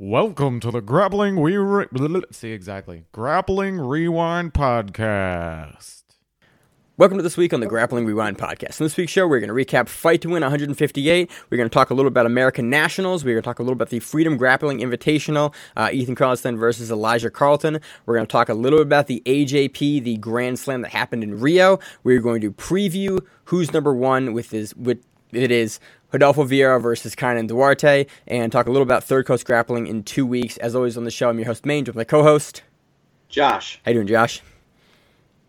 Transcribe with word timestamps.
Welcome 0.00 0.60
to 0.60 0.70
the 0.70 0.80
Grappling 0.80 1.40
We 1.40 1.56
Re- 1.56 1.88
see 2.30 2.52
exactly 2.52 3.06
Grappling 3.10 3.80
Rewind 3.80 4.54
podcast. 4.54 6.04
Welcome 6.96 7.16
to 7.16 7.22
this 7.22 7.36
week 7.36 7.52
on 7.52 7.58
the 7.58 7.66
Grappling 7.66 8.06
Rewind 8.06 8.38
podcast. 8.38 8.80
In 8.80 8.86
this 8.86 8.96
week's 8.96 9.10
show, 9.10 9.26
we're 9.26 9.40
going 9.40 9.48
to 9.48 9.54
recap 9.54 9.88
Fight 9.88 10.20
to 10.20 10.28
Win 10.28 10.42
158. 10.42 11.30
We're 11.50 11.56
going 11.56 11.68
to 11.68 11.72
talk 11.74 11.90
a 11.90 11.94
little 11.94 12.06
about 12.06 12.26
American 12.26 12.70
Nationals. 12.70 13.24
We're 13.24 13.34
going 13.34 13.42
to 13.42 13.44
talk 13.44 13.58
a 13.58 13.62
little 13.62 13.72
about 13.72 13.88
the 13.88 13.98
Freedom 13.98 14.36
Grappling 14.36 14.78
Invitational, 14.78 15.52
uh, 15.76 15.90
Ethan 15.92 16.14
Carlson 16.14 16.56
versus 16.56 16.92
Elijah 16.92 17.30
Carlton. 17.30 17.80
We're 18.06 18.14
going 18.14 18.26
to 18.26 18.30
talk 18.30 18.48
a 18.48 18.54
little 18.54 18.78
bit 18.78 18.86
about 18.86 19.08
the 19.08 19.20
AJP, 19.26 20.04
the 20.04 20.16
Grand 20.18 20.60
Slam 20.60 20.82
that 20.82 20.92
happened 20.92 21.24
in 21.24 21.40
Rio. 21.40 21.80
We're 22.04 22.20
going 22.20 22.40
to 22.42 22.52
preview 22.52 23.18
who's 23.46 23.72
number 23.72 23.94
one 23.94 24.32
with 24.32 24.50
his 24.50 24.76
with 24.76 25.04
it 25.32 25.50
is 25.50 25.80
Rodolfo 26.12 26.44
Vieira 26.44 26.80
versus 26.80 27.14
Kaynan 27.14 27.48
Duarte, 27.48 28.06
and 28.26 28.50
talk 28.50 28.66
a 28.66 28.70
little 28.70 28.82
about 28.82 29.04
Third 29.04 29.26
Coast 29.26 29.44
Grappling 29.44 29.86
in 29.86 30.02
two 30.02 30.26
weeks. 30.26 30.56
As 30.58 30.74
always 30.74 30.96
on 30.96 31.04
the 31.04 31.10
show, 31.10 31.28
I'm 31.28 31.38
your 31.38 31.46
host, 31.46 31.66
Mange, 31.66 31.88
with 31.88 31.96
my 31.96 32.04
co-host, 32.04 32.62
Josh. 33.28 33.80
How 33.84 33.90
you 33.90 33.96
doing, 33.96 34.06
Josh? 34.06 34.40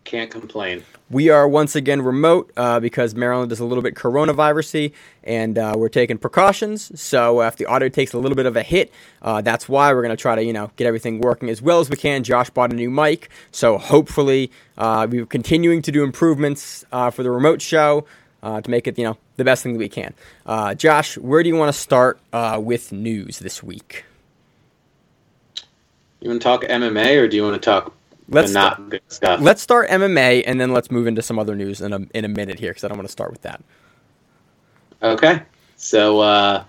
Can't 0.04 0.30
complain. 0.30 0.82
We 1.10 1.28
are 1.28 1.46
once 1.48 1.76
again 1.76 2.02
remote 2.02 2.52
uh, 2.56 2.80
because 2.80 3.14
Maryland 3.14 3.52
is 3.52 3.60
a 3.60 3.64
little 3.64 3.82
bit 3.82 3.94
coronavirusy, 3.94 4.92
and 5.24 5.58
uh, 5.58 5.74
we're 5.76 5.88
taking 5.88 6.18
precautions. 6.18 7.00
So 7.00 7.40
uh, 7.40 7.48
if 7.48 7.56
the 7.56 7.66
audio 7.66 7.88
takes 7.88 8.12
a 8.12 8.18
little 8.18 8.36
bit 8.36 8.46
of 8.46 8.56
a 8.56 8.62
hit, 8.62 8.92
uh, 9.22 9.40
that's 9.40 9.68
why 9.68 9.92
we're 9.92 10.02
going 10.02 10.16
to 10.16 10.20
try 10.20 10.34
to 10.34 10.42
you 10.42 10.52
know 10.52 10.70
get 10.76 10.86
everything 10.86 11.20
working 11.20 11.48
as 11.48 11.62
well 11.62 11.80
as 11.80 11.90
we 11.90 11.96
can. 11.96 12.22
Josh 12.22 12.50
bought 12.50 12.72
a 12.72 12.76
new 12.76 12.90
mic, 12.90 13.28
so 13.50 13.78
hopefully 13.78 14.50
uh, 14.78 15.06
we're 15.08 15.26
continuing 15.26 15.82
to 15.82 15.92
do 15.92 16.02
improvements 16.02 16.84
uh, 16.92 17.10
for 17.10 17.22
the 17.22 17.30
remote 17.30 17.62
show 17.62 18.04
to 18.42 18.70
make 18.70 18.86
it 18.86 18.98
you 18.98 19.04
know 19.04 19.16
the 19.36 19.44
best 19.44 19.62
thing 19.62 19.72
that 19.72 19.78
we 19.78 19.88
can. 19.88 20.14
Josh, 20.76 21.18
where 21.18 21.42
do 21.42 21.48
you 21.48 21.56
want 21.56 21.72
to 21.72 21.78
start 21.78 22.18
with 22.32 22.92
news 22.92 23.38
this 23.38 23.62
week? 23.62 24.04
You 26.20 26.28
want 26.28 26.42
to 26.42 26.44
talk 26.44 26.62
MMA 26.62 27.16
or 27.20 27.28
do 27.28 27.36
you 27.36 27.42
want 27.42 27.54
to 27.54 27.60
talk 27.60 27.94
let's 28.28 28.52
not 28.52 28.74
start, 28.74 28.90
good 28.90 29.02
stuff? 29.08 29.40
Let's 29.40 29.62
start 29.62 29.88
MMA 29.88 30.44
and 30.46 30.60
then 30.60 30.72
let's 30.72 30.90
move 30.90 31.06
into 31.06 31.22
some 31.22 31.38
other 31.38 31.56
news 31.56 31.80
in 31.80 31.92
a 31.92 32.00
in 32.14 32.24
a 32.24 32.28
minute 32.28 32.58
here 32.58 32.70
because 32.70 32.84
I 32.84 32.88
don't 32.88 32.98
want 32.98 33.08
to 33.08 33.12
start 33.12 33.30
with 33.30 33.42
that. 33.42 33.62
Okay, 35.02 35.42
so 35.76 36.20
uh, 36.20 36.64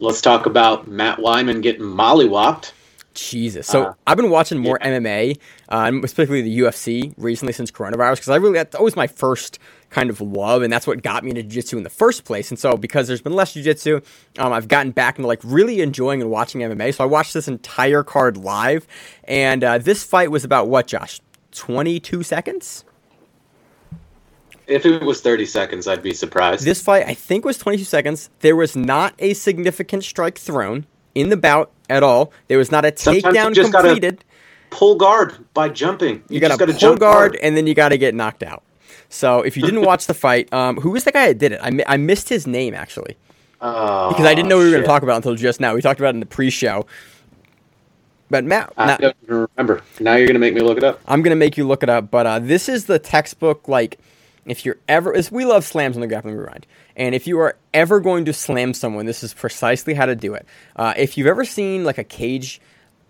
let's 0.00 0.20
talk 0.20 0.44
about 0.44 0.86
Matt 0.86 1.18
Wiman 1.18 1.62
getting 1.62 1.82
mollywopped. 1.82 2.72
Jesus. 3.14 3.66
So 3.66 3.84
uh, 3.84 3.94
I've 4.06 4.16
been 4.16 4.30
watching 4.30 4.58
more 4.58 4.78
yeah. 4.80 4.98
MMA, 4.98 5.38
uh, 5.68 5.90
specifically 6.06 6.42
the 6.42 6.60
UFC, 6.60 7.12
recently 7.16 7.52
since 7.52 7.70
coronavirus, 7.70 8.16
because 8.16 8.28
I 8.28 8.36
really 8.36 8.54
that's 8.54 8.74
always 8.74 8.96
my 8.96 9.06
first 9.06 9.58
kind 9.92 10.10
of 10.10 10.20
love, 10.20 10.62
and 10.62 10.72
that's 10.72 10.86
what 10.86 11.02
got 11.02 11.22
me 11.22 11.30
into 11.30 11.42
jiu-jitsu 11.42 11.76
in 11.76 11.82
the 11.82 11.90
first 11.90 12.24
place. 12.24 12.50
And 12.50 12.58
so 12.58 12.76
because 12.76 13.06
there's 13.06 13.20
been 13.20 13.34
less 13.34 13.52
jiu-jitsu, 13.52 14.00
um, 14.38 14.52
I've 14.52 14.66
gotten 14.66 14.90
back 14.90 15.18
into 15.18 15.28
like 15.28 15.40
really 15.44 15.80
enjoying 15.80 16.20
and 16.22 16.30
watching 16.30 16.62
MMA. 16.62 16.94
So 16.94 17.04
I 17.04 17.06
watched 17.06 17.34
this 17.34 17.46
entire 17.46 18.02
card 18.02 18.36
live, 18.36 18.86
and 19.24 19.62
uh, 19.62 19.78
this 19.78 20.02
fight 20.02 20.30
was 20.30 20.44
about 20.44 20.68
what, 20.68 20.86
Josh? 20.86 21.20
22 21.52 22.22
seconds. 22.22 22.84
If 24.66 24.86
it 24.86 25.02
was 25.02 25.20
30 25.20 25.44
seconds, 25.44 25.86
I'd 25.86 26.02
be 26.02 26.14
surprised. 26.14 26.64
This 26.64 26.80
fight, 26.80 27.06
I 27.06 27.14
think, 27.14 27.44
was 27.44 27.58
22 27.58 27.84
seconds. 27.84 28.30
There 28.40 28.56
was 28.56 28.74
not 28.74 29.14
a 29.18 29.34
significant 29.34 30.04
strike 30.04 30.38
thrown 30.38 30.86
in 31.14 31.28
the 31.28 31.36
bout 31.36 31.70
at 31.90 32.02
all. 32.02 32.32
There 32.48 32.56
was 32.58 32.70
not 32.70 32.86
a 32.86 32.92
takedown 32.92 33.54
completed. 33.54 34.24
Pull 34.70 34.94
guard 34.94 35.34
by 35.52 35.68
jumping. 35.68 36.22
You, 36.28 36.36
you 36.36 36.40
got 36.40 36.58
to 36.58 36.66
pull 36.66 36.96
guard, 36.96 37.32
hard. 37.32 37.36
and 37.36 37.54
then 37.54 37.66
you 37.66 37.74
got 37.74 37.90
to 37.90 37.98
get 37.98 38.14
knocked 38.14 38.42
out. 38.42 38.62
So 39.08 39.40
if 39.42 39.56
you 39.56 39.62
didn't 39.62 39.82
watch 39.82 40.06
the 40.06 40.14
fight, 40.14 40.52
um, 40.52 40.76
who 40.76 40.90
was 40.90 41.04
the 41.04 41.12
guy 41.12 41.28
that 41.28 41.38
did 41.38 41.52
it? 41.52 41.60
I, 41.62 41.70
mi- 41.70 41.84
I 41.86 41.96
missed 41.96 42.28
his 42.28 42.46
name 42.46 42.74
actually 42.74 43.16
oh, 43.60 44.10
because 44.10 44.26
I 44.26 44.34
didn't 44.34 44.48
know 44.48 44.58
we 44.58 44.64
were 44.64 44.70
going 44.70 44.82
to 44.82 44.88
talk 44.88 45.02
about 45.02 45.14
it 45.14 45.16
until 45.16 45.34
just 45.34 45.60
now. 45.60 45.74
We 45.74 45.82
talked 45.82 46.00
about 46.00 46.10
it 46.10 46.16
in 46.16 46.20
the 46.20 46.26
pre-show. 46.26 46.86
But 48.30 48.44
Matt, 48.44 48.72
I 48.78 48.96
don't 48.96 49.16
even 49.24 49.46
remember. 49.56 49.82
Now 50.00 50.16
you're 50.16 50.26
going 50.26 50.34
to 50.34 50.40
make 50.40 50.54
me 50.54 50.62
look 50.62 50.78
it 50.78 50.84
up. 50.84 51.00
I'm 51.06 51.20
going 51.20 51.32
to 51.32 51.36
make 51.36 51.58
you 51.58 51.66
look 51.66 51.82
it 51.82 51.90
up. 51.90 52.10
But 52.10 52.26
uh, 52.26 52.38
this 52.38 52.66
is 52.66 52.86
the 52.86 52.98
textbook. 52.98 53.68
Like, 53.68 53.98
if 54.46 54.64
you're 54.64 54.78
ever, 54.88 55.14
we 55.30 55.44
love 55.44 55.66
slams 55.66 55.96
on 55.96 56.00
the 56.00 56.06
grappling 56.06 56.36
rewind. 56.36 56.66
And 56.96 57.14
if 57.14 57.26
you 57.26 57.38
are 57.40 57.58
ever 57.74 58.00
going 58.00 58.24
to 58.24 58.32
slam 58.32 58.72
someone, 58.72 59.04
this 59.04 59.22
is 59.22 59.34
precisely 59.34 59.92
how 59.92 60.06
to 60.06 60.16
do 60.16 60.32
it. 60.32 60.46
Uh, 60.76 60.94
if 60.96 61.18
you've 61.18 61.26
ever 61.26 61.44
seen 61.44 61.84
like 61.84 61.98
a 61.98 62.04
cage, 62.04 62.58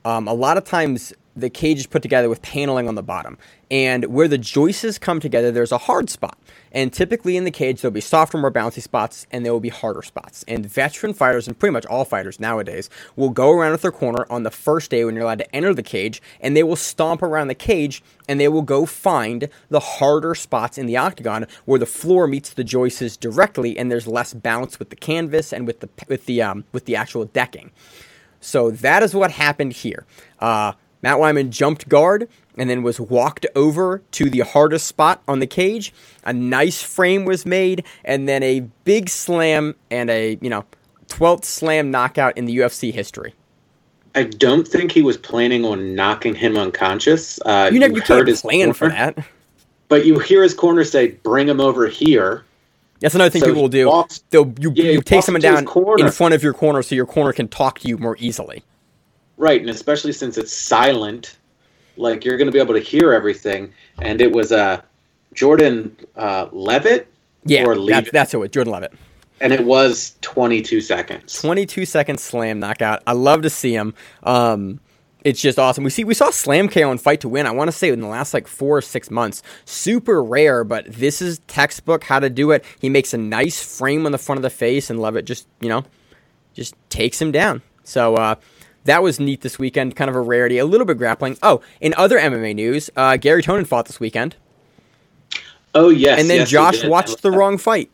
um, 0.04 0.26
a 0.26 0.34
lot 0.34 0.56
of 0.56 0.64
times 0.64 1.12
the 1.34 1.50
cage 1.50 1.78
is 1.78 1.86
put 1.86 2.02
together 2.02 2.28
with 2.28 2.42
paneling 2.42 2.88
on 2.88 2.94
the 2.94 3.02
bottom. 3.02 3.38
And 3.70 4.06
where 4.06 4.28
the 4.28 4.36
joists 4.36 4.98
come 4.98 5.18
together, 5.18 5.50
there's 5.50 5.72
a 5.72 5.78
hard 5.78 6.10
spot. 6.10 6.38
And 6.72 6.92
typically 6.92 7.38
in 7.38 7.44
the 7.44 7.50
cage, 7.50 7.80
there'll 7.80 7.92
be 7.92 8.02
softer, 8.02 8.36
more 8.36 8.52
bouncy 8.52 8.82
spots, 8.82 9.26
and 9.30 9.44
there 9.44 9.52
will 9.52 9.60
be 9.60 9.70
harder 9.70 10.02
spots. 10.02 10.44
And 10.46 10.66
veteran 10.66 11.14
fighters, 11.14 11.48
and 11.48 11.58
pretty 11.58 11.72
much 11.72 11.86
all 11.86 12.04
fighters 12.04 12.38
nowadays, 12.38 12.90
will 13.16 13.30
go 13.30 13.50
around 13.50 13.72
with 13.72 13.82
their 13.82 13.92
corner 13.92 14.26
on 14.28 14.42
the 14.42 14.50
first 14.50 14.90
day 14.90 15.04
when 15.04 15.14
you're 15.14 15.24
allowed 15.24 15.38
to 15.38 15.56
enter 15.56 15.72
the 15.72 15.82
cage, 15.82 16.20
and 16.40 16.54
they 16.54 16.62
will 16.62 16.76
stomp 16.76 17.22
around 17.22 17.48
the 17.48 17.54
cage, 17.54 18.02
and 18.28 18.38
they 18.38 18.48
will 18.48 18.62
go 18.62 18.84
find 18.84 19.48
the 19.70 19.80
harder 19.80 20.34
spots 20.34 20.76
in 20.76 20.86
the 20.86 20.96
octagon 20.98 21.46
where 21.64 21.78
the 21.78 21.86
floor 21.86 22.26
meets 22.26 22.50
the 22.52 22.64
joists 22.64 23.16
directly, 23.16 23.78
and 23.78 23.90
there's 23.90 24.06
less 24.06 24.34
bounce 24.34 24.78
with 24.78 24.90
the 24.90 24.96
canvas 24.96 25.52
and 25.52 25.66
with 25.66 25.80
the 25.80 25.88
with 26.08 26.26
the 26.26 26.42
um, 26.42 26.64
with 26.72 26.84
the 26.84 26.96
actual 26.96 27.24
decking. 27.24 27.70
So 28.42 28.70
that 28.70 29.02
is 29.02 29.14
what 29.14 29.30
happened 29.30 29.72
here. 29.72 30.04
Uh, 30.40 30.72
Matt 31.02 31.18
Wiman 31.18 31.50
jumped 31.50 31.88
guard 31.88 32.28
and 32.56 32.70
then 32.70 32.82
was 32.82 33.00
walked 33.00 33.46
over 33.54 34.02
to 34.12 34.30
the 34.30 34.40
hardest 34.40 34.86
spot 34.86 35.22
on 35.26 35.40
the 35.40 35.46
cage. 35.46 35.92
A 36.24 36.32
nice 36.32 36.82
frame 36.82 37.24
was 37.24 37.44
made, 37.44 37.84
and 38.04 38.28
then 38.28 38.42
a 38.42 38.60
big 38.84 39.08
slam 39.08 39.74
and 39.90 40.10
a, 40.10 40.38
you 40.40 40.48
know, 40.48 40.64
12th 41.08 41.44
slam 41.44 41.90
knockout 41.90 42.36
in 42.36 42.44
the 42.44 42.58
UFC 42.58 42.92
history. 42.92 43.34
I 44.14 44.24
don't 44.24 44.68
think 44.68 44.92
he 44.92 45.02
was 45.02 45.16
planning 45.16 45.64
on 45.64 45.94
knocking 45.94 46.34
him 46.34 46.56
unconscious. 46.56 47.40
Uh, 47.44 47.70
you 47.72 47.80
never 47.80 47.94
you 47.94 48.02
can't 48.02 48.26
plan 48.36 48.72
corner, 48.72 48.74
for 48.74 48.88
that. 48.90 49.26
But 49.88 50.04
you 50.04 50.18
hear 50.18 50.42
his 50.42 50.52
corner 50.52 50.84
say, 50.84 51.12
"Bring 51.22 51.48
him 51.48 51.60
over 51.60 51.86
here." 51.88 52.44
That's 53.00 53.14
another 53.14 53.30
thing 53.30 53.40
so 53.40 53.48
people 53.48 53.62
will 53.62 53.68
do. 53.68 53.88
Walks, 53.88 54.22
They'll 54.30 54.52
you, 54.58 54.72
yeah, 54.74 54.92
you 54.92 55.00
take 55.00 55.22
someone 55.22 55.40
down 55.40 55.66
in 55.98 56.10
front 56.10 56.34
of 56.34 56.42
your 56.42 56.52
corner 56.52 56.82
so 56.82 56.94
your 56.94 57.06
corner 57.06 57.32
can 57.32 57.48
talk 57.48 57.78
to 57.80 57.88
you 57.88 57.96
more 57.96 58.16
easily. 58.20 58.62
Right, 59.36 59.60
and 59.60 59.70
especially 59.70 60.12
since 60.12 60.36
it's 60.38 60.52
silent, 60.52 61.36
like 61.96 62.24
you're 62.24 62.36
going 62.36 62.46
to 62.46 62.52
be 62.52 62.58
able 62.58 62.74
to 62.74 62.80
hear 62.80 63.12
everything. 63.12 63.72
And 64.00 64.20
it 64.20 64.32
was 64.32 64.52
uh, 64.52 64.82
Jordan 65.34 65.96
uh, 66.16 66.48
Leavitt. 66.52 67.08
Yeah, 67.44 67.64
or 67.64 67.86
that's, 67.86 68.10
that's 68.10 68.34
it. 68.34 68.52
Jordan 68.52 68.72
Leavitt. 68.72 68.92
And 69.40 69.52
it 69.52 69.64
was 69.64 70.16
22 70.20 70.80
seconds. 70.80 71.40
22 71.40 71.84
second 71.86 72.20
slam 72.20 72.60
knockout. 72.60 73.02
I 73.06 73.12
love 73.12 73.42
to 73.42 73.50
see 73.50 73.74
him. 73.74 73.94
Um, 74.22 74.78
it's 75.24 75.40
just 75.40 75.58
awesome. 75.58 75.84
We 75.84 75.90
see 75.90 76.04
we 76.04 76.14
saw 76.14 76.30
Slam 76.30 76.68
KO 76.68 76.90
and 76.90 77.00
Fight 77.00 77.20
to 77.20 77.28
Win. 77.28 77.46
I 77.46 77.52
want 77.52 77.68
to 77.68 77.72
say 77.72 77.90
in 77.90 78.00
the 78.00 78.08
last 78.08 78.34
like 78.34 78.48
four 78.48 78.78
or 78.78 78.82
six 78.82 79.10
months. 79.10 79.42
Super 79.64 80.22
rare, 80.22 80.64
but 80.64 80.84
this 80.92 81.22
is 81.22 81.40
textbook 81.46 82.04
how 82.04 82.18
to 82.18 82.28
do 82.28 82.50
it. 82.50 82.64
He 82.80 82.88
makes 82.88 83.14
a 83.14 83.18
nice 83.18 83.62
frame 83.62 84.04
on 84.04 84.12
the 84.12 84.18
front 84.18 84.38
of 84.38 84.42
the 84.42 84.50
face, 84.50 84.90
and 84.90 85.00
Leavitt 85.00 85.24
just 85.24 85.46
you 85.60 85.68
know 85.68 85.84
just 86.54 86.74
takes 86.90 87.20
him 87.22 87.30
down. 87.30 87.62
So 87.84 88.16
uh, 88.16 88.34
that 88.84 89.02
was 89.02 89.20
neat 89.20 89.40
this 89.42 89.58
weekend. 89.58 89.96
Kind 89.96 90.10
of 90.10 90.16
a 90.16 90.20
rarity. 90.20 90.58
A 90.58 90.64
little 90.64 90.86
bit 90.86 90.98
grappling. 90.98 91.38
Oh, 91.42 91.60
in 91.80 91.94
other 91.94 92.18
MMA 92.18 92.54
news, 92.54 92.90
uh, 92.96 93.16
Garry 93.16 93.42
Tonon 93.42 93.66
fought 93.66 93.86
this 93.86 94.00
weekend. 94.00 94.36
Oh 95.74 95.88
yes. 95.88 96.20
And 96.20 96.28
then 96.28 96.40
yes, 96.40 96.50
Josh 96.50 96.84
watched 96.84 97.22
the 97.22 97.30
wrong 97.32 97.58
fight. 97.58 97.90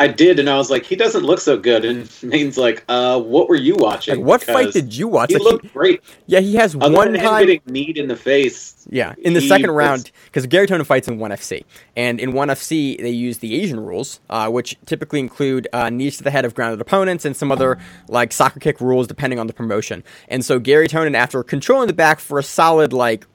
I 0.00 0.06
did, 0.06 0.38
and 0.38 0.48
I 0.48 0.56
was 0.56 0.70
like, 0.70 0.84
he 0.84 0.94
doesn't 0.94 1.24
look 1.24 1.40
so 1.40 1.58
good. 1.58 1.84
And 1.84 2.08
Maine's 2.22 2.56
like, 2.56 2.84
uh, 2.88 3.20
what 3.20 3.48
were 3.48 3.56
you 3.56 3.74
watching? 3.74 4.18
Like, 4.18 4.24
what 4.24 4.42
fight 4.42 4.72
did 4.72 4.94
you 4.96 5.08
watch? 5.08 5.30
He 5.30 5.36
like, 5.36 5.44
looked 5.44 5.64
he, 5.64 5.70
great. 5.70 6.02
Yeah, 6.26 6.38
he 6.40 6.54
has 6.54 6.76
Other 6.76 6.94
one 6.94 7.14
time 7.14 7.46
getting 7.46 7.62
kneed 7.66 7.98
in 7.98 8.06
the 8.06 8.16
face. 8.16 8.86
Yeah, 8.90 9.14
in 9.18 9.34
the 9.34 9.40
second 9.40 9.70
round, 9.72 10.10
because 10.26 10.46
Garry 10.46 10.66
Tonon 10.66 10.86
fights 10.86 11.08
in 11.08 11.18
one 11.18 11.32
FC, 11.32 11.64
and 11.96 12.20
in 12.20 12.32
one 12.32 12.48
FC 12.48 12.98
they 12.98 13.10
use 13.10 13.38
the 13.38 13.60
Asian 13.60 13.80
rules, 13.80 14.20
uh, 14.30 14.48
which 14.48 14.76
typically 14.86 15.18
include 15.18 15.68
uh, 15.72 15.90
knees 15.90 16.16
to 16.18 16.24
the 16.24 16.30
head 16.30 16.44
of 16.44 16.54
grounded 16.54 16.80
opponents 16.80 17.24
and 17.24 17.36
some 17.36 17.50
other 17.50 17.78
like 18.08 18.32
soccer 18.32 18.60
kick 18.60 18.80
rules 18.80 19.06
depending 19.06 19.38
on 19.38 19.46
the 19.46 19.52
promotion. 19.52 20.04
And 20.28 20.44
so 20.44 20.58
Garry 20.58 20.88
Tonon, 20.88 21.14
after 21.14 21.42
controlling 21.42 21.88
the 21.88 21.92
back 21.92 22.20
for 22.20 22.38
a 22.38 22.42
solid 22.42 22.92
like 22.92 23.26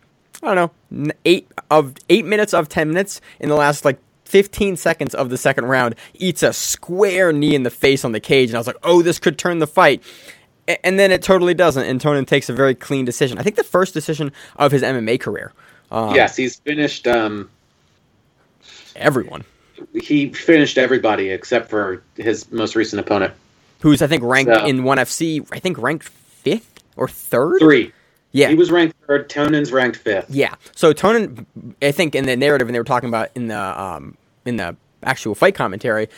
I 0.42 0.56
don't 0.56 0.72
know 0.92 1.12
eight 1.26 1.50
of 1.70 1.96
eight 2.10 2.26
minutes 2.26 2.54
of 2.54 2.70
ten 2.70 2.88
minutes 2.88 3.22
in 3.40 3.50
the 3.50 3.56
last 3.56 3.86
like 3.86 4.00
15 4.34 4.78
seconds 4.78 5.14
of 5.14 5.30
the 5.30 5.38
second 5.38 5.66
round, 5.66 5.94
eats 6.16 6.42
a 6.42 6.52
square 6.54 7.32
knee 7.32 7.54
in 7.54 7.62
the 7.62 7.70
face 7.70 8.04
on 8.04 8.14
the 8.14 8.20
cage, 8.20 8.50
and 8.50 8.56
I 8.56 8.60
was 8.60 8.66
like, 8.66 8.78
oh, 8.82 9.04
this 9.04 9.20
could 9.20 9.38
turn 9.38 9.60
the 9.60 9.68
fight. 9.68 10.02
And 10.84 10.98
then 10.98 11.12
it 11.12 11.22
totally 11.22 11.54
doesn't, 11.54 11.86
and 11.86 12.02
Tonon 12.02 12.26
takes 12.26 12.50
a 12.50 12.54
very 12.54 12.74
clean 12.74 13.06
decision. 13.06 13.38
I 13.38 13.44
think 13.44 13.58
the 13.58 13.64
first 13.64 13.94
decision 13.94 14.32
of 14.56 14.72
his 14.72 14.82
MMA 14.82 15.20
career. 15.20 15.54
Um, 15.92 16.16
yes, 16.16 16.36
he's 16.36 16.56
finished 16.56 17.06
um, 17.06 17.48
everyone. 18.96 19.44
He 19.94 20.30
finished 20.34 20.80
everybody 20.80 21.30
except 21.30 21.70
for 21.70 22.02
his 22.16 22.52
most 22.52 22.76
recent 22.76 23.00
opponent, 23.02 23.36
who's 23.82 24.02
I 24.02 24.08
think 24.08 24.24
ranked 24.24 24.52
so, 24.52 24.66
in 24.66 24.84
one 24.84 24.98
FC. 24.98 25.48
I 25.52 25.60
think 25.60 25.78
ranked 25.78 26.10
fifth 26.10 26.84
or 26.96 27.08
third. 27.08 27.60
Three. 27.60 27.94
Yeah, 28.32 28.50
he 28.50 28.56
was 28.56 28.72
ranked 28.72 28.96
third. 29.06 29.30
Tonon's 29.30 29.72
ranked 29.72 29.98
fifth. 29.98 30.32
Yeah, 30.32 30.56
so 30.74 30.92
Tonon, 30.92 31.46
I 31.84 31.92
think 31.92 32.16
in 32.16 32.26
the 32.26 32.36
narrative, 32.36 32.68
and 32.68 32.74
they 32.74 32.80
were 32.80 32.84
talking 32.84 33.10
about 33.10 33.30
in 33.36 33.50
the 33.50 33.80
um, 33.82 34.18
in 34.46 34.58
the 34.58 34.76
actual 35.04 35.36
fight 35.36 35.56
commentary, 35.56 36.10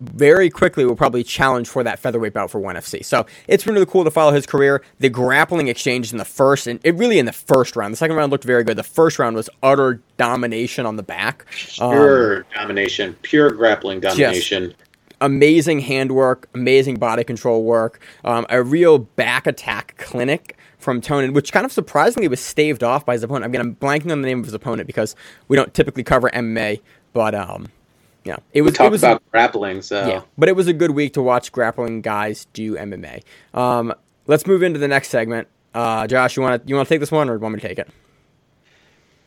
very 0.00 0.48
quickly 0.48 0.84
will 0.84 0.96
probably 0.96 1.24
challenge 1.24 1.68
for 1.68 1.82
that 1.82 1.98
featherweight 1.98 2.32
belt 2.32 2.50
for 2.50 2.60
ONE 2.60 2.76
FC. 2.76 3.04
So 3.04 3.26
it's 3.48 3.64
been 3.64 3.74
really 3.74 3.86
cool 3.86 4.04
to 4.04 4.10
follow 4.10 4.32
his 4.32 4.46
career. 4.46 4.82
The 5.00 5.08
grappling 5.08 5.68
exchange 5.68 6.12
in 6.12 6.18
the 6.18 6.24
first, 6.24 6.66
and 6.66 6.78
it 6.84 6.94
really 6.94 7.18
in 7.18 7.26
the 7.26 7.32
first 7.32 7.74
round. 7.76 7.92
The 7.92 7.96
second 7.96 8.16
round 8.16 8.30
looked 8.30 8.44
very 8.44 8.64
good. 8.64 8.76
The 8.76 8.84
first 8.84 9.18
round 9.18 9.34
was 9.34 9.50
utter 9.62 10.00
domination 10.16 10.86
on 10.86 10.96
the 10.96 11.02
back. 11.02 11.46
Pure 11.50 12.38
um, 12.38 12.44
domination, 12.54 13.14
pure 13.22 13.50
grappling 13.50 14.00
domination. 14.00 14.74
Amazing 15.20 15.80
handwork, 15.80 16.48
amazing 16.54 16.96
body 16.96 17.24
control 17.24 17.64
work, 17.64 18.00
um, 18.24 18.46
a 18.50 18.62
real 18.62 18.98
back 18.98 19.48
attack 19.48 19.96
clinic 19.98 20.56
from 20.78 21.00
Tonon, 21.00 21.32
which 21.32 21.52
kind 21.52 21.66
of 21.66 21.72
surprisingly 21.72 22.28
was 22.28 22.38
staved 22.38 22.84
off 22.84 23.04
by 23.04 23.14
his 23.14 23.24
opponent. 23.24 23.44
I 23.44 23.48
mean, 23.48 23.60
I'm 23.60 23.74
blanking 23.74 24.12
on 24.12 24.22
the 24.22 24.28
name 24.28 24.38
of 24.38 24.44
his 24.44 24.54
opponent 24.54 24.86
because 24.86 25.16
we 25.48 25.56
don't 25.56 25.74
typically 25.74 26.04
cover 26.04 26.30
MMA, 26.30 26.80
but 27.12 27.34
um, 27.34 27.68
yeah, 28.24 28.36
it 28.52 28.62
was. 28.62 28.78
We 28.78 28.86
it 28.86 28.90
was 28.90 29.02
about 29.02 29.22
grappling, 29.30 29.82
so 29.82 30.06
yeah, 30.06 30.22
but 30.36 30.48
it 30.48 30.56
was 30.56 30.66
a 30.66 30.72
good 30.72 30.90
week 30.92 31.14
to 31.14 31.22
watch 31.22 31.52
grappling 31.52 32.02
guys 32.02 32.46
do 32.52 32.76
MMA. 32.76 33.22
Um, 33.54 33.94
let's 34.26 34.46
move 34.46 34.62
into 34.62 34.78
the 34.78 34.88
next 34.88 35.08
segment. 35.08 35.48
Uh, 35.74 36.06
Josh, 36.06 36.36
you 36.36 36.42
want 36.42 36.62
to 36.62 36.68
you 36.68 36.74
want 36.74 36.88
to 36.88 36.94
take 36.94 37.00
this 37.00 37.12
one, 37.12 37.28
or 37.28 37.38
want 37.38 37.54
me 37.54 37.60
to 37.60 37.68
take 37.68 37.78
it? 37.78 37.88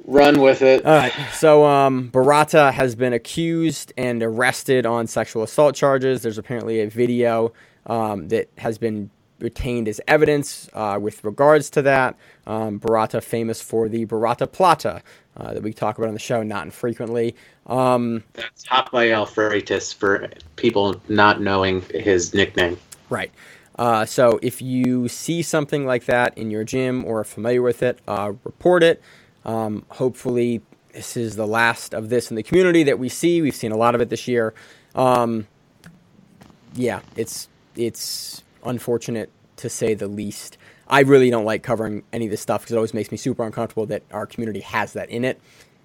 Run 0.05 0.41
with 0.41 0.61
it. 0.61 0.85
All 0.85 0.95
right. 0.95 1.13
So, 1.33 1.65
um, 1.65 2.09
Barata 2.11 2.73
has 2.73 2.95
been 2.95 3.13
accused 3.13 3.93
and 3.97 4.23
arrested 4.23 4.85
on 4.85 5.05
sexual 5.05 5.43
assault 5.43 5.75
charges. 5.75 6.23
There's 6.23 6.39
apparently 6.39 6.81
a 6.81 6.89
video 6.89 7.53
um, 7.85 8.27
that 8.29 8.49
has 8.57 8.77
been 8.77 9.11
retained 9.41 9.87
as 9.87 10.01
evidence 10.07 10.69
uh, 10.73 10.97
with 11.01 11.23
regards 11.23 11.69
to 11.71 11.81
that. 11.83 12.15
Um, 12.47 12.79
Barata, 12.79 13.23
famous 13.23 13.61
for 13.61 13.87
the 13.87 14.05
Barata 14.05 14.51
Plata 14.51 15.01
uh, 15.37 15.53
that 15.53 15.63
we 15.63 15.73
talk 15.73 15.97
about 15.97 16.07
on 16.07 16.13
the 16.13 16.19
show 16.19 16.43
not 16.43 16.65
infrequently. 16.65 17.35
Um, 17.67 18.23
That's 18.33 18.69
Rafael 18.71 19.25
Freitas 19.25 19.93
for 19.93 20.29
people 20.55 21.01
not 21.07 21.41
knowing 21.41 21.81
his 21.93 22.33
nickname. 22.33 22.77
Right. 23.09 23.31
Uh, 23.77 24.05
so 24.05 24.39
if 24.41 24.61
you 24.61 25.07
see 25.07 25.41
something 25.41 25.85
like 25.85 26.05
that 26.05 26.37
in 26.37 26.51
your 26.51 26.63
gym 26.63 27.05
or 27.05 27.21
are 27.21 27.23
familiar 27.23 27.61
with 27.61 27.81
it, 27.81 27.99
uh, 28.07 28.33
report 28.43 28.83
it. 28.83 29.01
Um, 29.45 29.85
hopefully, 29.89 30.61
this 30.93 31.17
is 31.17 31.35
the 31.35 31.47
last 31.47 31.93
of 31.93 32.09
this 32.09 32.29
in 32.29 32.35
the 32.35 32.43
community 32.43 32.83
that 32.83 32.99
we 32.99 33.09
see. 33.09 33.41
We've 33.41 33.55
seen 33.55 33.71
a 33.71 33.77
lot 33.77 33.95
of 33.95 34.01
it 34.01 34.09
this 34.09 34.27
year. 34.27 34.53
Um, 34.93 35.47
yeah, 36.73 36.99
it's 37.15 37.47
it's 37.75 38.43
unfortunate 38.63 39.29
to 39.57 39.69
say 39.69 39.93
the 39.93 40.07
least. 40.07 40.57
I 40.87 41.01
really 41.01 41.29
don't 41.29 41.45
like 41.45 41.63
covering 41.63 42.03
any 42.11 42.25
of 42.25 42.31
this 42.31 42.41
stuff 42.41 42.61
because 42.61 42.73
it 42.73 42.75
always 42.75 42.93
makes 42.93 43.11
me 43.11 43.17
super 43.17 43.45
uncomfortable 43.45 43.85
that 43.87 44.03
our 44.11 44.25
community 44.25 44.59
has 44.59 44.93
that 44.93 45.09
in 45.09 45.23
it. 45.23 45.39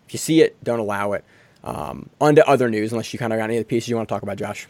If 0.06 0.14
you 0.14 0.18
see 0.18 0.40
it, 0.40 0.62
don't 0.64 0.78
allow 0.78 1.12
it. 1.12 1.24
Um, 1.62 2.10
on 2.20 2.36
to 2.36 2.48
other 2.48 2.70
news, 2.70 2.92
unless 2.92 3.12
you 3.12 3.18
kind 3.18 3.32
of 3.32 3.38
got 3.38 3.44
any 3.44 3.56
of 3.56 3.60
the 3.62 3.68
pieces 3.68 3.88
you 3.88 3.96
want 3.96 4.08
to 4.08 4.14
talk 4.14 4.22
about, 4.22 4.36
Josh. 4.36 4.68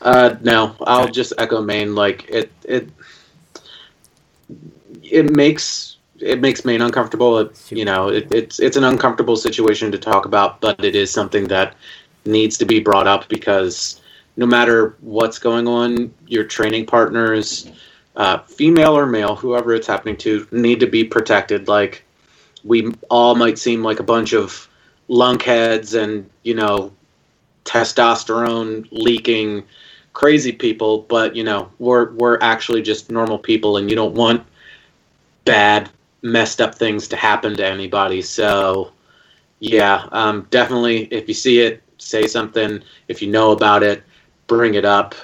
Uh, 0.00 0.36
no, 0.40 0.74
I'll 0.86 1.04
okay. 1.04 1.12
just 1.12 1.32
echo 1.38 1.62
Maine. 1.62 1.94
Like 1.94 2.28
it, 2.28 2.50
it, 2.64 2.88
it 5.02 5.30
makes 5.30 5.96
it 6.18 6.40
makes 6.40 6.64
Maine 6.64 6.82
uncomfortable. 6.82 7.38
It, 7.38 7.72
you 7.72 7.84
know, 7.84 8.08
it, 8.08 8.32
it's 8.32 8.60
it's 8.60 8.76
an 8.76 8.84
uncomfortable 8.84 9.36
situation 9.36 9.92
to 9.92 9.98
talk 9.98 10.24
about, 10.24 10.60
but 10.60 10.82
it 10.84 10.94
is 10.94 11.10
something 11.10 11.48
that 11.48 11.74
needs 12.24 12.58
to 12.58 12.64
be 12.64 12.80
brought 12.80 13.06
up 13.06 13.28
because 13.28 13.99
no 14.40 14.46
matter 14.46 14.96
what's 15.00 15.38
going 15.38 15.68
on, 15.68 16.12
your 16.26 16.44
training 16.44 16.86
partners, 16.86 17.70
uh, 18.16 18.38
female 18.38 18.96
or 18.96 19.04
male, 19.04 19.36
whoever 19.36 19.74
it's 19.74 19.86
happening 19.86 20.16
to, 20.16 20.48
need 20.50 20.80
to 20.80 20.86
be 20.86 21.04
protected. 21.04 21.68
Like 21.68 22.02
we 22.64 22.90
all 23.10 23.34
might 23.34 23.58
seem 23.58 23.82
like 23.82 24.00
a 24.00 24.02
bunch 24.02 24.32
of 24.32 24.66
lunkheads 25.10 26.00
and 26.00 26.30
you 26.42 26.54
know 26.54 26.90
testosterone 27.66 28.88
leaking 28.90 29.62
crazy 30.14 30.52
people, 30.52 31.02
but 31.02 31.36
you 31.36 31.44
know 31.44 31.70
we're 31.78 32.12
we're 32.12 32.38
actually 32.40 32.80
just 32.80 33.10
normal 33.10 33.38
people, 33.38 33.76
and 33.76 33.90
you 33.90 33.94
don't 33.94 34.14
want 34.14 34.42
bad, 35.44 35.90
messed 36.22 36.62
up 36.62 36.74
things 36.74 37.08
to 37.08 37.16
happen 37.16 37.54
to 37.58 37.66
anybody. 37.66 38.22
So 38.22 38.92
yeah, 39.58 40.08
um, 40.12 40.46
definitely 40.48 41.08
if 41.10 41.28
you 41.28 41.34
see 41.34 41.60
it, 41.60 41.82
say 41.98 42.26
something. 42.26 42.82
If 43.08 43.20
you 43.20 43.30
know 43.30 43.50
about 43.50 43.82
it, 43.82 44.02
bring 44.50 44.74
it 44.74 44.84
up. 44.84 45.14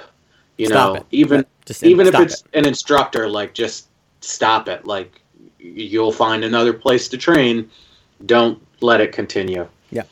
You 0.57 0.67
stop 0.67 0.95
know, 0.95 1.01
it. 1.01 1.07
even 1.11 1.45
just 1.67 1.83
even 1.83 2.07
if 2.07 2.15
it's 2.15 2.43
it. 2.43 2.61
an 2.61 2.67
instructor, 2.67 3.29
like 3.29 3.53
just 3.53 3.89
stop 4.21 4.69
it. 4.69 4.87
Like 4.87 5.21
you'll 5.59 6.13
find 6.13 6.45
another 6.45 6.73
place 6.73 7.09
to 7.09 7.19
train. 7.19 7.69
Don't 8.25 8.65
let 8.81 9.01
it 9.01 9.13
continue. 9.13 9.69
Yeah. 9.91 10.05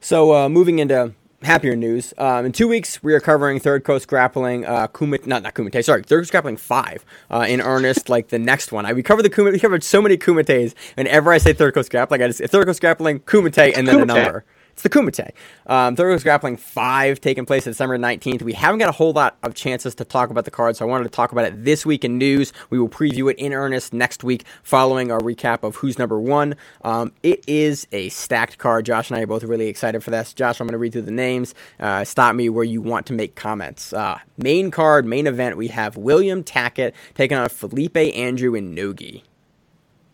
So 0.00 0.34
uh, 0.34 0.48
moving 0.48 0.78
into 0.78 1.12
happier 1.42 1.74
news. 1.74 2.12
Um, 2.18 2.44
in 2.44 2.52
two 2.52 2.68
weeks, 2.68 3.02
we 3.02 3.14
are 3.14 3.20
covering 3.20 3.60
Third 3.60 3.82
Coast 3.82 4.06
Grappling, 4.06 4.66
uh, 4.66 4.88
Kumite, 4.88 5.26
not 5.26 5.42
not 5.42 5.54
Kumite, 5.54 5.82
sorry, 5.82 6.02
Third 6.02 6.20
Coast 6.20 6.30
Grappling 6.30 6.58
five 6.58 7.04
uh, 7.30 7.46
in 7.48 7.62
earnest. 7.62 8.10
like 8.10 8.28
the 8.28 8.38
next 8.38 8.72
one, 8.72 8.84
I 8.84 8.92
we 8.92 9.02
covered 9.02 9.22
the 9.22 9.30
Kumite. 9.30 9.52
We 9.52 9.58
covered 9.58 9.82
so 9.82 10.02
many 10.02 10.18
Kumites. 10.18 10.74
Whenever 10.96 11.32
I 11.32 11.38
say 11.38 11.54
Third 11.54 11.72
Coast 11.72 11.90
Grappling, 11.90 12.22
I 12.22 12.26
just 12.26 12.42
Third 12.42 12.66
Coast 12.66 12.82
Grappling, 12.82 13.20
Kumite, 13.20 13.76
and 13.76 13.88
then 13.88 13.96
Kumite. 13.96 14.02
a 14.02 14.06
number. 14.06 14.44
It's 14.80 14.94
the 14.94 14.98
Kumite. 14.98 15.32
Um, 15.66 15.94
Coast 15.94 16.24
Grappling 16.24 16.56
5 16.56 17.20
taking 17.20 17.44
place 17.44 17.64
December 17.64 17.98
19th. 17.98 18.40
We 18.40 18.54
haven't 18.54 18.78
got 18.78 18.88
a 18.88 18.92
whole 18.92 19.12
lot 19.12 19.36
of 19.42 19.52
chances 19.52 19.94
to 19.96 20.06
talk 20.06 20.30
about 20.30 20.46
the 20.46 20.50
card, 20.50 20.74
so 20.74 20.86
I 20.86 20.88
wanted 20.88 21.04
to 21.04 21.10
talk 21.10 21.32
about 21.32 21.44
it 21.44 21.64
this 21.66 21.84
week 21.84 22.02
in 22.02 22.16
news. 22.16 22.54
We 22.70 22.78
will 22.78 22.88
preview 22.88 23.30
it 23.30 23.38
in 23.38 23.52
earnest 23.52 23.92
next 23.92 24.24
week 24.24 24.46
following 24.62 25.12
our 25.12 25.20
recap 25.20 25.64
of 25.64 25.76
who's 25.76 25.98
number 25.98 26.18
one. 26.18 26.56
Um, 26.82 27.12
it 27.22 27.44
is 27.46 27.86
a 27.92 28.08
stacked 28.08 28.56
card. 28.56 28.86
Josh 28.86 29.10
and 29.10 29.18
I 29.18 29.24
are 29.24 29.26
both 29.26 29.44
really 29.44 29.66
excited 29.68 30.02
for 30.02 30.12
this. 30.12 30.32
Josh, 30.32 30.60
I'm 30.60 30.66
going 30.66 30.72
to 30.72 30.78
read 30.78 30.94
through 30.94 31.02
the 31.02 31.10
names. 31.10 31.54
Uh, 31.78 32.02
stop 32.04 32.34
me 32.34 32.48
where 32.48 32.64
you 32.64 32.80
want 32.80 33.04
to 33.08 33.12
make 33.12 33.34
comments. 33.34 33.92
Uh, 33.92 34.18
main 34.38 34.70
card, 34.70 35.04
main 35.04 35.26
event, 35.26 35.58
we 35.58 35.68
have 35.68 35.98
William 35.98 36.42
Tackett 36.42 36.94
taking 37.14 37.36
on 37.36 37.50
Felipe 37.50 37.98
Andrew 37.98 38.54
and 38.54 38.74
Nogi. 38.74 39.24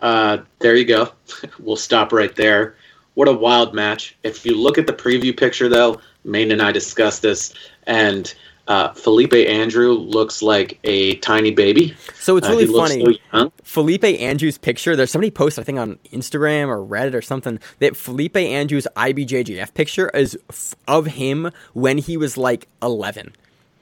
Uh, 0.00 0.38
there 0.58 0.74
you 0.74 0.84
go. 0.84 1.12
we'll 1.60 1.76
stop 1.76 2.12
right 2.12 2.34
there. 2.34 2.74
What 3.16 3.28
a 3.28 3.32
wild 3.32 3.72
match. 3.72 4.14
If 4.24 4.44
you 4.44 4.54
look 4.54 4.76
at 4.76 4.86
the 4.86 4.92
preview 4.92 5.34
picture, 5.34 5.70
though, 5.70 6.02
Maine 6.24 6.52
and 6.52 6.60
I 6.60 6.70
discussed 6.70 7.22
this, 7.22 7.54
and 7.86 8.32
uh, 8.68 8.92
Felipe 8.92 9.32
Andrew 9.32 9.92
looks 9.92 10.42
like 10.42 10.78
a 10.84 11.16
tiny 11.16 11.50
baby. 11.50 11.96
So 12.16 12.36
it's 12.36 12.46
uh, 12.46 12.50
really 12.50 12.68
uh, 12.68 12.76
funny. 12.76 13.20
So 13.32 13.52
Felipe 13.62 14.04
Andrew's 14.04 14.58
picture, 14.58 14.94
there's 14.96 15.10
somebody 15.10 15.30
posted, 15.30 15.62
I 15.62 15.64
think, 15.64 15.78
on 15.78 15.98
Instagram 16.12 16.68
or 16.68 16.84
Reddit 16.84 17.14
or 17.14 17.22
something, 17.22 17.58
that 17.78 17.96
Felipe 17.96 18.36
Andrew's 18.36 18.86
IBJJF 18.94 19.72
picture 19.72 20.10
is 20.10 20.38
f- 20.50 20.74
of 20.86 21.06
him 21.06 21.50
when 21.72 21.96
he 21.96 22.18
was 22.18 22.36
like 22.36 22.68
11 22.82 23.32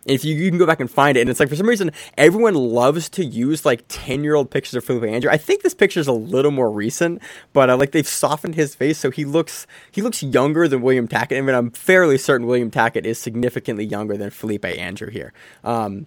if 0.06 0.24
you, 0.24 0.34
you 0.34 0.50
can 0.50 0.58
go 0.58 0.66
back 0.66 0.80
and 0.80 0.90
find 0.90 1.16
it, 1.16 1.22
and 1.22 1.30
it's 1.30 1.40
like 1.40 1.48
for 1.48 1.56
some 1.56 1.68
reason 1.68 1.90
everyone 2.18 2.54
loves 2.54 3.08
to 3.10 3.24
use 3.24 3.64
like 3.64 3.84
ten 3.88 4.22
year 4.22 4.34
old 4.34 4.50
pictures 4.50 4.74
of 4.74 4.84
Felipe 4.84 5.04
Andrew. 5.10 5.30
I 5.30 5.36
think 5.36 5.62
this 5.62 5.74
picture 5.74 6.00
is 6.00 6.08
a 6.08 6.12
little 6.12 6.50
more 6.50 6.70
recent, 6.70 7.22
but 7.52 7.70
uh, 7.70 7.76
like 7.76 7.92
they've 7.92 8.06
softened 8.06 8.54
his 8.54 8.74
face 8.74 8.98
so 8.98 9.10
he 9.10 9.24
looks 9.24 9.66
he 9.90 10.02
looks 10.02 10.22
younger 10.22 10.68
than 10.68 10.82
William 10.82 11.08
Tackett. 11.08 11.38
I 11.38 11.40
mean, 11.40 11.54
I'm 11.54 11.70
fairly 11.70 12.18
certain 12.18 12.46
William 12.46 12.70
Tackett 12.70 13.04
is 13.04 13.18
significantly 13.18 13.84
younger 13.84 14.16
than 14.16 14.30
Felipe 14.30 14.64
Andrew 14.64 15.10
here. 15.10 15.32
Um, 15.62 16.06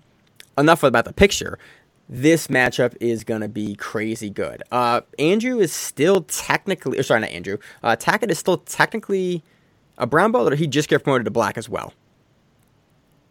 enough 0.57 0.83
about 0.83 1.05
the 1.05 1.13
picture. 1.13 1.57
This 2.09 2.47
matchup 2.47 2.95
is 3.01 3.25
going 3.25 3.41
to 3.41 3.49
be 3.49 3.75
crazy 3.75 4.29
good. 4.29 4.63
Uh, 4.71 5.01
Andrew 5.19 5.59
is 5.59 5.73
still 5.73 6.21
technically, 6.21 6.97
or 6.97 7.03
sorry, 7.03 7.19
not 7.19 7.31
Andrew. 7.31 7.57
Uh, 7.83 7.97
Tackett 7.97 8.31
is 8.31 8.39
still 8.39 8.59
technically 8.59 9.43
a 9.97 10.07
brown 10.07 10.31
belt, 10.31 10.53
or 10.53 10.55
he 10.55 10.67
just 10.67 10.87
got 10.87 11.03
promoted 11.03 11.25
to 11.25 11.31
black 11.31 11.57
as 11.57 11.67
well. 11.67 11.93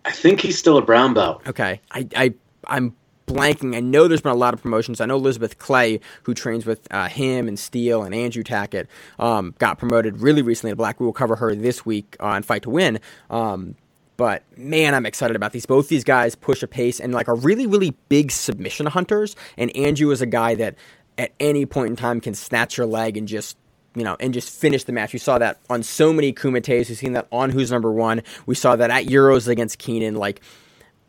I 0.07 0.13
think 0.13 0.41
he's 0.41 0.59
still 0.59 0.79
a 0.79 0.83
brown 0.83 1.15
belt. 1.15 1.43
Okay, 1.47 1.81
I, 1.91 2.09
I 2.17 2.35
I'm 2.69 2.95
blanking. 3.27 3.75
I 3.77 3.81
know 3.81 4.07
there's 4.07 4.21
been 4.21 4.33
a 4.33 4.37
lot 4.37 4.55
of 4.55 4.63
promotions. 4.63 5.01
I 5.01 5.07
know 5.07 5.17
Elizabeth 5.17 5.59
Clay, 5.59 6.01
who 6.23 6.33
trains 6.33 6.65
with 6.65 6.87
uh, 6.93 7.09
him 7.09 7.49
and 7.49 7.59
Steele 7.59 8.05
and 8.05 8.15
Andrew 8.15 8.45
Tackett, 8.45 8.87
um, 9.19 9.55
got 9.59 9.79
promoted 9.79 10.21
really 10.21 10.43
recently 10.43 10.71
to 10.73 10.77
black. 10.77 11.01
We 11.01 11.07
will 11.07 11.13
cover 11.13 11.37
her 11.37 11.55
this 11.55 11.85
week 11.85 12.17
on 12.21 12.45
Fight 12.45 12.63
to 12.63 12.71
Win. 12.71 13.01
Um, 13.31 13.75
but 14.17 14.45
man, 14.57 14.95
I'm 14.95 15.05
excited 15.05 15.37
about 15.37 15.53
these. 15.53 15.67
Both 15.67 15.89
these 15.89 16.05
guys 16.05 16.35
push 16.35 16.63
a 16.63 16.69
pace 16.69 17.01
and 17.01 17.13
like 17.13 17.29
are 17.29 17.35
really, 17.35 17.67
really 17.67 17.91
big 18.09 18.31
submission 18.31 18.87
hunters. 18.87 19.37
And 19.57 19.75
Andrew 19.77 20.11
is 20.11 20.23
a 20.23 20.27
guy 20.27 20.55
that 20.55 20.77
at 21.19 21.33
any 21.41 21.67
point 21.67 21.91
in 21.91 21.97
time 21.97 22.21
can 22.21 22.35
snatch 22.35 22.79
your 22.79 22.87
leg 22.87 23.17
and 23.17 23.27
just 23.27 23.57
you 23.97 24.05
know, 24.05 24.17
and 24.21 24.33
just 24.35 24.51
finish 24.51 24.85
the 24.85 24.93
match. 24.93 25.13
We 25.13 25.19
saw 25.19 25.39
that 25.39 25.59
on 25.69 25.83
so 25.83 26.13
many 26.13 26.33
Kumites. 26.33 26.89
We've 26.89 26.99
seen 26.99 27.15
that 27.15 27.27
on 27.33 27.51
Who's 27.51 27.73
Number 27.73 27.91
One. 27.91 28.23
We 28.45 28.55
saw 28.55 28.77
that 28.77 28.91
at 28.91 29.07
Euros 29.07 29.49
against 29.49 29.79
Keenan. 29.79 30.15
Like, 30.15 30.43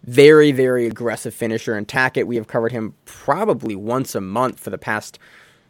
very, 0.04 0.54
very 0.54 0.88
aggressive 0.88 1.34
finisher. 1.34 1.76
And 1.76 1.88
Tackett, 1.88 2.26
we 2.26 2.38
have 2.38 2.48
covered 2.48 2.72
him 2.72 2.96
probably 3.06 3.76
once 3.76 4.16
a 4.16 4.22
month 4.22 4.60
for 4.60 4.70
the 4.70 4.78
past 4.78 5.20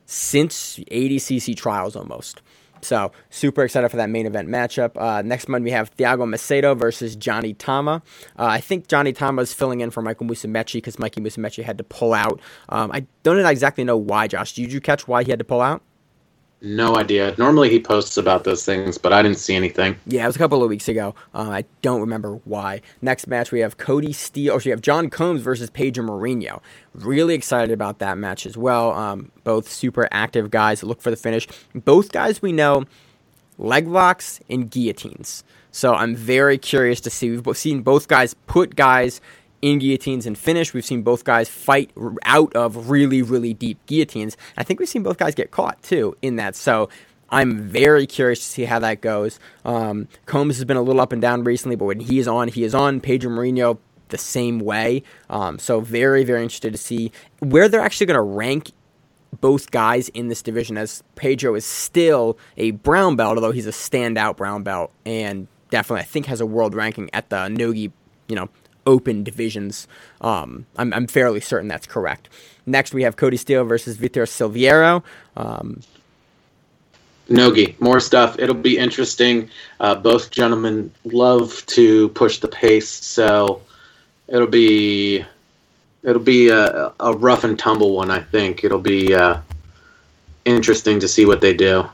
since 0.05 0.77
ADCC 0.91 1.57
trials 1.57 1.95
almost. 1.95 2.41
So 2.81 3.12
super 3.31 3.63
excited 3.63 3.89
for 3.89 3.97
that 3.97 4.12
main 4.12 4.27
event 4.27 4.47
matchup. 4.47 4.91
Uh, 4.95 5.24
next 5.24 5.50
month 5.50 5.63
we 5.63 5.71
have 5.71 5.95
Thiago 5.97 6.27
Macedo 6.27 6.77
versus 6.77 7.15
Johnny 7.15 7.53
Tama. 7.55 8.03
Uh, 8.38 8.45
I 8.45 8.62
think 8.62 8.88
Johnny 8.88 9.12
Tama 9.12 9.41
is 9.41 9.53
filling 9.53 9.81
in 9.81 9.89
for 9.89 10.03
Michael 10.03 10.27
Musumeci 10.27 10.74
because 10.74 11.00
Mikey 11.00 11.19
Musumeci 11.19 11.63
had 11.63 11.79
to 11.79 11.83
pull 11.83 12.13
out. 12.13 12.39
Um, 12.69 12.91
I 12.93 13.07
don't 13.24 13.43
exactly 13.43 13.83
know 13.83 13.97
why, 13.97 14.27
Josh. 14.27 14.53
Did 14.53 14.71
you 14.71 14.79
catch 14.79 15.07
why 15.07 15.24
he 15.24 15.31
had 15.31 15.39
to 15.39 15.45
pull 15.45 15.62
out? 15.62 15.81
No 16.59 16.95
idea. 16.95 17.35
Normally 17.37 17.69
he 17.69 17.79
posts 17.79 18.17
about 18.17 18.43
those 18.43 18.65
things, 18.65 18.97
but 18.97 19.13
I 19.13 19.21
didn't 19.21 19.37
see 19.37 19.55
anything. 19.55 19.95
Yeah, 20.07 20.23
it 20.23 20.27
was 20.27 20.35
a 20.35 20.39
couple 20.39 20.63
of 20.63 20.69
weeks 20.69 20.87
ago. 20.87 21.13
Uh, 21.33 21.49
I 21.51 21.65
don't 21.83 22.01
remember 22.01 22.35
why. 22.45 22.81
Next 22.99 23.27
match, 23.27 23.51
we 23.51 23.59
have 23.59 23.77
Cody 23.77 24.11
Steele. 24.11 24.53
Or 24.53 24.61
we 24.65 24.71
have 24.71 24.81
John 24.81 25.11
Combs 25.11 25.41
versus 25.41 25.69
Pedro 25.69 26.03
Marinho. 26.05 26.61
Really 26.95 27.35
excited 27.35 27.71
about 27.71 27.99
that 27.99 28.17
match 28.17 28.47
as 28.47 28.57
well. 28.57 28.91
Um, 28.93 29.31
both 29.43 29.69
super 29.69 30.07
active 30.11 30.49
guys. 30.49 30.81
Look 30.81 30.99
for 30.99 31.11
the 31.11 31.15
finish. 31.15 31.47
Both 31.75 32.11
guys 32.11 32.41
we 32.41 32.51
know 32.51 32.85
leg 33.59 33.87
locks 33.87 34.39
and 34.49 34.69
guillotines. 34.71 35.43
So 35.69 35.93
I'm 35.93 36.15
very 36.15 36.57
curious 36.57 36.99
to 37.01 37.11
see. 37.11 37.37
We've 37.37 37.57
seen 37.57 37.81
both 37.81 38.07
guys 38.07 38.33
put 38.33 38.75
guys 38.75 39.21
in 39.61 39.79
guillotines 39.79 40.25
and 40.25 40.37
finish. 40.37 40.73
We've 40.73 40.85
seen 40.85 41.01
both 41.01 41.23
guys 41.23 41.49
fight 41.49 41.91
out 42.23 42.55
of 42.55 42.89
really, 42.89 43.21
really 43.21 43.53
deep 43.53 43.83
guillotines. 43.85 44.37
I 44.55 44.63
think 44.63 44.79
we've 44.79 44.89
seen 44.89 45.03
both 45.03 45.17
guys 45.17 45.35
get 45.35 45.51
caught 45.51 45.81
too 45.83 46.15
in 46.21 46.35
that. 46.37 46.55
So 46.55 46.89
I'm 47.29 47.61
very 47.61 48.07
curious 48.07 48.39
to 48.39 48.45
see 48.45 48.65
how 48.65 48.79
that 48.79 49.01
goes. 49.01 49.39
Um, 49.65 50.07
Combs 50.25 50.57
has 50.57 50.65
been 50.65 50.77
a 50.77 50.81
little 50.81 51.01
up 51.01 51.11
and 51.11 51.21
down 51.21 51.43
recently, 51.43 51.75
but 51.75 51.85
when 51.85 51.99
he 51.99 52.19
is 52.19 52.27
on, 52.27 52.47
he 52.47 52.63
is 52.63 52.73
on. 52.73 53.01
Pedro 53.01 53.31
Marinho 53.31 53.79
the 54.09 54.17
same 54.17 54.59
way. 54.59 55.03
Um, 55.29 55.59
so 55.59 55.81
very, 55.81 56.23
very 56.23 56.41
interested 56.41 56.71
to 56.71 56.77
see 56.77 57.11
where 57.39 57.67
they're 57.67 57.81
actually 57.81 58.05
going 58.05 58.15
to 58.15 58.21
rank 58.21 58.71
both 59.41 59.71
guys 59.71 60.09
in 60.09 60.29
this 60.29 60.41
division 60.41 60.77
as 60.77 61.03
Pedro 61.15 61.55
is 61.55 61.65
still 61.65 62.37
a 62.55 62.71
brown 62.71 63.15
belt, 63.17 63.37
although 63.37 63.51
he's 63.51 63.67
a 63.67 63.71
standout 63.71 64.37
brown 64.37 64.63
belt 64.63 64.91
and 65.05 65.47
definitely 65.69 66.01
I 66.01 66.05
think 66.05 66.27
has 66.27 66.39
a 66.39 66.45
world 66.45 66.73
ranking 66.73 67.09
at 67.13 67.29
the 67.29 67.49
Nogi, 67.49 67.91
you 68.27 68.35
know, 68.35 68.49
open 68.88 69.24
divisions. 69.24 69.88
Um, 70.22 70.65
I'm, 70.77 70.91
I'm 70.94 71.06
fairly 71.06 71.41
certain 71.41 71.67
that's 71.67 71.86
correct. 71.86 72.29
Next, 72.65 72.94
we 72.94 73.03
have 73.03 73.15
Cody 73.15 73.38
Steele 73.38 73.63
versus 73.63 73.98
Vitor 73.98 74.27
Silveira. 74.27 75.03
Um, 75.36 75.82
Nogi, 77.29 77.75
more 77.79 78.00
stuff. 78.00 78.39
It'll 78.39 78.56
be 78.56 78.77
interesting. 78.77 79.50
Uh, 79.79 79.96
both 79.96 80.32
gentlemen 80.32 80.91
love 81.03 81.65
to 81.67 82.10
push 82.10 82.39
the 82.39 82.48
pace, 82.48 82.89
so 82.89 83.62
it'll 84.27 84.48
be 84.48 85.25
it'll 86.03 86.22
be 86.22 86.50
a, 86.50 86.94
a 87.00 87.13
rough 87.13 87.44
and 87.44 87.60
tumble 87.60 87.94
one. 87.94 88.10
I 88.10 88.22
think 88.22 88.63
it'll 88.63 88.79
be 88.79 89.13
uh, 89.13 89.41
interesting 90.46 91.01
to 91.01 91.08
see 91.08 91.25
what 91.25 91.41
they 91.41 91.53
do. 91.53 91.88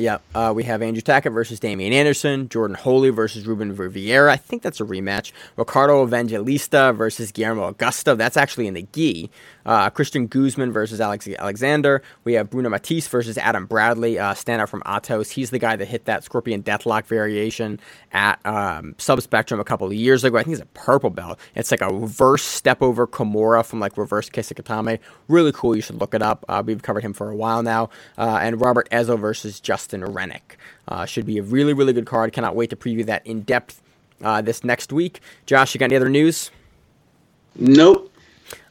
Yeah, 0.00 0.18
uh, 0.34 0.52
we 0.56 0.64
have 0.64 0.80
Andrew 0.80 1.02
Tackett 1.02 1.32
versus 1.34 1.60
Damian 1.60 1.92
Anderson, 1.92 2.48
Jordan 2.48 2.74
Holy 2.74 3.10
versus 3.10 3.46
Ruben 3.46 3.76
Rivera. 3.76 4.32
I 4.32 4.36
think 4.36 4.62
that's 4.62 4.80
a 4.80 4.84
rematch. 4.84 5.32
Ricardo 5.56 6.02
Evangelista 6.02 6.94
versus 6.94 7.30
Guillermo 7.32 7.70
Augusto. 7.70 8.16
That's 8.16 8.38
actually 8.38 8.66
in 8.66 8.74
the 8.74 8.86
gi. 8.92 9.30
Uh, 9.66 9.90
Christian 9.90 10.26
Guzman 10.26 10.72
versus 10.72 11.00
Alex 11.00 11.28
Alexander. 11.28 12.02
We 12.24 12.32
have 12.34 12.48
Bruno 12.48 12.70
Matthysse 12.70 13.08
versus 13.08 13.36
Adam 13.36 13.66
Bradley, 13.66 14.18
uh, 14.18 14.32
standout 14.32 14.68
from 14.70 14.80
Atos. 14.82 15.30
He's 15.30 15.50
the 15.50 15.58
guy 15.58 15.76
that 15.76 15.84
hit 15.86 16.06
that 16.06 16.24
Scorpion 16.24 16.62
Deathlock 16.62 17.04
variation 17.04 17.78
at 18.10 18.44
um, 18.46 18.94
Subspectrum 18.96 19.60
a 19.60 19.64
couple 19.64 19.86
of 19.86 19.92
years 19.92 20.24
ago. 20.24 20.38
I 20.38 20.42
think 20.42 20.56
he's 20.56 20.62
a 20.62 20.66
purple 20.66 21.10
belt. 21.10 21.38
It's 21.54 21.70
like 21.70 21.82
a 21.82 21.92
reverse 21.92 22.42
step 22.42 22.80
over 22.80 23.06
Kimura 23.06 23.64
from 23.64 23.80
like 23.80 23.98
reverse 23.98 24.30
Kesa 24.30 24.54
Gatame. 24.54 24.98
Really 25.28 25.52
cool. 25.52 25.76
You 25.76 25.82
should 25.82 26.00
look 26.00 26.14
it 26.14 26.22
up. 26.22 26.44
Uh, 26.48 26.62
we've 26.64 26.82
covered 26.82 27.04
him 27.04 27.12
for 27.12 27.30
a 27.30 27.36
while 27.36 27.62
now. 27.62 27.90
Uh, 28.16 28.38
and 28.40 28.60
Robert 28.60 28.88
Ezzo 28.90 29.18
versus 29.20 29.60
Justin 29.60 29.89
Rennick. 29.92 30.56
Uh, 30.88 31.04
should 31.06 31.26
be 31.26 31.38
a 31.38 31.42
really, 31.42 31.72
really 31.72 31.92
good 31.92 32.06
card. 32.06 32.32
Cannot 32.32 32.56
wait 32.56 32.70
to 32.70 32.76
preview 32.76 33.04
that 33.06 33.26
in 33.26 33.42
depth 33.42 33.82
uh, 34.22 34.40
this 34.40 34.64
next 34.64 34.92
week. 34.92 35.20
Josh, 35.46 35.74
you 35.74 35.78
got 35.78 35.86
any 35.86 35.96
other 35.96 36.08
news? 36.08 36.50
Nope. 37.56 38.12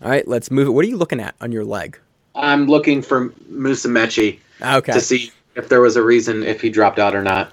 All 0.02 0.10
right, 0.10 0.28
let's 0.28 0.52
move 0.52 0.68
it. 0.68 0.72
What 0.72 0.86
are 0.86 0.88
you 0.88 0.98
looking 0.98 1.20
at 1.20 1.36
on 1.42 1.52
your 1.52 1.66
leg? 1.66 2.00
I'm 2.36 2.66
looking 2.68 3.02
for 3.02 3.30
Musumeci 3.52 4.40
Okay. 4.62 4.92
to 4.94 5.02
see 5.02 5.32
if 5.56 5.70
there 5.70 5.82
was 5.82 5.96
a 5.96 6.04
reason 6.04 6.44
if 6.44 6.62
he 6.62 6.70
dropped 6.70 7.00
out 7.00 7.16
or 7.16 7.24
not. 7.24 7.52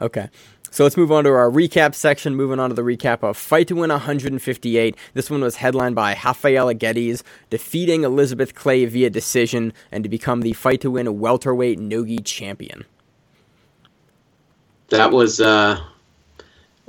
Okay. 0.00 0.28
So 0.70 0.82
let's 0.82 0.96
move 0.96 1.12
on 1.12 1.22
to 1.22 1.30
our 1.30 1.48
recap 1.48 1.94
section. 1.94 2.34
Moving 2.34 2.58
on 2.58 2.68
to 2.70 2.74
the 2.74 2.82
recap 2.82 3.22
of 3.22 3.36
Fight 3.36 3.68
to 3.68 3.76
Win 3.76 3.90
158. 3.90 4.96
This 5.12 5.30
one 5.30 5.40
was 5.40 5.56
headlined 5.56 5.94
by 5.94 6.18
Rafaela 6.24 6.74
Guedes 6.74 7.22
defeating 7.48 8.02
Elizabeth 8.02 8.56
Clay 8.56 8.84
via 8.86 9.08
decision 9.08 9.72
and 9.92 10.02
to 10.02 10.10
become 10.10 10.40
the 10.40 10.52
Fight 10.52 10.80
to 10.80 10.90
Win 10.90 11.20
welterweight 11.20 11.78
Nogi 11.78 12.18
champion. 12.18 12.84
That 14.96 15.12
was 15.12 15.40
uh, 15.40 15.80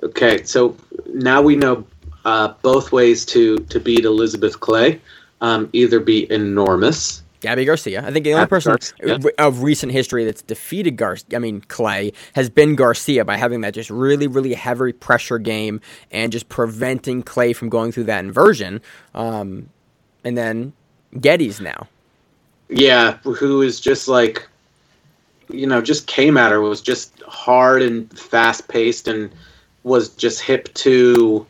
okay. 0.03 0.43
So 0.43 0.75
now 1.13 1.41
we 1.41 1.55
know 1.55 1.85
uh, 2.23 2.53
both 2.61 2.91
ways 2.91 3.25
to 3.27 3.57
to 3.57 3.79
beat 3.79 4.05
Elizabeth 4.05 4.59
Clay. 4.59 5.01
Um, 5.41 5.69
either 5.73 5.99
be 5.99 6.31
enormous. 6.31 7.21
Gabby 7.41 7.65
Garcia. 7.65 8.03
I 8.03 8.11
think 8.11 8.23
the 8.23 8.33
only 8.33 8.47
person 8.47 8.77
Garcia. 9.05 9.31
of 9.37 9.61
recent 9.61 9.91
history 9.91 10.25
that's 10.25 10.41
defeated 10.41 10.97
Gar- 10.97 11.17
I 11.33 11.39
mean 11.39 11.61
Clay 11.67 12.13
has 12.33 12.49
been 12.49 12.75
Garcia 12.75 13.23
by 13.25 13.37
having 13.37 13.61
that 13.61 13.73
just 13.73 13.89
really 13.89 14.27
really 14.27 14.53
heavy 14.53 14.93
pressure 14.93 15.37
game 15.37 15.81
and 16.11 16.31
just 16.31 16.49
preventing 16.49 17.21
Clay 17.21 17.53
from 17.53 17.69
going 17.69 17.91
through 17.91 18.05
that 18.05 18.23
inversion. 18.23 18.81
Um, 19.13 19.69
and 20.23 20.37
then 20.37 20.73
Guedes 21.15 21.61
now. 21.61 21.87
Yeah, 22.69 23.17
who 23.17 23.61
is 23.61 23.79
just 23.79 24.07
like, 24.07 24.47
you 25.49 25.67
know, 25.67 25.81
just 25.81 26.07
came 26.07 26.37
at 26.37 26.51
her 26.51 26.61
was 26.61 26.81
just 26.81 27.21
hard 27.23 27.81
and 27.81 28.17
fast 28.17 28.67
paced 28.67 29.07
and 29.07 29.31
was 29.83 30.09
just 30.09 30.41
hip 30.41 30.73
to 30.75 31.45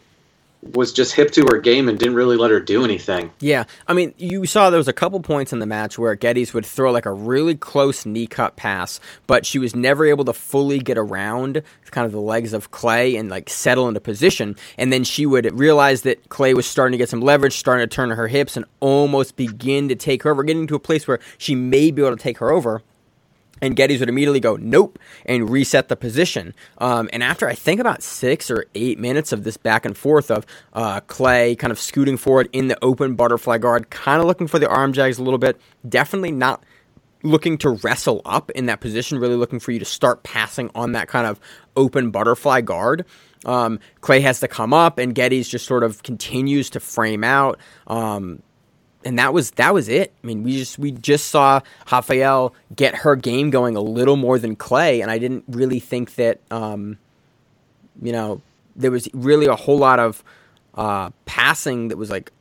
was 0.73 0.91
just 0.91 1.13
hip 1.13 1.31
to 1.31 1.45
her 1.51 1.59
game 1.59 1.87
and 1.87 1.99
didn't 1.99 2.15
really 2.15 2.37
let 2.37 2.49
her 2.49 2.59
do 2.59 2.83
anything. 2.83 3.29
Yeah, 3.39 3.65
I 3.87 3.93
mean, 3.93 4.13
you 4.17 4.45
saw 4.45 4.69
there 4.69 4.77
was 4.77 4.87
a 4.87 4.93
couple 4.93 5.19
points 5.19 5.53
in 5.53 5.59
the 5.59 5.65
match 5.65 5.99
where 5.99 6.15
Guedes 6.15 6.53
would 6.53 6.65
throw 6.65 6.91
like 6.91 7.05
a 7.05 7.11
really 7.11 7.55
close 7.55 8.05
knee 8.05 8.27
cut 8.27 8.55
pass, 8.55 8.99
but 9.27 9.45
she 9.45 9.59
was 9.59 9.75
never 9.75 10.05
able 10.05 10.25
to 10.25 10.33
fully 10.33 10.79
get 10.79 10.97
around 10.97 11.61
kind 11.91 12.05
of 12.05 12.11
the 12.11 12.19
legs 12.19 12.51
of 12.51 12.71
Clay 12.71 13.15
and 13.15 13.29
like 13.29 13.49
settle 13.49 13.87
into 13.87 13.99
position. 13.99 14.55
And 14.77 14.91
then 14.91 15.03
she 15.03 15.25
would 15.25 15.57
realize 15.57 16.01
that 16.01 16.29
Clay 16.29 16.53
was 16.53 16.65
starting 16.65 16.93
to 16.93 16.97
get 16.97 17.09
some 17.09 17.21
leverage, 17.21 17.57
starting 17.57 17.87
to 17.87 17.95
turn 17.95 18.09
her 18.09 18.27
hips, 18.27 18.57
and 18.57 18.65
almost 18.79 19.35
begin 19.35 19.87
to 19.89 19.95
take 19.95 20.23
her 20.23 20.31
over, 20.31 20.43
getting 20.43 20.67
to 20.67 20.75
a 20.75 20.79
place 20.79 21.07
where 21.07 21.19
she 21.37 21.55
may 21.55 21.91
be 21.91 22.01
able 22.01 22.15
to 22.15 22.21
take 22.21 22.39
her 22.39 22.51
over. 22.51 22.81
And 23.61 23.75
Guedes 23.75 23.99
would 23.99 24.09
immediately 24.09 24.39
go, 24.39 24.57
nope, 24.57 24.99
and 25.25 25.49
reset 25.49 25.87
the 25.87 25.95
position. 25.95 26.53
Um, 26.77 27.09
and 27.13 27.23
after 27.23 27.47
I 27.47 27.55
think 27.55 27.79
about 27.79 28.03
six 28.03 28.51
or 28.51 28.65
eight 28.75 28.99
minutes 28.99 29.31
of 29.31 29.43
this 29.43 29.57
back 29.57 29.85
and 29.85 29.97
forth 29.97 30.29
of 30.29 30.45
uh, 30.73 30.99
Clay 31.01 31.55
kind 31.55 31.71
of 31.71 31.79
scooting 31.79 32.17
forward 32.17 32.49
in 32.51 32.67
the 32.67 32.77
open 32.83 33.15
butterfly 33.15 33.57
guard, 33.57 33.89
kind 33.89 34.19
of 34.19 34.27
looking 34.27 34.47
for 34.47 34.59
the 34.59 34.67
arm 34.67 34.91
jags 34.93 35.17
a 35.17 35.23
little 35.23 35.37
bit, 35.37 35.59
definitely 35.87 36.31
not 36.31 36.63
looking 37.23 37.57
to 37.57 37.69
wrestle 37.69 38.21
up 38.25 38.51
in 38.51 38.67
that 38.67 38.79
position, 38.81 39.19
really 39.19 39.35
looking 39.35 39.59
for 39.59 39.71
you 39.71 39.79
to 39.79 39.85
start 39.85 40.23
passing 40.23 40.69
on 40.75 40.91
that 40.91 41.07
kind 41.07 41.25
of 41.25 41.39
open 41.75 42.11
butterfly 42.11 42.61
guard. 42.61 43.05
Um, 43.45 43.79
Clay 44.01 44.21
has 44.21 44.39
to 44.39 44.47
come 44.47 44.73
up, 44.73 44.97
and 44.97 45.13
Guedes 45.13 45.49
just 45.49 45.65
sort 45.65 45.83
of 45.83 46.03
continues 46.03 46.69
to 46.71 46.79
frame 46.79 47.23
out. 47.23 47.59
Um, 47.87 48.41
and 49.05 49.19
that 49.19 49.33
was 49.33 49.51
that 49.51 49.73
was 49.73 49.87
it. 49.87 50.11
I 50.23 50.27
mean, 50.27 50.43
we 50.43 50.57
just 50.57 50.79
we 50.79 50.91
just 50.91 51.29
saw 51.29 51.61
Rafael 51.91 52.53
get 52.75 52.95
her 52.95 53.15
game 53.15 53.51
going 53.51 53.75
a 53.75 53.81
little 53.81 54.17
more 54.17 54.39
than 54.39 54.55
Clay, 54.55 55.01
and 55.01 55.11
I 55.11 55.19
didn't 55.19 55.45
really 55.47 55.79
think 55.79 56.15
that 56.15 56.41
um, 56.51 56.97
you 58.01 58.11
know 58.11 58.41
there 58.75 58.91
was 58.91 59.07
really 59.13 59.45
a 59.45 59.55
whole 59.55 59.77
lot 59.77 59.99
of 59.99 60.23
uh, 60.73 61.11
passing 61.25 61.89
that 61.89 61.97
was 61.97 62.09
like 62.09 62.31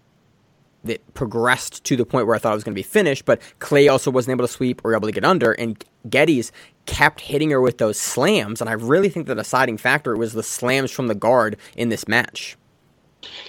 that 0.85 1.15
progressed 1.15 1.85
to 1.85 1.97
the 1.97 2.05
point 2.05 2.27
where 2.27 2.35
I 2.35 2.39
thought 2.39 2.53
it 2.53 2.57
was 2.57 2.65
going 2.65 2.75
to 2.75 2.79
be 2.79 2.83
finished. 2.83 3.27
But 3.27 3.41
Clay 3.59 3.89
also 3.89 4.11
wasn't 4.11 4.33
able 4.33 4.47
to 4.47 4.53
sweep 4.53 4.81
or 4.85 4.95
able 4.95 5.07
to 5.07 5.13
get 5.13 5.25
under, 5.25 5.53
and 5.53 5.83
Guedes 6.09 6.51
kept 6.87 7.21
hitting 7.21 7.51
her 7.51 7.61
with 7.61 7.79
those 7.79 7.99
slams. 7.99 8.61
And 8.61 8.71
I 8.71 8.75
really 8.75 9.11
think 9.11 9.27
the 9.27 9.35
deciding 9.35 9.77
factor 9.77 10.17
was 10.17 10.33
the 10.33 10.43
slams 10.43 10.91
from 10.91 11.09
the 11.09 11.15
guard 11.15 11.59
in 11.77 11.91
this 11.91 12.09
match. 12.09 12.57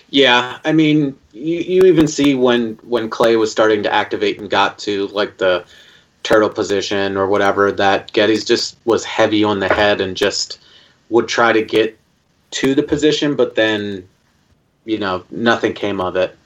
Yeah, 0.10 0.60
I 0.64 0.72
mean, 0.72 1.18
you, 1.34 1.58
you 1.58 1.84
even 1.84 2.08
see 2.08 2.36
when 2.36 2.76
when 2.84 3.10
Clay 3.10 3.36
was 3.36 3.52
starting 3.52 3.84
to 3.84 3.94
activate 3.94 4.40
and 4.40 4.50
got 4.50 4.80
to 4.80 5.08
like 5.08 5.38
the 5.38 5.66
turtle 6.24 6.50
position 6.50 7.18
or 7.18 7.28
whatever 7.28 7.72
that 7.72 8.12
Guedes 8.14 8.46
just 8.46 8.78
was 8.86 9.04
heavy 9.06 9.44
on 9.44 9.60
the 9.60 9.68
head 9.68 10.02
and 10.02 10.18
just 10.18 10.60
would 11.10 11.28
try 11.28 11.54
to 11.54 11.62
get 11.62 11.98
to 12.52 12.74
the 12.74 12.84
position, 12.84 13.36
but 13.36 13.56
then 13.56 14.08
you 14.86 14.98
know 14.98 15.24
nothing 15.32 15.74
came 15.74 16.00
of 16.00 16.16
it. 16.16 16.38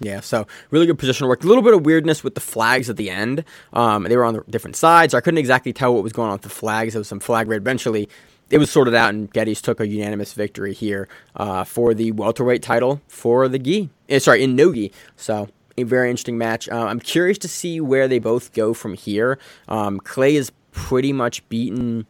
Yeah, 0.00 0.20
so 0.20 0.46
really 0.70 0.86
good 0.86 0.98
position 0.98 1.26
work. 1.26 1.44
A 1.44 1.46
little 1.46 1.62
bit 1.62 1.72
of 1.72 1.86
weirdness 1.86 2.22
with 2.22 2.34
the 2.34 2.40
flags 2.40 2.90
at 2.90 2.96
the 2.96 3.10
end. 3.10 3.44
Um, 3.72 4.04
they 4.04 4.16
were 4.16 4.24
on 4.24 4.34
the 4.34 4.44
different 4.50 4.76
sides. 4.76 5.14
I 5.14 5.20
couldn't 5.20 5.38
exactly 5.38 5.72
tell 5.72 5.94
what 5.94 6.02
was 6.02 6.12
going 6.12 6.28
on 6.28 6.34
with 6.34 6.42
the 6.42 6.48
flags. 6.48 6.92
There 6.92 7.00
was 7.00 7.08
some 7.08 7.20
flag 7.20 7.48
raid. 7.48 7.58
Eventually, 7.58 8.08
it 8.50 8.58
was 8.58 8.70
sorted 8.70 8.94
out, 8.94 9.14
and 9.14 9.32
Guedes 9.32 9.60
took 9.60 9.80
a 9.80 9.86
unanimous 9.86 10.32
victory 10.32 10.74
here 10.74 11.08
uh, 11.36 11.64
for 11.64 11.94
the 11.94 12.12
welterweight 12.12 12.62
title 12.62 13.00
for 13.08 13.48
the 13.48 13.58
gi. 13.58 13.90
Eh, 14.08 14.18
sorry, 14.18 14.42
in 14.42 14.54
Nogi. 14.54 14.92
So 15.16 15.48
a 15.76 15.82
very 15.82 16.10
interesting 16.10 16.38
match. 16.38 16.68
Uh, 16.68 16.84
I'm 16.86 17.00
curious 17.00 17.38
to 17.38 17.48
see 17.48 17.80
where 17.80 18.06
they 18.08 18.18
both 18.18 18.52
go 18.52 18.74
from 18.74 18.94
here. 18.94 19.38
Um, 19.68 19.98
Clay 19.98 20.36
is 20.36 20.52
pretty 20.72 21.12
much 21.12 21.48
beaten 21.48 22.06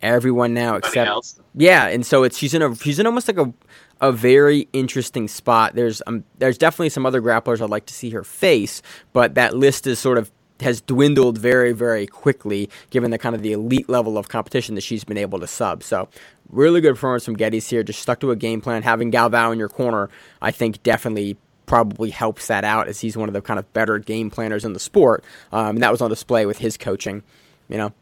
everyone 0.00 0.52
now 0.52 0.74
except 0.74 1.08
yeah, 1.54 1.86
and 1.86 2.04
so 2.04 2.24
it's 2.24 2.36
she's 2.36 2.54
in 2.54 2.62
a 2.62 2.74
she's 2.74 2.98
in 2.98 3.06
almost 3.06 3.28
like 3.28 3.38
a 3.38 3.52
a 4.00 4.10
very 4.10 4.68
interesting 4.72 5.28
spot. 5.28 5.74
There's 5.74 6.02
um 6.06 6.24
there's 6.38 6.58
definitely 6.58 6.88
some 6.88 7.06
other 7.06 7.22
grapplers 7.22 7.60
I'd 7.60 7.70
like 7.70 7.86
to 7.86 7.94
see 7.94 8.10
her 8.10 8.24
face, 8.24 8.82
but 9.12 9.34
that 9.36 9.56
list 9.56 9.86
is 9.86 9.98
sort 9.98 10.18
of 10.18 10.30
has 10.62 10.80
dwindled 10.80 11.38
very, 11.38 11.72
very 11.72 12.06
quickly, 12.06 12.68
given 12.90 13.10
the 13.10 13.18
kind 13.18 13.34
of 13.34 13.42
the 13.42 13.52
elite 13.52 13.88
level 13.88 14.16
of 14.18 14.28
competition 14.28 14.74
that 14.76 14.80
she's 14.82 15.04
been 15.04 15.18
able 15.18 15.38
to 15.40 15.46
sub. 15.46 15.82
So, 15.82 16.08
really 16.50 16.80
good 16.80 16.94
performance 16.94 17.24
from 17.24 17.36
Guedes 17.36 17.68
here. 17.68 17.82
Just 17.82 18.00
stuck 18.00 18.20
to 18.20 18.30
a 18.30 18.36
game 18.36 18.60
plan. 18.60 18.82
Having 18.82 19.12
Galvao 19.12 19.52
in 19.52 19.58
your 19.58 19.68
corner, 19.68 20.08
I 20.40 20.50
think, 20.50 20.82
definitely 20.82 21.36
probably 21.66 22.10
helps 22.10 22.48
that 22.48 22.64
out 22.64 22.88
as 22.88 23.00
he's 23.00 23.16
one 23.16 23.28
of 23.28 23.32
the 23.32 23.40
kind 23.40 23.58
of 23.58 23.72
better 23.72 23.98
game 23.98 24.30
planners 24.30 24.64
in 24.64 24.72
the 24.72 24.80
sport. 24.80 25.24
Um, 25.52 25.76
and 25.76 25.82
that 25.82 25.90
was 25.92 26.00
on 26.00 26.10
display 26.10 26.44
with 26.44 26.58
his 26.58 26.76
coaching. 26.76 27.22
You 27.68 27.78
know, 27.78 27.92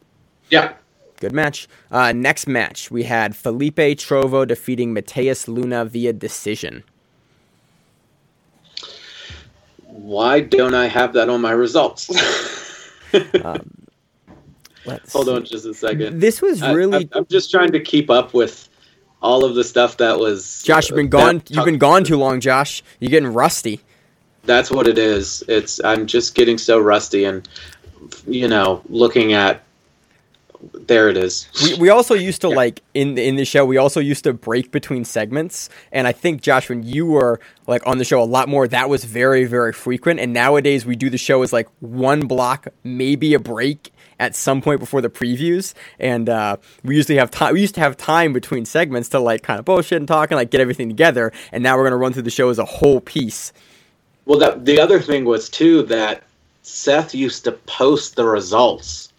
Yeah. 0.49 0.73
good 1.21 1.33
match. 1.33 1.69
Uh, 1.91 2.13
next 2.13 2.49
match, 2.49 2.91
we 2.91 3.05
had 3.05 3.37
Felipe 3.37 3.77
Trovo 3.77 4.47
defeating 4.49 4.93
Mateus 4.93 5.47
Luna 5.47 5.85
via 5.85 6.13
decision. 6.13 6.83
Why 9.87 10.41
don't 10.41 10.75
I 10.75 10.87
have 10.87 11.13
that 11.13 11.29
on 11.29 11.41
my 11.41 11.53
results? 11.53 12.09
Um, 13.45 13.71
let's 14.85 15.13
Hold 15.13 15.27
see. 15.27 15.33
on 15.33 15.45
just 15.45 15.67
a 15.67 15.75
second. 15.75 16.21
This 16.21 16.41
was 16.41 16.63
really 16.63 17.09
I, 17.15 17.19
am 17.19 17.27
just 17.27 17.51
trying 17.51 17.73
to 17.73 17.81
keep 17.81 18.11
up 18.11 18.33
with 18.35 18.69
all 19.23 19.45
of 19.45 19.55
the 19.55 19.65
stuff 19.65 19.97
that 19.99 20.19
was. 20.19 20.63
Josh. 20.63 20.89
You've 20.89 20.97
been 20.97 21.07
uh, 21.07 21.19
that- 21.19 21.33
gone. 21.33 21.43
You've 21.49 21.65
been 21.65 21.79
gone 21.79 22.05
too 22.05 22.17
long, 22.17 22.41
Josh. 22.41 22.83
You're 22.99 23.11
getting 23.11 23.33
rusty. 23.33 23.81
That's 24.45 24.71
what 24.71 24.87
it 24.89 24.99
is. 24.99 25.45
It's 25.49 25.83
I'm 25.85 26.07
just 26.07 26.35
getting 26.35 26.57
so 26.59 26.79
rusty, 26.79 27.25
and 27.25 27.49
you 28.27 28.49
know, 28.49 28.83
looking 28.89 29.33
at. 29.33 29.63
There 30.75 31.09
it 31.09 31.17
is. 31.17 31.49
We, 31.63 31.75
we 31.75 31.89
also 31.89 32.15
used 32.15 32.43
to 32.43 32.49
like 32.49 32.83
in 32.93 33.17
in 33.17 33.37
the 33.37 33.45
show. 33.45 33.65
We 33.65 33.79
also 33.79 34.01
used 34.01 34.25
to 34.25 34.33
break 34.33 34.71
between 34.71 35.05
segments, 35.05 35.71
and 35.91 36.07
I 36.07 36.13
think 36.13 36.43
Josh, 36.43 36.69
when 36.69 36.83
you 36.83 37.07
were 37.07 37.41
like 37.67 37.87
on 37.87 37.99
the 37.99 38.05
show 38.05 38.23
a 38.23 38.25
lot 38.25 38.49
more, 38.49 38.69
that 38.69 38.89
was 38.89 39.05
very 39.05 39.45
very 39.45 39.73
frequent. 39.73 40.21
And 40.21 40.33
nowadays 40.33 40.85
we 40.85 40.97
do 40.97 41.09
the 41.09 41.19
show 41.19 41.43
as 41.43 41.53
like 41.53 41.69
one 41.81 42.27
block, 42.27 42.69
maybe 42.85 43.33
a 43.33 43.39
break 43.39 43.93
at 44.19 44.37
some 44.37 44.61
point 44.61 44.81
before 44.81 45.01
the 45.01 45.09
previews, 45.09 45.73
and 45.99 46.29
uh, 46.29 46.59
we 46.85 46.95
usually 46.95 47.17
have 47.17 47.31
time. 47.31 47.55
We 47.55 47.63
used 47.63 47.75
to 47.77 47.81
have 47.81 47.97
time 47.97 48.35
between 48.35 48.67
segments 48.67 49.09
to 49.11 49.19
like 49.19 49.43
kind 49.43 49.59
of 49.59 49.65
bullshit 49.65 49.97
and 49.97 50.07
talk 50.07 50.31
and 50.31 50.37
like 50.37 50.51
get 50.51 50.61
everything 50.61 50.89
together. 50.89 51.33
And 51.53 51.63
now 51.63 51.77
we're 51.79 51.85
gonna 51.85 51.97
run 51.97 52.13
through 52.13 52.23
the 52.23 52.31
show 52.31 52.51
as 52.51 52.59
a 52.59 52.67
whole 52.67 53.01
piece. 53.01 53.53
Well, 54.27 54.39
that, 54.39 54.67
the 54.67 54.79
other 54.79 55.01
thing 55.01 55.25
was 55.25 55.49
too 55.49 55.85
that 55.85 56.23
Seth 56.63 57.15
used 57.15 57.45
to 57.45 57.53
post 57.53 58.17
the 58.17 58.25
results, 58.25 59.10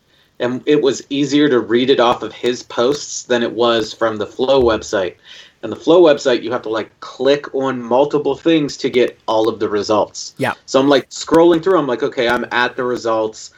and 0.42 0.64
it 0.66 0.82
was 0.82 1.04
easier 1.10 1.48
to 1.48 1.60
read 1.60 1.90
it 1.90 2.00
off 2.00 2.24
of 2.24 2.34
his 2.34 2.64
posts 2.64 3.24
than 3.24 3.44
it 3.44 3.54
was 3.54 3.94
from 3.94 4.18
the 4.18 4.26
Flow 4.26 4.62
website. 4.62 5.16
And 5.64 5.72
the 5.72 5.76
Flow 5.76 6.02
website, 6.02 6.42
you 6.42 6.52
have 6.52 6.64
to 6.64 6.70
like 6.70 7.00
click 7.00 7.54
on 7.54 7.82
multiple 7.82 8.36
things 8.36 8.76
to 8.78 8.90
get 8.90 9.20
all 9.28 9.48
of 9.48 9.60
the 9.60 9.70
results. 9.70 10.34
Yeah. 10.40 10.54
So 10.66 10.80
I'm 10.80 10.90
like 10.90 11.10
scrolling 11.12 11.64
through. 11.64 11.78
I'm 11.78 11.86
like, 11.86 12.02
okay, 12.02 12.28
I'm 12.28 12.46
at 12.52 12.76
the 12.76 12.84
results. 12.84 13.52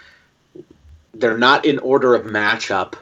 They're 1.13 1.37
not 1.37 1.65
in 1.65 1.79
order 1.79 2.15
of 2.15 2.25
matchup. 2.25 2.95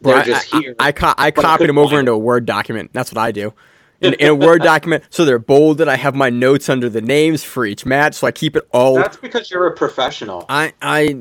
They're 0.00 0.12
Bro, 0.12 0.20
I- 0.20 0.24
just 0.24 0.54
I, 0.54 0.60
here. 0.60 0.76
I, 0.78 0.88
I, 0.88 0.92
co- 0.92 1.14
I 1.16 1.30
copied 1.30 1.68
them 1.70 1.78
over 1.78 1.98
into 1.98 2.12
a 2.12 2.18
Word 2.18 2.44
document. 2.44 2.90
That's 2.92 3.10
what 3.10 3.18
I 3.18 3.32
do. 3.32 3.54
In, 4.02 4.12
in 4.14 4.28
a 4.28 4.34
Word 4.34 4.62
document, 4.62 5.04
so 5.08 5.24
they're 5.24 5.38
bolded. 5.38 5.88
I 5.88 5.96
have 5.96 6.14
my 6.14 6.28
notes 6.30 6.68
under 6.68 6.90
the 6.90 7.00
names 7.00 7.42
for 7.42 7.64
each 7.64 7.86
match, 7.86 8.14
so 8.16 8.26
I 8.26 8.32
keep 8.32 8.54
it 8.54 8.68
all. 8.70 8.94
That's 8.94 9.16
because 9.16 9.50
you're 9.50 9.66
a 9.66 9.74
professional. 9.74 10.44
I, 10.48 10.72
I, 10.82 11.16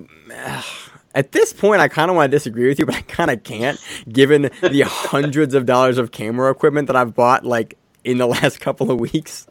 at 1.17 1.31
this 1.31 1.51
point, 1.51 1.81
I 1.81 1.87
kind 1.87 2.11
of 2.11 2.15
want 2.15 2.31
to 2.31 2.35
disagree 2.35 2.67
with 2.67 2.77
you, 2.77 2.85
but 2.85 2.95
I 2.95 3.01
kind 3.01 3.31
of 3.31 3.43
can't, 3.43 3.79
given 4.07 4.51
the 4.61 4.81
hundreds 4.81 5.55
of 5.55 5.65
dollars 5.65 5.97
of 5.97 6.11
camera 6.11 6.51
equipment 6.51 6.87
that 6.87 6.95
I've 6.95 7.15
bought, 7.15 7.43
like 7.43 7.75
in 8.03 8.19
the 8.19 8.27
last 8.27 8.59
couple 8.61 8.91
of 8.91 8.99
weeks. 8.99 9.47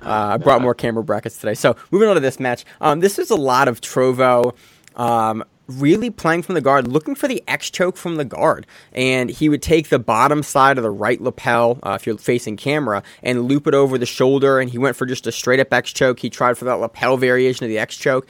Uh, 0.00 0.34
I 0.34 0.36
brought 0.36 0.62
more 0.62 0.74
camera 0.74 1.02
brackets 1.02 1.38
today. 1.38 1.54
So 1.54 1.74
moving 1.90 2.08
on 2.08 2.14
to 2.14 2.20
this 2.20 2.38
match, 2.38 2.64
um, 2.80 3.00
this 3.00 3.18
is 3.18 3.30
a 3.30 3.36
lot 3.36 3.66
of 3.66 3.80
Trovo. 3.80 4.54
Um, 4.94 5.42
really 5.68 6.08
playing 6.10 6.42
from 6.42 6.54
the 6.54 6.60
guard, 6.60 6.88
looking 6.88 7.14
for 7.14 7.28
the 7.28 7.42
X 7.46 7.70
choke 7.70 7.96
from 7.96 8.16
the 8.16 8.24
guard. 8.24 8.66
And 8.92 9.30
he 9.30 9.48
would 9.48 9.62
take 9.62 9.88
the 9.88 9.98
bottom 9.98 10.42
side 10.42 10.78
of 10.78 10.82
the 10.82 10.90
right 10.90 11.20
lapel, 11.20 11.78
uh, 11.82 11.96
if 12.00 12.06
you're 12.06 12.18
facing 12.18 12.56
camera, 12.56 13.02
and 13.22 13.46
loop 13.46 13.66
it 13.66 13.74
over 13.74 13.98
the 13.98 14.06
shoulder. 14.06 14.58
And 14.58 14.70
he 14.70 14.78
went 14.78 14.96
for 14.96 15.06
just 15.06 15.26
a 15.26 15.32
straight 15.32 15.60
up 15.60 15.72
X 15.72 15.92
choke. 15.92 16.20
He 16.20 16.30
tried 16.30 16.58
for 16.58 16.64
that 16.64 16.80
lapel 16.80 17.16
variation 17.16 17.64
of 17.64 17.68
the 17.68 17.78
X 17.78 17.96
choke. 17.96 18.26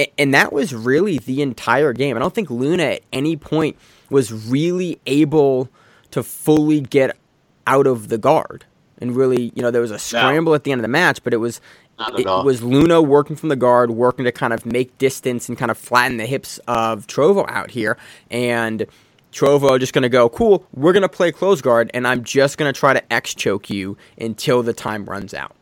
A- 0.00 0.12
And 0.18 0.34
that 0.34 0.52
was 0.52 0.74
really 0.74 1.18
the 1.18 1.42
entire 1.42 1.92
game. 1.92 2.16
I 2.16 2.20
don't 2.20 2.34
think 2.34 2.50
Luna 2.50 2.84
at 2.84 3.02
any 3.12 3.36
point 3.36 3.76
was 4.10 4.32
really 4.32 4.98
able 5.06 5.68
to 6.12 6.22
fully 6.22 6.80
get 6.80 7.16
out 7.66 7.86
of 7.86 8.08
the 8.08 8.18
guard. 8.18 8.64
And 9.00 9.14
really, 9.14 9.52
you 9.54 9.62
know, 9.62 9.70
there 9.70 9.80
was 9.80 9.90
a 9.92 9.98
scramble 9.98 10.54
at 10.54 10.64
the 10.64 10.72
end 10.72 10.80
of 10.80 10.82
the 10.82 10.88
match, 10.88 11.22
but 11.22 11.32
it 11.32 11.38
was 11.38 11.60
it 12.18 12.26
all. 12.26 12.44
was 12.44 12.62
Luna 12.62 13.00
working 13.02 13.36
from 13.36 13.48
the 13.50 13.56
guard, 13.56 13.90
working 13.90 14.24
to 14.24 14.32
kind 14.32 14.52
of 14.52 14.64
make 14.66 14.96
distance 14.98 15.48
and 15.48 15.56
kind 15.58 15.70
of 15.70 15.78
flatten 15.78 16.16
the 16.16 16.26
hips 16.26 16.58
of 16.66 17.06
Trovo 17.06 17.44
out 17.48 17.70
here. 17.70 17.96
And 18.30 18.86
Trovo 19.32 19.78
just 19.78 19.92
going 19.92 20.02
to 20.02 20.08
go, 20.08 20.28
cool, 20.28 20.66
we're 20.74 20.92
going 20.92 21.02
to 21.02 21.08
play 21.08 21.30
close 21.30 21.60
guard, 21.62 21.90
and 21.94 22.06
I'm 22.06 22.24
just 22.24 22.58
going 22.58 22.72
to 22.72 22.78
try 22.78 22.92
to 22.94 23.12
X 23.12 23.34
choke 23.34 23.70
you 23.70 23.96
until 24.18 24.62
the 24.62 24.72
time 24.72 25.04
runs 25.04 25.34
out. 25.34 25.54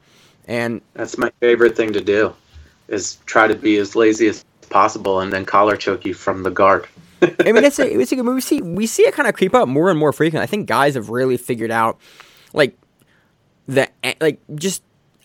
And 0.46 0.80
That's 0.94 1.18
my 1.18 1.30
favorite 1.40 1.76
thing 1.76 1.92
to 1.92 2.00
do, 2.00 2.32
is 2.88 3.18
try 3.26 3.46
to 3.46 3.54
be 3.54 3.76
as 3.76 3.94
lazy 3.94 4.26
as 4.28 4.44
possible 4.70 5.20
and 5.20 5.32
then 5.32 5.44
collar 5.44 5.76
choke 5.76 6.04
you 6.04 6.14
from 6.14 6.42
the 6.42 6.50
guard. 6.50 6.86
I 7.22 7.52
mean, 7.52 7.64
it's 7.64 7.78
a 7.78 8.00
it's 8.00 8.12
a 8.12 8.16
good 8.16 8.24
movie. 8.24 8.36
We 8.36 8.40
see 8.40 8.62
we 8.62 8.86
see 8.86 9.02
it 9.02 9.14
kind 9.14 9.28
of 9.28 9.34
creep 9.34 9.54
up 9.54 9.68
more 9.68 9.90
and 9.90 9.98
more 9.98 10.12
frequent. 10.12 10.42
I 10.42 10.46
think 10.46 10.66
guys 10.68 10.94
have 10.94 11.10
really 11.10 11.36
figured 11.36 11.70
out 11.70 11.98
like 12.52 12.78
the 13.66 13.88
like 14.20 14.40
just 14.54 14.82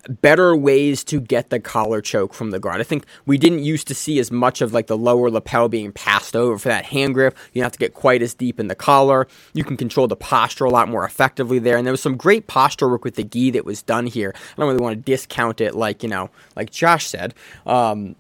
better 0.09 0.55
ways 0.55 1.03
to 1.05 1.19
get 1.21 1.49
the 1.49 1.59
collar 1.59 2.01
choke 2.01 2.33
from 2.33 2.51
the 2.51 2.59
guard. 2.59 2.81
I 2.81 2.83
think 2.83 3.05
we 3.25 3.37
didn't 3.37 3.63
used 3.63 3.87
to 3.87 3.95
see 3.95 4.19
as 4.19 4.31
much 4.31 4.61
of 4.61 4.73
like 4.73 4.87
the 4.87 4.97
lower 4.97 5.29
lapel 5.29 5.69
being 5.69 5.91
passed 5.91 6.35
over 6.35 6.57
for 6.57 6.69
that 6.69 6.85
hand 6.85 7.13
grip. 7.13 7.37
You 7.53 7.61
don't 7.61 7.65
have 7.65 7.71
to 7.73 7.79
get 7.79 7.93
quite 7.93 8.21
as 8.21 8.33
deep 8.33 8.59
in 8.59 8.67
the 8.67 8.75
collar. 8.75 9.27
You 9.53 9.63
can 9.63 9.77
control 9.77 10.07
the 10.07 10.15
posture 10.15 10.65
a 10.65 10.69
lot 10.69 10.89
more 10.89 11.05
effectively 11.05 11.59
there. 11.59 11.77
And 11.77 11.85
there 11.87 11.93
was 11.93 12.01
some 12.01 12.17
great 12.17 12.47
posture 12.47 12.89
work 12.89 13.03
with 13.05 13.15
the 13.15 13.23
gi 13.23 13.51
that 13.51 13.65
was 13.65 13.81
done 13.81 14.05
here. 14.05 14.33
I 14.35 14.61
don't 14.61 14.67
really 14.69 14.83
want 14.83 14.97
to 14.97 15.01
discount 15.11 15.61
it 15.61 15.75
like, 15.75 16.03
you 16.03 16.09
know, 16.09 16.29
like 16.55 16.71
Josh 16.71 17.07
said. 17.07 17.33
Um, 17.65 18.15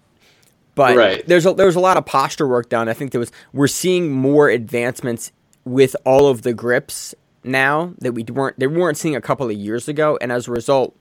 but 0.75 0.95
Right. 0.97 1.25
there's 1.27 1.45
a, 1.45 1.53
there's 1.53 1.75
a 1.75 1.79
lot 1.79 1.97
of 1.97 2.05
posture 2.05 2.47
work 2.47 2.69
done. 2.69 2.89
I 2.89 2.93
think 2.93 3.11
there 3.11 3.19
was 3.19 3.31
we're 3.53 3.67
seeing 3.67 4.11
more 4.11 4.49
advancements 4.49 5.31
with 5.65 5.95
all 6.05 6.27
of 6.27 6.41
the 6.41 6.53
grips 6.53 7.13
now 7.43 7.93
that 7.99 8.13
we 8.13 8.23
weren't 8.23 8.57
they 8.59 8.67
weren't 8.67 8.97
seeing 8.97 9.15
a 9.15 9.21
couple 9.21 9.45
of 9.47 9.53
years 9.53 9.87
ago, 9.87 10.17
and 10.21 10.31
as 10.31 10.47
a 10.47 10.51
result, 10.51 10.95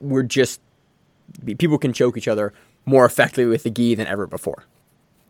we're 0.00 0.22
just 0.22 0.60
people 1.58 1.78
can 1.78 1.92
choke 1.92 2.16
each 2.16 2.28
other 2.28 2.52
more 2.86 3.04
effectively 3.04 3.46
with 3.46 3.62
the 3.62 3.70
gi 3.70 3.94
than 3.94 4.06
ever 4.06 4.26
before. 4.26 4.64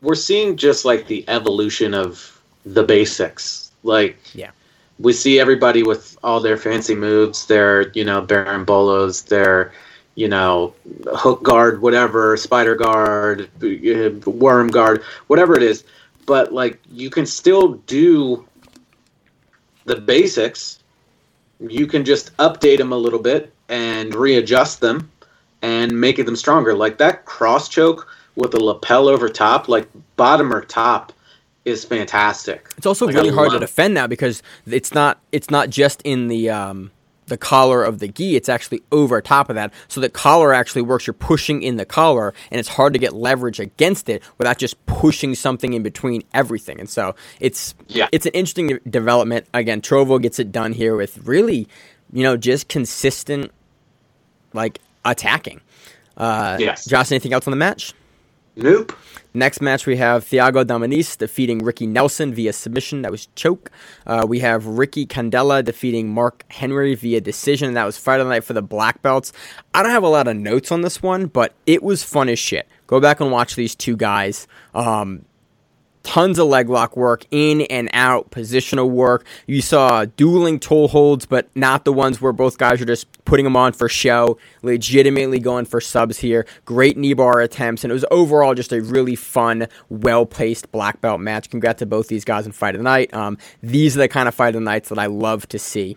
We're 0.03 0.15
seeing 0.17 0.57
just 0.57 0.85
like 0.85 1.07
the 1.07 1.25
evolution 1.29 1.95
of 1.95 2.41
the 2.67 2.83
basics. 2.83 3.71
Like 3.83 4.19
Yeah. 4.35 4.51
we 4.99 5.13
see 5.13 5.39
everybody 5.41 5.83
with 5.83 6.17
all 6.23 6.41
their 6.41 6.57
fancy 6.57 6.95
moves, 6.95 7.47
their, 7.47 7.91
you 7.91 8.05
know, 8.05 8.23
berimbolos, 8.23 9.27
their, 9.29 9.73
you 10.15 10.29
know, 10.29 10.75
hook 11.13 11.43
guard, 11.43 11.81
whatever, 11.81 12.37
spider 12.37 12.75
guard, 12.75 13.49
worm 14.27 14.69
guard, 14.69 15.03
whatever 15.29 15.57
it 15.57 15.63
is. 15.63 15.85
But 16.27 16.53
like 16.53 16.81
you 16.91 17.09
can 17.11 17.27
still 17.27 17.75
do 17.87 18.45
the 19.85 19.97
basics. 19.97 20.81
You 21.61 21.87
can 21.87 22.05
just 22.05 22.37
update 22.39 22.79
them 22.79 22.93
a 22.93 22.97
little 22.97 23.19
bit 23.21 23.54
and 23.69 24.15
readjust 24.15 24.81
them 24.81 25.11
and 25.63 25.99
making 26.01 26.27
them 26.27 26.37
stronger. 26.37 26.75
Like 26.75 26.99
that 26.99 27.25
cross 27.25 27.69
choke 27.69 28.09
with 28.37 28.51
the 28.53 28.63
lapel 28.63 29.09
over 29.09 29.29
top, 29.29 29.69
like 29.69 29.89
bottom 30.17 30.53
or 30.53 30.63
top, 30.65 31.13
is 31.65 31.85
fantastic. 31.85 32.69
It's 32.77 32.87
also 32.87 33.07
Like, 33.07 33.15
really 33.15 33.31
hard 33.31 33.53
to 33.53 33.59
defend 33.59 33.95
now 33.95 34.07
because 34.07 34.43
it's 34.67 34.93
not 34.93 35.19
it's 35.33 35.51
not 35.51 35.71
just 35.71 36.03
in 36.03 36.29
the 36.29 36.51
um, 36.51 36.91
the 37.27 37.39
collar 37.39 37.83
of 37.83 38.01
the 38.01 38.09
gi; 38.09 38.37
it's 38.37 38.51
actually 38.51 38.83
over 38.93 39.23
top 39.23 39.49
of 39.49 39.55
that. 39.55 39.73
So 39.89 39.99
the 40.03 40.11
collar 40.11 40.53
actually 40.53 40.83
works. 40.83 41.07
You're 41.07 41.15
pushing 41.15 41.63
in 41.63 41.77
the 41.79 41.87
collar, 41.87 42.35
and 42.51 42.61
it's 42.61 42.69
hard 42.69 42.93
to 42.93 42.99
get 42.99 43.15
leverage 43.15 43.61
against 43.61 44.11
it 44.11 44.23
without 44.37 44.59
just 44.59 44.85
pushing 44.85 45.35
something 45.35 45.73
in 45.73 45.83
between 45.83 46.23
everything. 46.35 46.79
And 46.81 46.91
so 46.91 47.15
it's 47.41 47.75
Yeah. 47.89 48.09
it's 48.13 48.27
an 48.27 48.33
interesting 48.33 48.79
development. 48.91 49.47
Again, 49.55 49.81
Trovo 49.81 50.21
gets 50.21 50.39
it 50.39 50.53
done 50.53 50.75
here 50.75 50.97
with 50.97 51.17
really, 51.27 51.67
you 52.13 52.23
know, 52.23 52.37
just 52.37 52.69
consistent 52.69 53.51
like 54.53 54.81
attacking. 55.05 55.61
Uh, 56.17 56.57
Yes. 56.61 56.85
Josh, 56.87 57.11
anything 57.11 57.33
else 57.33 57.47
on 57.47 57.51
the 57.51 57.57
match? 57.57 57.93
Nope. 58.57 58.93
Next 59.37 59.61
match, 59.61 59.85
we 59.85 59.97
have 59.97 60.25
Thiago 60.25 60.65
Damanis 60.65 61.19
defeating 61.19 61.59
Ricky 61.59 61.89
Nelson 61.89 62.33
via 62.33 62.53
submission. 62.53 63.03
That 63.03 63.11
was 63.11 63.27
choke. 63.35 63.69
Uh, 64.07 64.25
we 64.29 64.39
have 64.39 64.65
Ricky 64.65 65.07
Candela 65.07 65.65
defeating 65.65 66.09
Mark 66.15 66.45
Henry 66.51 66.95
via 66.95 67.21
decision. 67.21 67.75
That 67.75 67.85
was 67.85 67.99
Friday 67.99 68.23
night 68.23 68.45
for 68.45 68.53
the 68.53 68.63
black 68.63 69.03
belts. 69.03 69.33
I 69.75 69.83
don't 69.83 69.91
have 69.91 70.05
a 70.05 70.09
lot 70.09 70.29
of 70.29 70.37
notes 70.37 70.71
on 70.71 70.83
this 70.83 71.03
one, 71.03 71.27
but 71.27 71.53
it 71.67 71.83
was 71.83 72.05
fun 72.05 72.29
as 72.29 72.39
shit. 72.39 72.69
Go 72.87 73.01
back 73.01 73.19
and 73.19 73.33
watch 73.33 73.57
these 73.57 73.75
two 73.75 73.97
guys. 73.97 74.47
Um, 74.73 75.25
tons 76.05 76.39
of 76.39 76.47
leg 76.47 76.69
lock 76.69 76.97
work, 76.97 77.27
in 77.33 77.63
and 77.63 77.91
out, 77.93 78.31
positional 78.31 78.89
work. 78.89 79.27
You 79.47 79.61
saw 79.61 80.05
dueling 80.05 80.61
toe 80.61 80.87
holds, 80.87 81.27
but 81.27 81.49
not 81.57 81.85
the 81.85 81.93
ones 81.93 82.21
where 82.21 82.33
both 82.33 82.59
guys 82.59 82.81
are 82.81 82.85
just 82.85 83.07
putting 83.25 83.45
them 83.45 83.57
on 83.57 83.73
for 83.73 83.89
show, 83.89 84.39
legitimately 84.63 85.41
going 85.41 85.65
for 85.65 85.81
subs 85.81 86.19
here. 86.19 86.47
Great 86.65 86.97
knee 86.97 87.15
bar 87.15 87.41
attempts, 87.41 87.83
and 87.83 87.91
it 87.91 87.95
was 87.95 88.05
overall 88.11 88.55
just 88.55 88.73
a 88.73 88.81
really 88.81 89.17
fun, 89.17 89.67
well 89.89 90.25
placed 90.25 90.71
black 90.71 91.01
belt 91.01 91.21
match. 91.21 91.51
Congrats 91.51 91.81
to 91.81 91.87
both 91.87 92.07
these 92.07 92.25
guys 92.25 92.47
in 92.47 92.53
Fight 92.53 92.77
of 92.77 92.79
the 92.79 92.85
Night. 92.85 93.13
Um, 93.13 93.37
these 93.63 93.97
are 93.97 94.01
the 94.01 94.09
kind 94.09 94.29
of 94.29 94.35
Fight 94.35 94.49
of 94.49 94.55
the 94.55 94.61
Nights 94.61 94.91
that 94.91 94.99
I 94.99 95.07
love 95.07 95.49
to 95.49 95.59
see. 95.59 95.97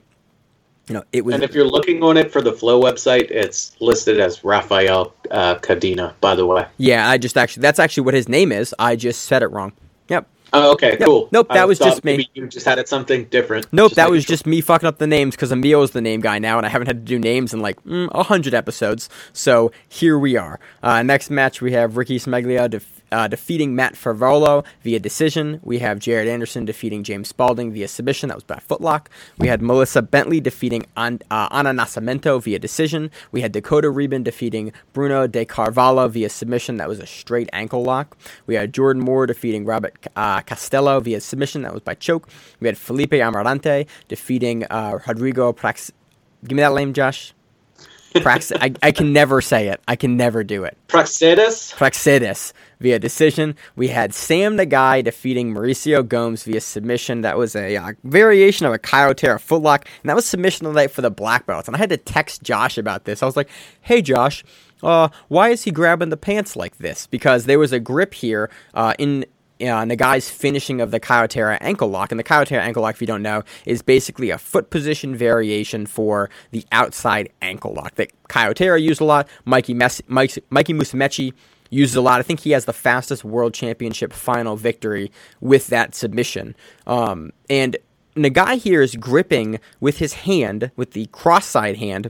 You 0.88 0.93
know, 0.93 1.04
it 1.12 1.26
was. 1.26 1.36
And 1.36 1.43
if 1.43 1.54
you're 1.54 1.65
looking 1.65 2.02
on 2.02 2.15
it 2.15 2.32
for 2.32 2.41
the 2.41 2.54
Flow 2.54 2.82
website, 2.82 3.30
it's 3.30 3.76
listed 3.82 4.22
as 4.22 4.46
Rafael 4.46 5.13
uh, 5.30 5.56
Cadena. 5.56 6.13
By 6.22 6.34
the 6.34 6.46
way. 6.46 6.65
Yeah, 6.78 7.10
I 7.10 7.17
just 7.17 7.38
actually 7.38 7.62
that's 7.62 7.78
actually 7.78 8.04
what 8.04 8.13
his 8.13 8.30
name 8.30 8.54
is. 8.54 8.74
I 8.80 8.96
just 8.96 9.24
said 9.26 9.43
it 9.43 9.48
wrong. 9.48 9.74
Yep. 10.10 10.28
Oh, 10.54 10.72
okay, 10.72 10.91
Yep. 10.91 11.02
cool. 11.02 11.30
Nope, 11.34 11.50
that 11.50 11.58
I 11.58 11.65
was 11.65 11.78
just 11.78 12.06
me. 12.06 12.13
maybe 12.13 12.30
You 12.34 12.48
just 12.48 12.65
had 12.65 12.80
it 12.80 12.88
something 12.88 13.26
different. 13.26 13.67
Nope, 13.74 13.91
that 13.96 14.10
was 14.10 14.24
sure. 14.24 14.30
just 14.30 14.46
me 14.46 14.62
fucking 14.62 14.88
up 14.88 14.98
the 14.98 15.06
names 15.06 15.36
because 15.36 15.52
Emilio 15.52 15.82
is 15.82 15.91
the 15.91 16.00
name 16.02 16.22
guy 16.22 16.39
now, 16.39 16.56
and 16.58 16.65
I 16.65 16.70
haven't 16.70 16.88
had 16.88 17.06
to 17.06 17.10
do 17.10 17.20
names 17.20 17.54
in 17.54 17.60
like 17.60 17.84
mm, 17.84 18.08
a 18.13 18.24
hundred 18.24 18.54
episodes. 18.54 19.10
So 19.34 19.72
here 19.89 20.17
we 20.17 20.38
are. 20.38 20.60
Uh, 20.82 21.04
next 21.04 21.30
match, 21.30 21.62
we 21.62 21.74
have 21.74 21.98
Ricky 21.98 22.17
Smeglia 22.17 22.70
def- 22.70 23.02
uh, 23.12 23.28
defeating 23.28 23.76
Matt 23.76 23.93
Favolo 23.96 24.65
via 24.84 25.00
decision. 25.00 25.60
We 25.63 25.80
have 25.80 26.00
Jared 26.00 26.28
Anderson 26.28 26.65
defeating 26.65 27.04
James 27.04 27.28
Spalding 27.28 27.72
via 27.72 27.88
submission. 27.88 28.30
That 28.30 28.36
was 28.36 28.43
by 28.43 28.60
footlock. 28.67 29.08
We 29.38 29.48
had 29.48 29.62
Melissa 29.62 30.02
Bentley 30.02 30.39
defeating 30.41 30.86
An- 30.96 31.22
uh, 31.32 31.48
Ana 31.52 31.72
Nascimento 31.72 32.41
via 32.41 32.60
decision. 32.60 33.12
We 33.32 33.41
had 33.41 33.52
Dakota 33.52 33.89
Reben 33.89 34.24
defeating 34.24 34.72
Bruno 34.93 35.28
De 35.28 35.46
Carvalho 35.46 36.08
via 36.08 36.30
submission. 36.30 36.78
That 36.78 36.89
was 36.89 37.00
a 37.00 37.06
straight 37.08 37.50
ankle 37.54 37.84
lock. 37.84 38.17
We 38.46 38.56
had 38.56 38.74
Jordan 38.74 39.04
Moore 39.04 39.26
defeating 39.26 39.65
Robert 39.65 39.96
uh, 40.15 40.41
Castello 40.41 41.00
via 41.00 41.22
submission. 41.22 41.62
That 41.62 41.74
was 41.74 41.82
by 41.82 41.93
choke. 41.96 42.28
We 42.60 42.67
had 42.67 42.78
Felipe 42.78 43.12
Amarante 43.12 43.88
defeating 44.08 44.65
uh, 44.70 45.00
Rodrigo 45.08 45.54
Prax. 45.54 45.91
Give 46.46 46.56
me 46.56 46.62
that 46.62 46.74
name, 46.74 46.93
Josh. 46.93 47.34
Prax. 48.15 48.56
I, 48.60 48.74
I 48.82 48.91
can 48.91 49.13
never 49.13 49.41
say 49.41 49.67
it. 49.67 49.82
I 49.88 49.96
can 49.96 50.17
never 50.17 50.43
do 50.43 50.63
it. 50.63 50.78
Praxedis. 50.88 51.74
Praxidis 51.74 52.54
via 52.80 53.00
decision. 53.00 53.56
We 53.76 53.88
had 53.89 54.13
Sam 54.13 54.58
Nagai 54.58 55.04
defeating 55.04 55.54
Mauricio 55.54 56.08
Gomes 56.08 56.43
via 56.43 56.62
submission. 56.62 57.22
That 57.22 57.38
was 57.38 57.56
a 57.56 57.76
uh, 57.76 57.93
variation 58.04 58.65
of 58.65 58.74
a 58.74 58.80
Kyotera 58.80 59.38
footlock, 59.38 59.86
and 60.02 60.10
that 60.10 60.15
was 60.15 60.26
submission 60.26 60.65
of 60.65 60.74
the 60.74 60.82
night 60.82 60.91
for 60.91 61.02
the 61.02 61.12
black 61.12 61.46
belts. 61.46 61.67
And 61.67 61.76
I 61.76 61.80
had 61.80 61.89
to 61.89 61.98
text 61.98 62.43
Josh 62.43 62.78
about 62.78 63.06
this. 63.06 63.22
I 63.22 63.26
was 63.26 63.38
like, 63.38 63.50
"Hey, 63.82 64.02
Josh, 64.02 64.43
uh, 64.84 65.10
why 65.28 65.50
is 65.50 65.63
he 65.63 65.72
grabbing 65.72 66.10
the 66.10 66.17
pants 66.17 66.56
like 66.56 66.78
this?" 66.78 67.08
Because 67.08 67.46
there 67.46 67.60
was 67.60 67.72
a 67.72 67.80
grip 67.80 68.13
here 68.13 68.50
uh, 68.74 68.93
in. 68.98 69.26
Uh, 69.62 69.86
guy's 69.86 70.30
finishing 70.30 70.82
of 70.82 70.91
the 70.91 71.00
Kyotera 71.00 71.58
ankle 71.62 71.88
lock, 71.89 72.12
and 72.12 72.20
the 72.20 72.24
Kyotera 72.24 72.60
ankle 72.60 72.84
lock, 72.84 72.96
if 72.96 73.02
you 73.02 73.08
don't 73.08 73.24
know, 73.24 73.43
is 73.65 73.82
basically 73.82 74.30
a 74.30 74.38
foot 74.38 74.70
position 74.70 75.15
variation 75.15 75.86
for 75.86 76.30
the 76.52 76.65
outside 76.72 77.30
ankle 77.41 77.74
lock 77.74 77.96
that 77.96 78.12
Kyotera 78.30 78.82
used 78.82 79.02
a 79.02 79.06
lot. 79.06 79.28
Mikey 79.46 79.74
Mes- 79.74 80.02
Mike- 80.08 80.43
Mikey 80.50 80.74
Musumeci 80.74 81.34
uses 81.70 81.96
a 81.96 82.02
lot. 82.02 82.20
I 82.20 82.24
think 82.24 82.41
he 82.41 82.52
has 82.52 82.65
the 82.65 82.74
fastest 82.74 83.24
world 83.24 83.54
championship 83.54 84.13
final 84.13 84.56
victory 84.56 85.12
with 85.41 85.67
that 85.67 85.96
submission. 85.96 86.56
Um, 86.86 87.34
and 87.50 87.78
Nagai 88.15 88.58
here 88.58 88.82
is 88.82 88.96
gripping 88.96 89.60
with 89.80 89.98
his 89.98 90.13
hand, 90.13 90.72
with 90.76 90.91
the 90.91 91.08
cross 91.08 91.46
side 91.46 91.78
hand, 91.78 92.10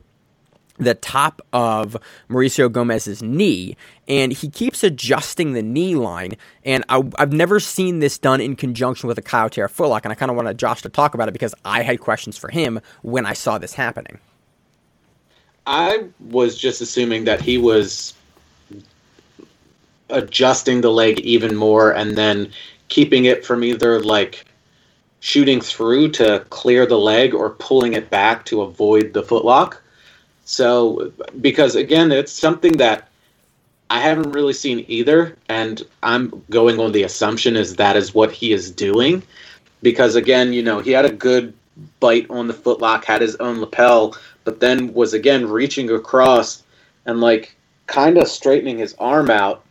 the 0.78 0.94
top 0.94 1.42
of 1.54 1.98
Mauricio 2.30 2.72
Gomez's 2.72 3.22
knee, 3.22 3.76
and 4.08 4.32
he 4.32 4.50
keeps 4.50 4.84
adjusting 4.84 5.54
the 5.54 5.62
knee 5.62 5.96
line. 5.96 6.34
And 6.64 6.84
I, 6.90 7.04
have 7.18 7.34
never 7.34 7.60
seen 7.60 8.00
this 8.00 8.18
done 8.18 8.42
in 8.42 8.56
conjunction 8.56 9.08
with 9.08 9.18
a 9.18 9.22
Kyotera 9.22 9.70
footlock, 9.70 10.02
and 10.04 10.12
I 10.12 10.16
kind 10.16 10.30
of 10.30 10.38
wanted 10.38 10.58
Josh 10.58 10.82
to 10.84 10.90
talk 10.90 11.14
about 11.14 11.28
it 11.28 11.34
because 11.34 11.56
I 11.66 11.82
had 11.82 12.00
questions 12.00 12.38
for 12.38 12.50
him 12.50 12.80
when 13.02 13.26
I 13.26 13.34
saw 13.34 13.58
this 13.58 13.74
happening. 13.74 14.20
I 15.66 16.06
was 16.30 16.58
just 16.58 16.80
assuming 16.80 17.26
that 17.26 17.42
he 17.42 17.58
was 17.58 18.14
adjusting 20.10 20.82
the 20.82 20.92
leg 20.92 21.20
even 21.20 21.56
more 21.56 21.92
and 21.92 22.18
then 22.18 22.52
keeping 22.88 23.26
it 23.26 23.46
from 23.46 23.64
either 23.64 24.00
like 24.02 24.46
shooting 25.20 25.60
through 25.60 26.10
to 26.12 26.46
clear 26.50 26.86
the 26.86 26.98
leg 26.98 27.34
or 27.34 27.50
pulling 27.52 27.94
it 27.94 28.10
back 28.10 28.46
to 28.46 28.62
avoid 28.62 29.14
the 29.14 29.24
footlock. 29.24 29.78
So, 30.50 31.12
because 31.42 31.76
again, 31.76 32.10
it's 32.10 32.32
something 32.32 32.78
that 32.78 33.10
I 33.90 34.00
haven't 34.00 34.32
really 34.32 34.54
seen 34.54 34.86
either, 34.88 35.38
and 35.50 35.86
I'm 36.04 36.42
going 36.50 36.80
on 36.80 36.94
the 36.94 37.04
assumption 37.04 37.58
is 37.58 37.76
that 37.76 37.98
is 37.98 38.16
what 38.16 38.32
he 38.32 38.54
is 38.54 38.72
doing. 38.72 39.24
Because 39.82 40.16
again, 40.16 40.54
you 40.54 40.64
know, 40.64 40.80
he 40.80 40.92
had 40.92 41.04
a 41.04 41.12
good 41.12 41.54
bite 42.00 42.30
on 42.30 42.48
the 42.48 42.54
footlock, 42.54 43.04
had 43.04 43.22
his 43.22 43.36
own 43.36 43.60
lapel, 43.60 44.16
but 44.46 44.62
then 44.62 44.94
was 44.94 45.14
again 45.14 45.46
reaching 45.50 45.92
across 45.92 46.64
and 47.06 47.20
like 47.20 47.54
kind 47.88 48.18
of 48.18 48.30
straightening 48.30 48.78
his 48.78 48.96
arm 49.00 49.30
out. 49.30 49.66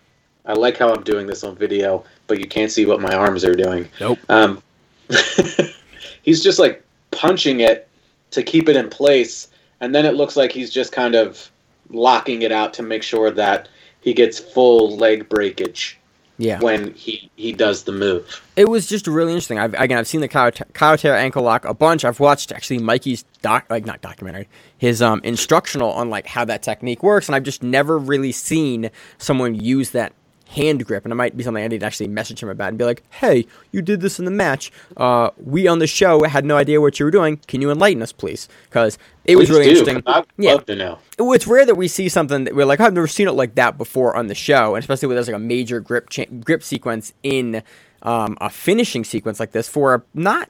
I 0.45 0.53
like 0.53 0.77
how 0.77 0.93
I'm 0.93 1.05
doing 1.05 1.27
this 1.27 1.43
on 1.43 1.57
video, 1.57 2.05
but 2.27 2.39
you 2.39 2.47
can't 2.47 2.71
see 2.71 2.85
what 2.85 3.01
my 3.01 3.15
arms 3.15 3.47
are 3.47 3.55
doing. 3.57 3.89
Nope. 3.99 4.19
Um, 4.29 4.63
he's 6.23 6.45
just 6.45 6.59
like 6.59 6.85
punching 7.13 7.61
it 7.61 7.89
to 8.33 8.43
keep 8.43 8.69
it 8.69 8.77
in 8.77 8.91
place, 8.91 9.49
and 9.81 9.95
then 9.95 10.05
it 10.07 10.15
looks 10.15 10.37
like 10.37 10.53
he's 10.53 10.71
just 10.71 10.93
kind 10.93 11.15
of 11.15 11.51
locking 11.91 12.43
it 12.43 12.53
out 12.53 12.75
to 12.75 12.83
make 12.83 13.03
sure 13.03 13.31
that 13.31 13.69
he 14.01 14.13
gets 14.15 14.39
full 14.39 14.97
leg 14.97 15.29
breakage 15.29 15.99
Yeah. 16.39 16.59
when 16.61 16.93
he 16.95 17.31
he 17.37 17.53
does 17.53 17.85
the 17.85 17.93
move. 17.93 18.43
It 18.57 18.69
was 18.69 18.87
just 18.87 19.07
really 19.07 19.33
interesting. 19.33 19.59
I've, 19.59 19.75
again, 19.75 19.99
I've 19.99 20.09
seen 20.09 20.21
the 20.21 20.29
Kyotera 20.29 21.17
ankle 21.17 21.43
lock 21.43 21.65
a 21.65 21.75
bunch. 21.75 22.05
I've 22.05 22.21
watched 22.21 22.53
actually 22.53 22.79
Mikey's 22.79 23.25
doc, 23.43 23.67
like 23.71 23.85
not 23.87 24.01
documentary, 24.01 24.49
his 24.79 25.01
um, 25.03 25.21
instructional 25.25 25.91
on 25.93 26.11
like 26.11 26.27
how 26.27 26.45
that 26.45 26.63
technique 26.63 27.03
works, 27.03 27.29
and 27.29 27.37
I've 27.37 27.43
just 27.45 27.63
never 27.63 27.99
really 27.99 28.33
seen 28.33 28.91
someone 29.19 29.55
use 29.55 29.91
that 29.91 30.13
hand 30.49 30.85
grip. 30.87 31.05
And 31.05 31.13
it 31.13 31.17
might 31.17 31.37
be 31.37 31.43
something 31.43 31.63
I 31.63 31.69
need 31.69 31.81
to 31.81 31.87
actually 31.87 32.09
message 32.09 32.43
him 32.43 32.49
about 32.49 32.69
and 32.69 32.79
be 32.79 32.85
like, 32.85 33.03
"Hey, 33.11 33.47
you 33.73 33.83
did 33.83 34.01
this 34.01 34.19
in 34.19 34.25
the 34.25 34.31
match. 34.31 34.71
Uh, 34.97 35.31
we 35.37 35.67
on 35.67 35.79
the 35.81 35.87
show 35.87 36.23
had 36.25 36.45
no 36.45 36.57
idea 36.57 36.81
what 36.81 36.99
you 36.99 37.05
were 37.05 37.11
doing. 37.11 37.39
Can 37.49 37.61
you 37.61 37.71
enlighten 37.71 38.03
us, 38.03 38.13
please?" 38.13 38.49
Because 38.69 38.99
it 39.25 39.37
was 39.37 39.49
Please 39.49 39.53
really 39.59 39.65
do, 39.65 39.71
interesting. 39.81 40.03
I'd 40.07 40.25
Yeah. 40.39 40.53
love 40.55 40.67
to 40.67 40.77
know. 40.77 40.99
It's 41.19 41.47
rare 41.47 41.67
that 41.67 41.75
we 41.77 41.89
see 41.89 42.09
something 42.09 42.45
that 42.45 42.55
we're 42.55 42.65
like, 42.65 42.81
I've 42.81 42.93
never 42.93 43.07
seen 43.09 43.27
it 43.29 43.33
like 43.33 43.55
that 43.57 43.77
before 43.77 44.15
on 44.17 44.29
the 44.29 44.35
show, 44.35 44.75
and 44.75 44.83
especially 44.83 45.09
when 45.09 45.17
there's 45.17 45.27
like 45.29 45.37
a 45.37 45.41
major 45.41 45.81
grip 45.81 46.11
cha- 46.11 46.25
grip 46.45 46.63
sequence 46.63 47.13
in 47.23 47.63
um, 48.03 48.37
a 48.41 48.49
finishing 48.51 49.03
sequence 49.05 49.41
like 49.41 49.51
this 49.53 49.69
for 49.69 49.95
a 49.95 50.03
not 50.15 50.49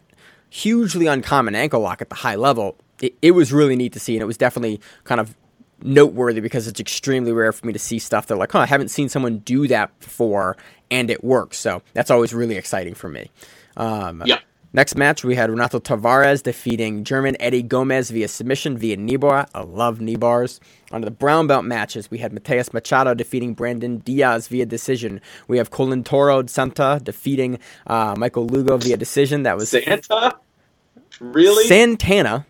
hugely 0.51 1.07
uncommon 1.07 1.55
ankle 1.55 1.81
lock 1.81 2.01
at 2.03 2.09
the 2.09 2.17
high 2.17 2.35
level. 2.37 2.77
It, 3.01 3.15
it 3.23 3.31
was 3.33 3.53
really 3.53 3.77
neat 3.77 3.93
to 3.95 4.01
see, 4.01 4.15
and 4.15 4.23
it 4.23 4.27
was 4.27 4.37
definitely 4.37 4.81
kind 5.05 5.21
of 5.21 5.35
noteworthy 5.83 6.41
because 6.41 6.67
it's 6.67 6.81
extremely 6.81 7.33
rare 7.33 7.53
for 7.53 7.67
me 7.67 7.73
to 7.73 7.79
see 7.79 7.99
stuff 7.99 8.27
that 8.27 8.37
like, 8.37 8.53
huh, 8.53 8.61
I 8.61 8.67
haven't 8.67 8.89
seen 8.89 9.09
someone 9.09 9.39
do 9.39 9.67
that 9.69 9.99
before, 10.01 10.57
and 10.91 11.11
it 11.11 11.23
works. 11.23 11.59
So 11.59 11.83
that's 11.93 12.11
always 12.11 12.33
really 12.35 12.57
exciting 12.57 12.95
for 12.95 13.09
me. 13.09 13.31
Um, 13.77 14.23
Yeah. 14.27 14.39
Next 14.73 14.95
match, 14.95 15.25
we 15.25 15.37
had 15.37 15.49
Renato 15.49 15.79
Tavares 15.79 16.43
defeating 16.43 17.03
German 17.03 17.35
Eddie 17.41 17.63
Gomez 17.63 18.11
via 18.11 18.29
submission 18.29 18.77
via 18.77 18.99
knee 18.99 19.17
bar. 19.17 19.47
I 19.55 19.63
love 19.63 20.03
knee 20.03 20.17
bars. 20.17 20.61
On 20.93 21.01
the 21.01 21.11
brown 21.11 21.47
belt 21.47 21.65
matches, 21.65 22.11
we 22.11 22.19
had 22.19 22.31
Mateus 22.35 22.75
Machado 22.75 23.15
defeating 23.15 23.55
Brandon 23.55 23.99
Diaz 23.99 24.49
via 24.49 24.67
decision. 24.67 25.23
We 25.49 25.57
have 25.57 25.71
Colin 25.71 26.05
Toro 26.05 26.45
Santa 26.45 27.01
defeating 27.03 27.59
uh, 27.87 28.17
Michael 28.19 28.49
Lugo 28.49 28.77
via 28.77 28.99
decision. 28.99 29.45
That 29.45 29.57
was 29.57 29.71
Santa, 29.71 30.37
really? 31.21 31.65
Santana. 31.65 32.45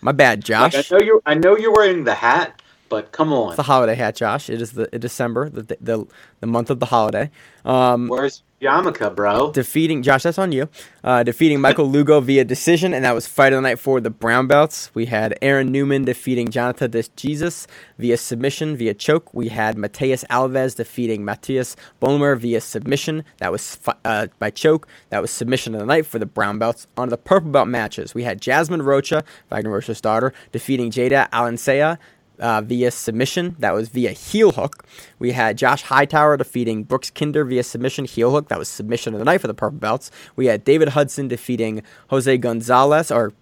My 0.00 0.12
bad, 0.12 0.44
Josh. 0.44 0.74
Like, 0.74 0.92
I 0.92 0.96
know 0.98 1.04
you. 1.04 1.22
I 1.26 1.34
know 1.34 1.56
you're 1.56 1.72
wearing 1.72 2.04
the 2.04 2.14
hat, 2.14 2.62
but 2.88 3.12
come 3.12 3.32
on. 3.32 3.48
It's 3.48 3.56
the 3.56 3.62
holiday 3.64 3.94
hat, 3.94 4.16
Josh. 4.16 4.48
It 4.50 4.60
is 4.62 4.72
the 4.72 4.86
December, 4.86 5.48
the 5.48 5.76
the, 5.80 6.06
the 6.40 6.46
month 6.46 6.70
of 6.70 6.80
the 6.80 6.86
holiday. 6.86 7.30
Um, 7.64 8.08
Where's 8.08 8.42
Yamaka, 8.60 9.14
bro? 9.14 9.52
defeating 9.52 10.02
Josh. 10.02 10.24
That's 10.24 10.38
on 10.38 10.50
you. 10.50 10.68
Uh, 11.04 11.22
defeating 11.22 11.60
Michael 11.60 11.88
Lugo 11.88 12.20
via 12.20 12.44
decision, 12.44 12.92
and 12.92 13.04
that 13.04 13.14
was 13.14 13.24
fight 13.24 13.52
of 13.52 13.58
the 13.58 13.60
night 13.62 13.78
for 13.78 14.00
the 14.00 14.10
brown 14.10 14.48
belts. 14.48 14.90
We 14.94 15.06
had 15.06 15.38
Aaron 15.40 15.70
Newman 15.70 16.04
defeating 16.04 16.50
Jonathan 16.50 16.90
Des 16.90 17.04
Jesus 17.14 17.68
via 17.98 18.16
submission 18.16 18.76
via 18.76 18.94
choke. 18.94 19.32
We 19.32 19.48
had 19.48 19.78
Mateus 19.78 20.24
Alves 20.24 20.74
defeating 20.74 21.24
Matthias 21.24 21.76
Bolmer 22.02 22.36
via 22.36 22.60
submission. 22.60 23.22
That 23.38 23.52
was 23.52 23.76
fi- 23.76 23.94
uh, 24.04 24.26
by 24.40 24.50
choke. 24.50 24.88
That 25.10 25.22
was 25.22 25.30
submission 25.30 25.74
of 25.74 25.80
the 25.80 25.86
night 25.86 26.04
for 26.06 26.18
the 26.18 26.26
brown 26.26 26.58
belts. 26.58 26.88
On 26.96 27.10
the 27.10 27.16
purple 27.16 27.50
belt 27.50 27.68
matches, 27.68 28.12
we 28.12 28.24
had 28.24 28.40
Jasmine 28.40 28.82
Rocha, 28.82 29.22
Wagner 29.50 29.70
Rocha's 29.70 30.00
daughter, 30.00 30.32
defeating 30.50 30.90
Jada 30.90 31.30
Alansea 31.30 31.96
uh, 32.40 32.60
via 32.60 32.90
submission. 32.90 33.56
That 33.58 33.74
was 33.74 33.88
via 33.88 34.12
heel 34.12 34.52
hook. 34.52 34.84
We 35.18 35.32
had 35.32 35.58
Josh 35.58 35.82
Hightower 35.82 36.36
defeating 36.36 36.84
Brooks 36.84 37.10
Kinder 37.10 37.44
via 37.44 37.62
submission 37.62 38.04
heel 38.04 38.30
hook. 38.30 38.48
That 38.48 38.58
was 38.58 38.68
submission 38.68 39.14
of 39.14 39.18
the 39.18 39.24
night 39.24 39.40
for 39.40 39.46
the 39.46 39.54
purple 39.54 39.78
belts. 39.78 40.10
We 40.36 40.46
had 40.46 40.64
David 40.64 40.90
Hudson 40.90 41.28
defeating 41.28 41.82
Jose 42.08 42.36
Gonzalez 42.38 43.10
or 43.10 43.32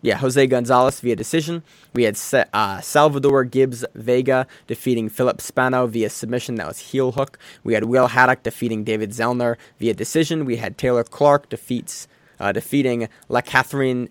yeah, 0.00 0.16
Jose 0.18 0.46
Gonzalez 0.46 1.00
via 1.00 1.16
decision. 1.16 1.62
We 1.92 2.04
had 2.04 2.18
uh, 2.52 2.80
Salvador 2.80 3.44
Gibbs 3.44 3.84
Vega 3.94 4.46
defeating 4.68 5.08
Philip 5.08 5.40
Spano 5.40 5.86
via 5.86 6.08
submission. 6.08 6.54
That 6.54 6.68
was 6.68 6.78
heel 6.78 7.12
hook. 7.12 7.38
We 7.64 7.74
had 7.74 7.84
Will 7.84 8.06
Haddock 8.08 8.44
defeating 8.44 8.84
David 8.84 9.10
Zellner 9.10 9.56
via 9.78 9.94
decision. 9.94 10.44
We 10.44 10.56
had 10.56 10.78
Taylor 10.78 11.02
Clark 11.02 11.48
defeats 11.48 12.06
uh, 12.38 12.52
defeating 12.52 13.08
La 13.28 13.40
Catherine. 13.40 14.08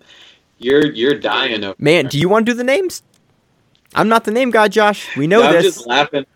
You're 0.58 0.86
you're 0.86 1.14
dying 1.14 1.64
over 1.64 1.76
Man, 1.78 2.06
do 2.06 2.18
you 2.18 2.28
want 2.28 2.44
to 2.46 2.52
do 2.52 2.56
the 2.56 2.64
names? 2.64 3.02
I'm 3.94 4.08
not 4.08 4.24
the 4.24 4.30
name 4.30 4.50
guy, 4.50 4.68
Josh. 4.68 5.16
We 5.16 5.26
know 5.26 5.42
I'm 5.42 5.52
this. 5.52 5.64
just 5.64 5.86
laughing. 5.86 6.26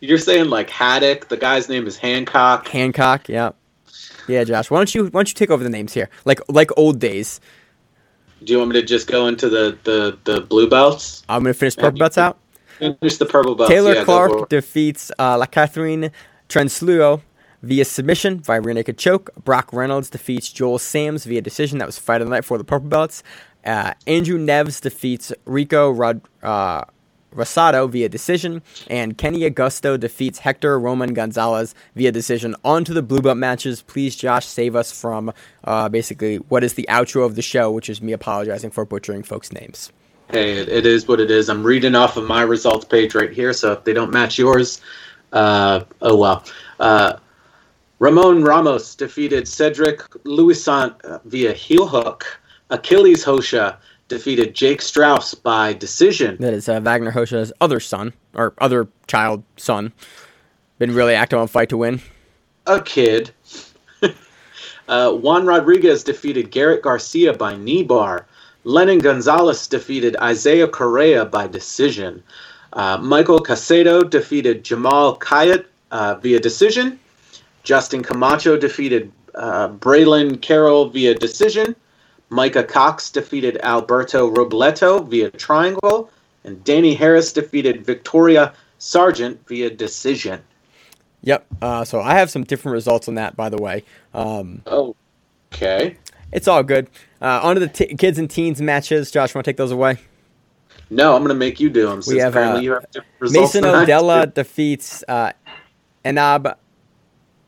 You're 0.00 0.18
saying 0.18 0.50
like 0.50 0.70
Haddock. 0.70 1.28
The 1.28 1.36
guy's 1.36 1.68
name 1.68 1.86
is 1.86 1.96
Hancock. 1.96 2.68
Hancock, 2.68 3.28
yeah, 3.28 3.52
yeah, 4.28 4.44
Josh. 4.44 4.70
Why 4.70 4.78
don't 4.78 4.94
you 4.94 5.04
why 5.04 5.10
don't 5.10 5.28
you 5.28 5.34
take 5.34 5.50
over 5.50 5.64
the 5.64 5.70
names 5.70 5.92
here, 5.92 6.10
like 6.24 6.40
like 6.48 6.70
old 6.76 7.00
days? 7.00 7.40
Do 8.42 8.52
you 8.52 8.58
want 8.58 8.72
me 8.72 8.80
to 8.80 8.86
just 8.86 9.06
go 9.08 9.26
into 9.26 9.48
the 9.48 9.78
the 9.84 10.18
the 10.24 10.40
blue 10.42 10.68
belts? 10.68 11.24
I'm 11.28 11.42
gonna 11.42 11.54
finish 11.54 11.76
purple 11.76 11.98
belts 11.98 12.18
out. 12.18 12.38
Finish 12.78 13.16
the 13.16 13.26
purple 13.26 13.54
belts. 13.54 13.70
Taylor 13.70 13.94
yeah, 13.94 14.04
Clark 14.04 14.48
defeats 14.48 15.10
uh, 15.18 15.38
La 15.38 15.46
Catherine 15.46 16.10
Transluo 16.48 17.22
via 17.62 17.84
submission 17.84 18.40
via 18.40 18.60
rear 18.60 18.74
naked 18.74 18.98
choke. 18.98 19.30
Brock 19.44 19.72
Reynolds 19.72 20.10
defeats 20.10 20.50
Joel 20.52 20.78
Sams 20.78 21.24
via 21.24 21.40
decision. 21.40 21.78
That 21.78 21.86
was 21.86 21.98
fight 21.98 22.20
of 22.20 22.26
the 22.28 22.34
night 22.34 22.44
for 22.44 22.58
the 22.58 22.64
purple 22.64 22.88
belts. 22.88 23.22
Uh, 23.64 23.94
Andrew 24.06 24.38
Neves 24.38 24.80
defeats 24.80 25.32
Rico 25.44 25.90
Rod, 25.90 26.20
uh, 26.42 26.84
Rosado 27.34 27.88
via 27.90 28.08
decision, 28.08 28.62
and 28.88 29.18
Kenny 29.18 29.40
Augusto 29.40 29.98
defeats 29.98 30.38
Hector 30.40 30.78
Roman 30.78 31.14
Gonzalez 31.14 31.74
via 31.94 32.12
decision. 32.12 32.54
On 32.64 32.84
to 32.84 32.94
the 32.94 33.02
blue 33.02 33.20
belt 33.20 33.36
matches. 33.36 33.82
Please, 33.82 34.14
Josh, 34.16 34.46
save 34.46 34.76
us 34.76 34.92
from 34.92 35.32
uh, 35.64 35.88
basically 35.88 36.36
what 36.36 36.62
is 36.62 36.74
the 36.74 36.86
outro 36.88 37.24
of 37.24 37.34
the 37.34 37.42
show, 37.42 37.70
which 37.70 37.88
is 37.88 38.00
me 38.00 38.12
apologizing 38.12 38.70
for 38.70 38.84
butchering 38.84 39.22
folks' 39.22 39.52
names. 39.52 39.92
Hey, 40.30 40.52
it, 40.58 40.86
is 40.86 41.06
what 41.06 41.20
it 41.20 41.30
is. 41.30 41.48
I'm 41.48 41.62
reading 41.62 41.94
off 41.94 42.16
of 42.16 42.24
my 42.24 42.42
results 42.42 42.84
page 42.84 43.14
right 43.14 43.30
here, 43.30 43.52
so 43.52 43.72
if 43.72 43.84
they 43.84 43.92
don't 43.92 44.10
match 44.10 44.38
yours, 44.38 44.80
uh, 45.32 45.84
oh 46.00 46.16
well. 46.16 46.44
Uh, 46.80 47.18
Ramon 47.98 48.42
Ramos 48.42 48.94
defeated 48.94 49.46
Cedric 49.46 50.02
Louisant 50.24 50.94
via 51.24 51.52
heel 51.52 51.86
hook. 51.86 52.40
Achilles 52.74 53.24
Rocha 53.24 53.78
defeated 54.08 54.54
Jake 54.54 54.82
Strauss 54.82 55.32
by 55.32 55.72
decision. 55.72 56.36
That 56.40 56.52
is 56.52 56.68
uh, 56.68 56.80
Wagner 56.80 57.12
Rocha's 57.12 57.52
other 57.60 57.78
son, 57.78 58.12
or 58.34 58.52
other 58.58 58.88
child 59.06 59.44
son. 59.56 59.92
Been 60.78 60.92
really 60.92 61.14
active 61.14 61.38
on 61.38 61.46
Fight 61.46 61.68
to 61.68 61.76
Win. 61.76 62.00
A 62.66 62.80
kid. 62.80 63.30
uh, 64.88 65.12
Juan 65.12 65.46
Rodriguez 65.46 66.02
defeated 66.02 66.50
Garrett 66.50 66.82
Garcia 66.82 67.32
by 67.32 67.56
knee 67.56 67.84
bar. 67.84 68.26
Lennon 68.64 68.98
Gonzalez 68.98 69.68
defeated 69.68 70.16
Isaiah 70.16 70.68
Correa 70.68 71.24
by 71.24 71.46
decision. 71.46 72.24
Uh, 72.72 72.98
Michael 72.98 73.38
Casedo 73.40 74.08
defeated 74.08 74.64
Jamal 74.64 75.16
Kayat 75.18 75.66
uh, 75.92 76.16
via 76.16 76.40
decision. 76.40 76.98
Justin 77.62 78.02
Camacho 78.02 78.56
defeated 78.56 79.12
uh, 79.36 79.68
Braylon 79.68 80.40
Carroll 80.42 80.88
via 80.88 81.14
decision. 81.14 81.76
Micah 82.34 82.64
Cox 82.64 83.10
defeated 83.10 83.58
Alberto 83.62 84.28
Robleto 84.28 85.06
via 85.06 85.30
triangle, 85.30 86.10
and 86.42 86.62
Danny 86.64 86.94
Harris 86.94 87.32
defeated 87.32 87.86
Victoria 87.86 88.52
Sargent 88.78 89.46
via 89.46 89.70
decision. 89.70 90.42
Yep. 91.22 91.46
Uh, 91.62 91.84
so 91.84 92.00
I 92.00 92.14
have 92.14 92.30
some 92.30 92.42
different 92.42 92.74
results 92.74 93.06
on 93.08 93.14
that, 93.14 93.36
by 93.36 93.48
the 93.48 93.56
way. 93.56 93.84
Um, 94.12 94.62
oh, 94.66 94.96
okay. 95.52 95.96
It's 96.32 96.48
all 96.48 96.64
good. 96.64 96.90
Uh, 97.22 97.40
on 97.42 97.54
to 97.54 97.60
the 97.60 97.68
t- 97.68 97.94
kids 97.94 98.18
and 98.18 98.28
teens 98.28 98.60
matches. 98.60 99.12
Josh, 99.12 99.32
want 99.34 99.44
to 99.44 99.48
take 99.48 99.56
those 99.56 99.70
away? 99.70 99.98
No, 100.90 101.14
I'm 101.14 101.20
going 101.20 101.28
to 101.28 101.34
make 101.34 101.60
you 101.60 101.70
do 101.70 101.86
them. 101.88 102.02
we 102.06 102.18
have, 102.18 102.36
uh, 102.36 102.60
have 102.60 103.04
Mason 103.20 103.62
Odella 103.62 104.34
defeats 104.34 105.04
uh, 105.06 105.32
Enab 106.04 106.56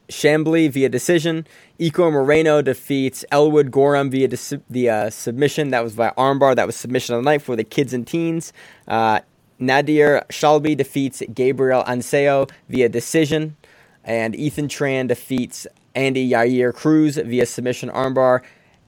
Chambly 0.09 0.71
via 0.71 0.89
decision. 0.89 1.47
Eco 1.79 2.11
Moreno 2.11 2.63
defeats 2.63 3.25
Elwood 3.31 3.71
Gorham 3.71 4.11
via 4.11 4.29
dis- 4.29 4.55
the 4.71 4.91
uh, 4.91 5.11
submission. 5.11 5.71
That 5.71 5.83
was 5.83 5.95
via 5.95 6.13
armbar. 6.15 6.55
That 6.57 6.67
was 6.67 6.77
submission 6.77 7.15
of 7.15 7.23
the 7.23 7.31
night 7.31 7.43
for 7.43 7.57
the 7.57 7.65
kids 7.65 7.93
and 7.93 8.07
teens. 8.07 8.53
Uh, 8.87 9.21
Nadir 9.59 10.25
Shalby 10.29 10.77
defeats 10.77 11.23
Gabriel 11.35 11.83
Anseo 11.85 12.51
via 12.69 12.89
decision. 12.89 13.57
And 14.05 14.37
Ethan 14.37 14.69
Tran 14.69 15.09
defeats 15.09 15.67
Andy 15.95 16.31
Yair 16.31 16.73
Cruz 16.73 17.17
via 17.17 17.47
submission 17.47 17.89
armbar. 17.91 18.43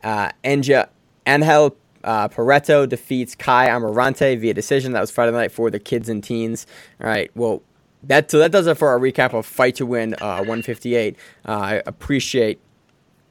Uh, 0.04 0.30
Angel 0.44 0.86
uh, 2.04 2.28
Pareto 2.28 2.88
defeats 2.88 3.34
Kai 3.34 3.68
Amarante 3.68 4.38
via 4.38 4.54
decision. 4.54 4.92
That 4.92 5.00
was 5.00 5.10
Friday 5.10 5.32
night 5.32 5.52
for 5.52 5.70
the 5.70 5.78
kids 5.78 6.08
and 6.08 6.22
teens. 6.22 6.66
All 7.00 7.06
right, 7.08 7.30
well, 7.34 7.62
that 8.04 8.30
so 8.30 8.38
that 8.38 8.52
does 8.52 8.66
it 8.66 8.76
for 8.76 8.88
our 8.88 8.98
recap 8.98 9.34
of 9.34 9.46
Fight 9.46 9.76
to 9.76 9.86
Win 9.86 10.14
uh, 10.14 10.38
158. 10.38 11.16
Uh, 11.46 11.50
I 11.50 11.82
appreciate 11.86 12.60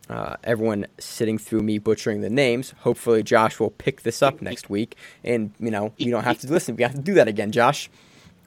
uh, 0.09 0.35
everyone 0.43 0.87
sitting 0.99 1.37
through 1.37 1.61
me 1.61 1.77
butchering 1.77 2.21
the 2.21 2.29
names. 2.29 2.73
Hopefully, 2.79 3.23
Josh 3.23 3.59
will 3.59 3.71
pick 3.71 4.01
this 4.01 4.21
up 4.21 4.41
next 4.41 4.69
week, 4.69 4.95
and 5.23 5.51
you 5.59 5.71
know 5.71 5.93
you 5.97 6.11
don't 6.11 6.23
have 6.23 6.39
to 6.39 6.47
listen. 6.47 6.75
We 6.75 6.83
have 6.83 6.95
to 6.95 7.01
do 7.01 7.13
that 7.15 7.27
again, 7.27 7.51
Josh. 7.51 7.89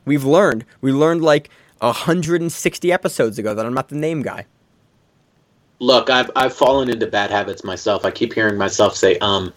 We've 0.05 0.25
learned. 0.25 0.65
We 0.81 0.93
learned 0.93 1.23
like 1.23 1.51
160 1.79 2.93
episodes 2.93 3.39
ago 3.39 3.55
that 3.55 3.65
I'm 3.65 3.75
not 3.75 3.89
the 3.89 3.97
name 3.97 4.23
guy. 4.23 4.47
Look, 5.79 6.11
I've 6.11 6.31
I've 6.37 6.55
fallen 6.55 6.91
into 6.91 7.07
bad 7.07 7.31
habits 7.31 7.65
myself. 7.65 8.05
I 8.05 8.11
keep 8.11 8.35
hearing 8.35 8.59
myself 8.59 8.97
say 8.97 9.19
um. 9.19 9.53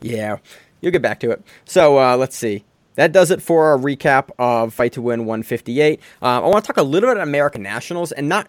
Yeah, 0.00 0.38
you'll 0.80 0.92
get 0.92 1.02
back 1.02 1.20
to 1.20 1.30
it. 1.30 1.42
So 1.66 1.98
uh, 1.98 2.16
let's 2.16 2.36
see 2.36 2.64
that 2.94 3.12
does 3.12 3.30
it 3.30 3.42
for 3.42 3.66
our 3.66 3.78
recap 3.78 4.30
of 4.38 4.74
Fight 4.74 4.92
to 4.94 5.02
Win 5.02 5.20
158. 5.26 6.00
Uh, 6.20 6.24
I 6.24 6.38
want 6.40 6.64
to 6.64 6.66
talk 6.66 6.76
a 6.76 6.82
little 6.82 7.08
bit 7.08 7.16
about 7.16 7.28
American 7.28 7.62
Nationals 7.62 8.12
and 8.12 8.28
not 8.28 8.48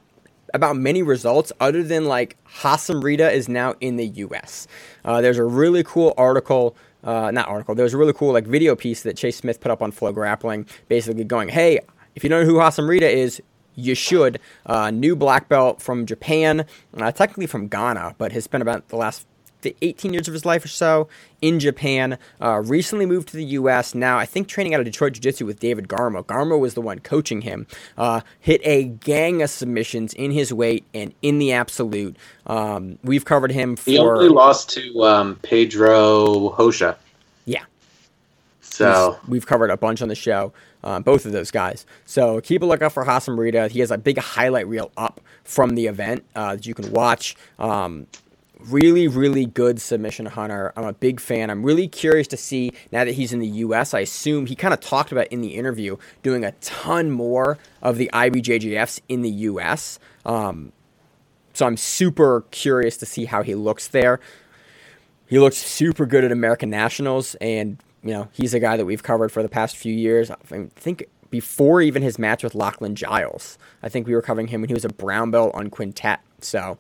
about 0.54 0.76
many 0.76 1.02
results 1.02 1.52
other 1.60 1.84
than 1.84 2.06
like 2.06 2.38
Hassan 2.44 3.02
Rita 3.02 3.32
is 3.32 3.48
now 3.48 3.76
in 3.80 3.96
the 3.96 4.08
U.S. 4.08 4.68
Uh, 5.06 5.22
there's 5.22 5.38
a 5.38 5.44
really 5.44 5.84
cool 5.84 6.14
article. 6.18 6.76
Uh, 7.04 7.32
not 7.32 7.48
article. 7.48 7.74
There's 7.74 7.94
a 7.94 7.98
really 7.98 8.14
cool 8.14 8.34
like 8.34 8.46
video 8.46 8.76
piece 8.76 9.04
that 9.04 9.18
Chase 9.18 9.38
Smith 9.38 9.60
put 9.60 9.72
up 9.72 9.82
on 9.82 9.92
Flow 9.92 10.12
Grappling, 10.12 10.68
basically 10.88 11.24
going, 11.24 11.50
"Hey, 11.50 11.80
if 12.16 12.24
you 12.24 12.30
don't 12.30 12.42
know 12.42 12.46
who 12.46 12.60
Hassan 12.60 12.86
Rita 12.86 13.10
is, 13.10 13.42
you 13.76 13.96
should. 13.96 14.40
Uh, 14.66 14.92
new 14.92 15.16
black 15.16 15.50
belt 15.50 15.82
from 15.82 16.06
Japan, 16.06 16.66
uh, 16.98 17.12
technically 17.12 17.48
from 17.48 17.68
Ghana, 17.68 18.16
but 18.18 18.32
has 18.34 18.44
spent 18.44 18.62
about 18.62 18.90
the 18.90 18.98
last 18.98 19.26
the 19.62 19.76
18 19.82 20.14
years 20.14 20.28
of 20.28 20.34
his 20.34 20.46
life 20.46 20.66
or 20.66 20.70
so 20.70 21.08
in 21.42 21.60
Japan. 21.60 22.18
Uh, 22.42 22.62
recently 22.64 23.06
moved 23.06 23.30
to 23.30 23.38
the 23.38 23.46
U.S. 23.46 23.96
Now, 23.96 24.18
I 24.18 24.26
think 24.26 24.48
training 24.48 24.74
out 24.74 24.80
of 24.80 24.86
Detroit 24.86 25.14
Jiu 25.14 25.22
Jitsu 25.22 25.46
with 25.46 25.60
David 25.60 25.88
Garmo. 25.88 26.24
Garmo 26.26 26.60
was 26.60 26.74
the 26.74 26.82
one 26.82 27.00
coaching 27.00 27.42
him. 27.42 27.68
Uh, 27.98 28.22
hit 28.40 28.62
a 28.64 28.86
gang 28.86 29.42
of 29.42 29.50
submissions 29.50 30.14
in 30.14 30.32
his 30.32 30.54
weight 30.54 30.86
and 30.94 31.14
in 31.22 31.40
the 31.40 31.52
absolute. 31.54 32.16
Um, 32.48 32.98
we've 33.04 33.26
covered 33.26 33.52
him 33.52 33.76
for. 33.76 33.90
He 33.90 33.98
only 33.98 34.30
lost 34.30 34.70
to 34.72 35.04
um, 35.04 35.36
Pedro 35.42 36.56
Rocha. 36.58 36.98
Yeah. 37.46 37.64
So 38.62 39.20
we've, 39.24 39.30
we've 39.30 39.46
covered 39.46 39.70
a 39.70 39.78
bunch 39.78 40.02
on 40.02 40.08
the 40.08 40.16
show. 40.16 40.54
Uh, 40.84 41.00
both 41.00 41.28
of 41.28 41.32
those 41.32 41.52
guys. 41.52 41.86
So 42.06 42.42
keep 42.42 42.64
a 42.64 42.66
lookout 42.66 42.92
for 42.92 43.04
Hassan 43.04 43.38
Rita. 43.38 43.68
He 43.68 43.82
has 43.82 43.92
a 43.92 44.00
big 44.00 44.18
highlight 44.18 44.68
reel 44.68 44.92
up 44.98 45.22
from 45.44 45.76
the 45.76 45.86
event 45.86 46.26
uh, 46.36 46.56
that 46.56 46.66
you 46.66 46.74
can 46.74 46.92
watch. 46.92 47.36
Um, 47.60 48.08
really, 48.66 49.08
really 49.08 49.46
good 49.46 49.82
submission 49.82 50.26
hunter. 50.26 50.74
I'm 50.76 50.86
a 50.86 50.94
big 50.94 51.20
fan. 51.20 51.50
I'm 51.50 51.64
really 51.64 51.88
curious 51.88 52.28
to 52.28 52.38
see 52.38 52.74
now 52.92 53.04
that 53.06 53.14
he's 53.14 53.34
in 53.34 53.40
the 53.40 53.48
U.S. 53.48 53.94
I 53.94 54.02
assume 54.02 54.46
he 54.46 54.56
kind 54.56 54.74
of 54.74 54.80
talked 54.80 55.12
about 55.12 55.28
in 55.28 55.42
the 55.42 55.56
interview 55.56 55.98
doing 56.24 56.44
a 56.44 56.52
ton 56.54 57.12
more 57.12 57.58
of 57.82 57.98
the 57.98 58.10
IBJJFs 58.14 59.02
in 59.10 59.22
the 59.22 59.30
U.S. 59.30 60.00
Um, 60.26 60.72
so 61.54 61.66
I'm 61.66 61.78
super 61.78 62.46
curious 62.52 62.98
to 62.98 63.06
see 63.06 63.26
how 63.26 63.44
he 63.44 63.56
looks 63.56 63.88
there. 63.90 64.20
He 65.28 65.40
looks 65.40 65.58
super 65.58 66.06
good 66.06 66.24
at 66.24 66.32
American 66.32 66.70
Nationals, 66.70 67.36
and 67.36 67.78
you 68.04 68.12
know 68.12 68.28
he's 68.34 68.54
a 68.54 68.60
guy 68.60 68.78
that 68.78 68.86
we've 68.86 69.04
covered 69.04 69.32
for 69.32 69.42
the 69.42 69.50
past 69.50 69.78
few 69.78 69.94
years. 69.94 70.30
I 70.30 70.36
think 70.76 71.08
before 71.30 71.82
even 71.82 72.04
his 72.04 72.20
match 72.20 72.44
with 72.44 72.54
Lachlan 72.54 72.96
Giles, 72.96 73.58
I 73.82 73.90
think 73.90 74.08
we 74.08 74.14
were 74.14 74.22
covering 74.22 74.48
him 74.48 74.62
when 74.62 74.70
he 74.70 74.74
was 74.74 74.86
a 74.86 74.90
brown 74.90 75.32
belt 75.32 75.52
on 75.54 75.70
Quintet. 75.70 76.20
So 76.42 76.78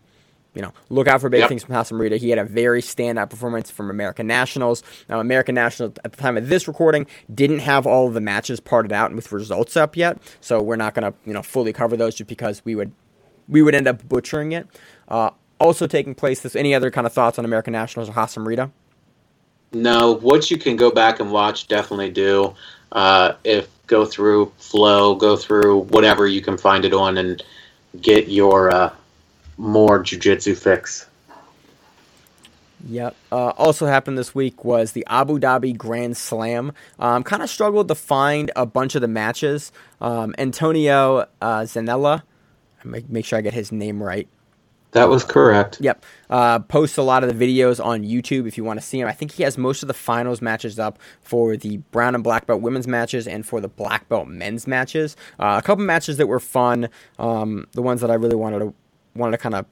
you 0.53 0.61
know, 0.61 0.73
look 0.89 1.07
out 1.07 1.21
for 1.21 1.29
big 1.29 1.41
yep. 1.41 1.49
things 1.49 1.63
from 1.63 1.75
Hassan 1.75 1.97
Rita. 1.97 2.17
He 2.17 2.29
had 2.29 2.39
a 2.39 2.43
very 2.43 2.81
standout 2.81 3.29
performance 3.29 3.71
from 3.71 3.89
American 3.89 4.27
Nationals. 4.27 4.83
Now, 5.07 5.19
American 5.19 5.55
Nationals, 5.55 5.93
at 6.03 6.11
the 6.11 6.17
time 6.17 6.37
of 6.37 6.49
this 6.49 6.67
recording, 6.67 7.07
didn't 7.33 7.59
have 7.59 7.87
all 7.87 8.07
of 8.07 8.13
the 8.13 8.21
matches 8.21 8.59
parted 8.59 8.91
out 8.91 9.07
and 9.07 9.15
with 9.15 9.31
results 9.31 9.77
up 9.77 9.95
yet, 9.95 10.17
so 10.41 10.61
we're 10.61 10.75
not 10.75 10.93
going 10.93 11.11
to, 11.11 11.17
you 11.25 11.33
know, 11.33 11.41
fully 11.41 11.71
cover 11.71 11.95
those 11.95 12.15
just 12.15 12.27
because 12.27 12.63
we 12.65 12.75
would, 12.75 12.91
we 13.47 13.61
would 13.61 13.75
end 13.75 13.87
up 13.87 14.07
butchering 14.07 14.51
it. 14.51 14.67
Uh, 15.07 15.31
also 15.59 15.87
taking 15.87 16.15
place, 16.15 16.41
this 16.41 16.55
any 16.55 16.73
other 16.73 16.91
kind 16.91 17.07
of 17.07 17.13
thoughts 17.13 17.39
on 17.39 17.45
American 17.45 17.71
Nationals 17.71 18.09
or 18.09 18.13
Hassan 18.13 18.43
Rita? 18.43 18.71
No, 19.73 20.15
what 20.15 20.51
you 20.51 20.57
can 20.57 20.75
go 20.75 20.91
back 20.91 21.19
and 21.19 21.31
watch, 21.31 21.67
definitely 21.67 22.09
do. 22.09 22.53
Uh, 22.91 23.33
if 23.45 23.69
go 23.87 24.05
through 24.05 24.51
Flow, 24.57 25.15
go 25.15 25.37
through 25.37 25.79
whatever 25.83 26.27
you 26.27 26.41
can 26.41 26.57
find 26.57 26.83
it 26.83 26.93
on, 26.93 27.17
and 27.17 27.41
get 28.01 28.27
your 28.27 28.73
uh, 28.73 28.91
more 29.57 30.03
jujitsu 30.03 30.57
fix. 30.57 31.07
Yep. 32.87 33.15
Uh, 33.31 33.49
also 33.49 33.85
happened 33.85 34.17
this 34.17 34.33
week 34.33 34.65
was 34.65 34.93
the 34.93 35.05
Abu 35.07 35.39
Dhabi 35.39 35.77
Grand 35.77 36.17
Slam. 36.17 36.71
Um, 36.99 37.23
kind 37.23 37.43
of 37.43 37.49
struggled 37.49 37.87
to 37.89 37.95
find 37.95 38.51
a 38.55 38.65
bunch 38.65 38.95
of 38.95 39.01
the 39.01 39.07
matches. 39.07 39.71
Um, 39.99 40.33
Antonio 40.37 41.27
uh, 41.41 41.61
Zanella, 41.61 42.23
make, 42.83 43.09
make 43.09 43.25
sure 43.25 43.37
I 43.37 43.41
get 43.41 43.53
his 43.53 43.71
name 43.71 44.01
right. 44.01 44.27
That 44.91 45.07
was 45.07 45.23
correct. 45.23 45.77
Yep. 45.79 46.05
Uh, 46.29 46.59
posts 46.59 46.97
a 46.97 47.01
lot 47.01 47.23
of 47.23 47.37
the 47.37 47.47
videos 47.47 47.83
on 47.83 48.03
YouTube 48.03 48.45
if 48.45 48.57
you 48.57 48.65
want 48.65 48.79
to 48.79 48.85
see 48.85 48.99
him. 48.99 49.07
I 49.07 49.13
think 49.13 49.31
he 49.31 49.43
has 49.43 49.57
most 49.57 49.83
of 49.83 49.87
the 49.87 49.93
finals 49.93 50.41
matches 50.41 50.79
up 50.79 50.99
for 51.21 51.55
the 51.55 51.77
brown 51.91 52.13
and 52.13 52.23
black 52.23 52.45
belt 52.45 52.61
women's 52.61 52.87
matches 52.87 53.25
and 53.25 53.45
for 53.45 53.61
the 53.61 53.69
black 53.69 54.09
belt 54.09 54.27
men's 54.27 54.67
matches. 54.67 55.15
Uh, 55.39 55.55
a 55.57 55.65
couple 55.65 55.85
matches 55.85 56.17
that 56.17 56.27
were 56.27 56.41
fun. 56.41 56.89
Um, 57.19 57.67
the 57.71 57.81
ones 57.81 58.01
that 58.01 58.11
I 58.11 58.15
really 58.15 58.35
wanted 58.35 58.59
to 58.59 58.73
wanted 59.15 59.31
to 59.31 59.37
kind 59.37 59.55
of 59.55 59.65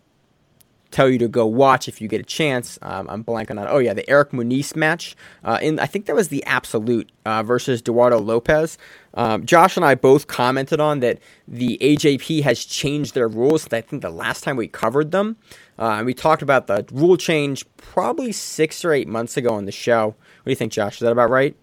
tell 0.92 1.10
you 1.10 1.20
to 1.20 1.28
go 1.28 1.46
watch 1.46 1.88
if 1.88 2.02
you 2.02 2.08
get 2.08 2.20
a 2.20 2.24
chance. 2.24 2.80
Um, 2.82 3.10
I'm 3.10 3.24
blanking 3.24 3.60
on. 3.60 3.68
Oh 3.70 3.78
yeah, 3.78 3.94
the 3.94 4.10
Eric 4.10 4.32
Muniz 4.32 4.76
match. 4.76 5.16
Uh, 5.44 5.60
in 5.62 5.80
I 5.80 5.86
think 5.86 6.06
that 6.08 6.16
was 6.16 6.30
the 6.30 6.44
Absolute 6.46 7.12
uh, 7.26 7.44
versus 7.44 7.82
Eduardo 7.82 8.20
Lopez. 8.20 8.78
Um, 9.14 9.46
Josh 9.46 9.76
and 9.76 9.86
I 9.86 9.96
both 9.96 10.28
commented 10.28 10.80
on 10.80 11.00
that 11.00 11.20
the 11.48 11.78
AJP 11.82 12.44
has 12.44 12.64
changed 12.66 13.14
their 13.16 13.28
rules. 13.28 13.72
I 13.72 13.82
think 13.82 14.02
the 14.02 14.10
last 14.10 14.44
time 14.44 14.56
we 14.56 14.68
covered 14.68 15.12
them, 15.12 15.38
uh, 15.78 15.96
and 15.98 16.06
we 16.06 16.14
talked 16.14 16.42
about 16.42 16.68
the 16.68 16.86
rule 16.92 17.18
change 17.18 17.66
probably 17.78 18.32
six 18.32 18.84
or 18.84 18.94
eight 18.94 19.08
months 19.08 19.38
ago 19.38 19.54
on 19.54 19.66
the 19.66 19.72
show. 19.72 20.08
What 20.08 20.46
do 20.46 20.52
you 20.52 20.56
think, 20.56 20.72
Josh? 20.72 20.96
Is 20.96 21.00
that 21.02 21.12
about 21.12 21.30
right? 21.30 21.56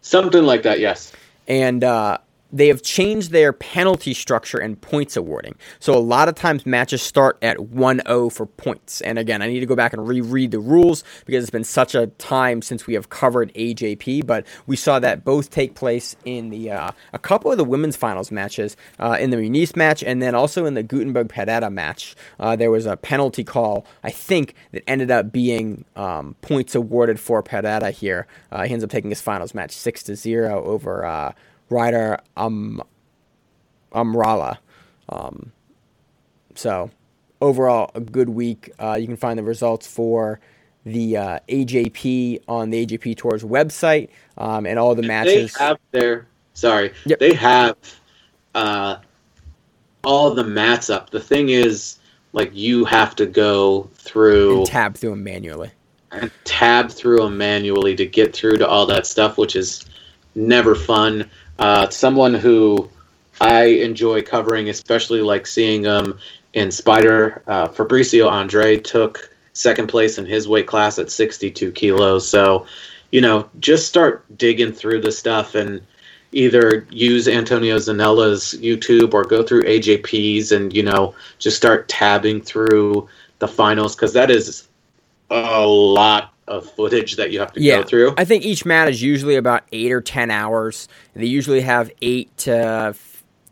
Something 0.00 0.44
like 0.44 0.62
that, 0.64 0.80
yes. 0.80 1.12
And 1.46 1.84
uh, 1.84 2.18
they 2.52 2.68
have 2.68 2.82
changed 2.82 3.30
their 3.30 3.52
penalty 3.52 4.14
structure 4.14 4.58
and 4.58 4.80
points 4.80 5.16
awarding. 5.16 5.54
So 5.80 5.94
a 5.94 5.98
lot 5.98 6.28
of 6.28 6.34
times 6.34 6.66
matches 6.66 7.02
start 7.02 7.38
at 7.42 7.56
1-0 7.56 8.32
for 8.32 8.46
points. 8.46 9.00
And 9.00 9.18
again, 9.18 9.42
I 9.42 9.48
need 9.48 9.60
to 9.60 9.66
go 9.66 9.74
back 9.74 9.92
and 9.92 10.06
reread 10.06 10.50
the 10.50 10.60
rules 10.60 11.02
because 11.24 11.42
it's 11.42 11.50
been 11.50 11.64
such 11.64 11.94
a 11.94 12.08
time 12.08 12.62
since 12.62 12.86
we 12.86 12.94
have 12.94 13.08
covered 13.08 13.52
AJP. 13.54 14.26
But 14.26 14.46
we 14.66 14.76
saw 14.76 14.98
that 14.98 15.24
both 15.24 15.50
take 15.50 15.74
place 15.74 16.14
in 16.24 16.50
the 16.50 16.70
uh, 16.70 16.90
a 17.12 17.18
couple 17.18 17.50
of 17.50 17.58
the 17.58 17.64
women's 17.64 17.96
finals 17.96 18.30
matches, 18.30 18.76
uh, 18.98 19.16
in 19.18 19.30
the 19.30 19.36
Muniz 19.36 19.74
match, 19.76 20.02
and 20.02 20.20
then 20.20 20.34
also 20.34 20.66
in 20.66 20.74
the 20.74 20.82
Gutenberg 20.82 21.28
Pereira 21.28 21.70
match. 21.70 22.14
Uh, 22.38 22.56
there 22.56 22.70
was 22.70 22.86
a 22.86 22.96
penalty 22.96 23.44
call, 23.44 23.86
I 24.04 24.10
think, 24.10 24.54
that 24.72 24.82
ended 24.88 25.10
up 25.10 25.32
being 25.32 25.84
um, 25.96 26.36
points 26.42 26.74
awarded 26.74 27.18
for 27.18 27.42
Pereira 27.42 27.90
here. 27.90 28.26
Uh, 28.50 28.64
he 28.64 28.72
ends 28.72 28.84
up 28.84 28.90
taking 28.90 29.10
his 29.10 29.20
finals 29.20 29.54
match 29.54 29.72
six 29.72 30.02
to 30.04 30.16
zero 30.16 30.62
over. 30.64 31.34
Ryder 31.72 32.18
um, 32.36 32.82
Amrala. 33.92 34.58
Um, 35.08 35.52
so, 36.54 36.90
overall, 37.40 37.90
a 37.94 38.00
good 38.00 38.28
week. 38.28 38.70
Uh, 38.78 38.96
you 38.98 39.06
can 39.06 39.16
find 39.16 39.38
the 39.38 39.42
results 39.42 39.86
for 39.86 40.40
the 40.84 41.16
uh, 41.16 41.38
AJP 41.48 42.42
on 42.48 42.70
the 42.70 42.86
AJP 42.86 43.16
Tours 43.16 43.42
website 43.42 44.08
um, 44.36 44.66
and 44.66 44.78
all 44.78 44.94
the 44.94 45.02
matches. 45.02 45.54
They 45.54 45.64
have 45.64 45.78
their 45.92 46.26
sorry. 46.54 46.92
Yep. 47.06 47.18
They 47.18 47.34
have 47.34 47.76
uh, 48.54 48.96
all 50.04 50.34
the 50.34 50.44
mats 50.44 50.90
up. 50.90 51.10
The 51.10 51.20
thing 51.20 51.50
is, 51.50 51.98
like 52.32 52.50
you 52.54 52.84
have 52.84 53.14
to 53.16 53.26
go 53.26 53.90
through 53.94 54.58
and 54.58 54.66
tab 54.66 54.96
through 54.96 55.10
them 55.10 55.24
manually. 55.24 55.70
and 56.10 56.30
tab 56.44 56.90
through 56.90 57.18
them 57.18 57.36
manually 57.36 57.94
to 57.96 58.06
get 58.06 58.34
through 58.34 58.58
to 58.58 58.68
all 58.68 58.86
that 58.86 59.06
stuff, 59.06 59.38
which 59.38 59.56
is 59.56 59.84
never 60.34 60.74
fun. 60.74 61.28
Uh, 61.58 61.88
someone 61.90 62.34
who 62.34 62.88
I 63.40 63.64
enjoy 63.64 64.22
covering, 64.22 64.68
especially 64.68 65.20
like 65.20 65.46
seeing 65.46 65.82
them 65.82 66.18
in 66.52 66.70
Spider. 66.70 67.42
Uh, 67.46 67.68
Fabricio 67.68 68.30
Andre 68.30 68.78
took 68.78 69.30
second 69.52 69.88
place 69.88 70.18
in 70.18 70.26
his 70.26 70.48
weight 70.48 70.66
class 70.66 70.98
at 70.98 71.10
62 71.10 71.72
kilos. 71.72 72.28
So, 72.28 72.66
you 73.10 73.20
know, 73.20 73.48
just 73.60 73.88
start 73.88 74.24
digging 74.36 74.72
through 74.72 75.00
the 75.00 75.12
stuff 75.12 75.54
and 75.54 75.82
either 76.32 76.86
use 76.90 77.28
Antonio 77.28 77.76
Zanella's 77.76 78.54
YouTube 78.60 79.12
or 79.12 79.24
go 79.24 79.42
through 79.42 79.64
AJP's 79.64 80.52
and, 80.52 80.74
you 80.74 80.82
know, 80.82 81.14
just 81.38 81.56
start 81.56 81.88
tabbing 81.88 82.40
through 82.40 83.08
the 83.38 83.48
finals 83.48 83.94
because 83.94 84.14
that 84.14 84.30
is 84.30 84.68
a 85.30 85.66
lot 85.66 86.31
of 86.48 86.70
footage 86.72 87.16
that 87.16 87.30
you 87.30 87.40
have 87.40 87.52
to 87.52 87.60
Yeah, 87.60 87.78
go 87.78 87.82
through. 87.84 88.14
I 88.16 88.24
think 88.24 88.44
each 88.44 88.64
mat 88.64 88.88
is 88.88 89.02
usually 89.02 89.36
about 89.36 89.62
eight 89.72 89.92
or 89.92 90.00
ten 90.00 90.30
hours. 90.30 90.88
They 91.14 91.26
usually 91.26 91.60
have 91.62 91.90
eight 92.02 92.36
to 92.38 92.94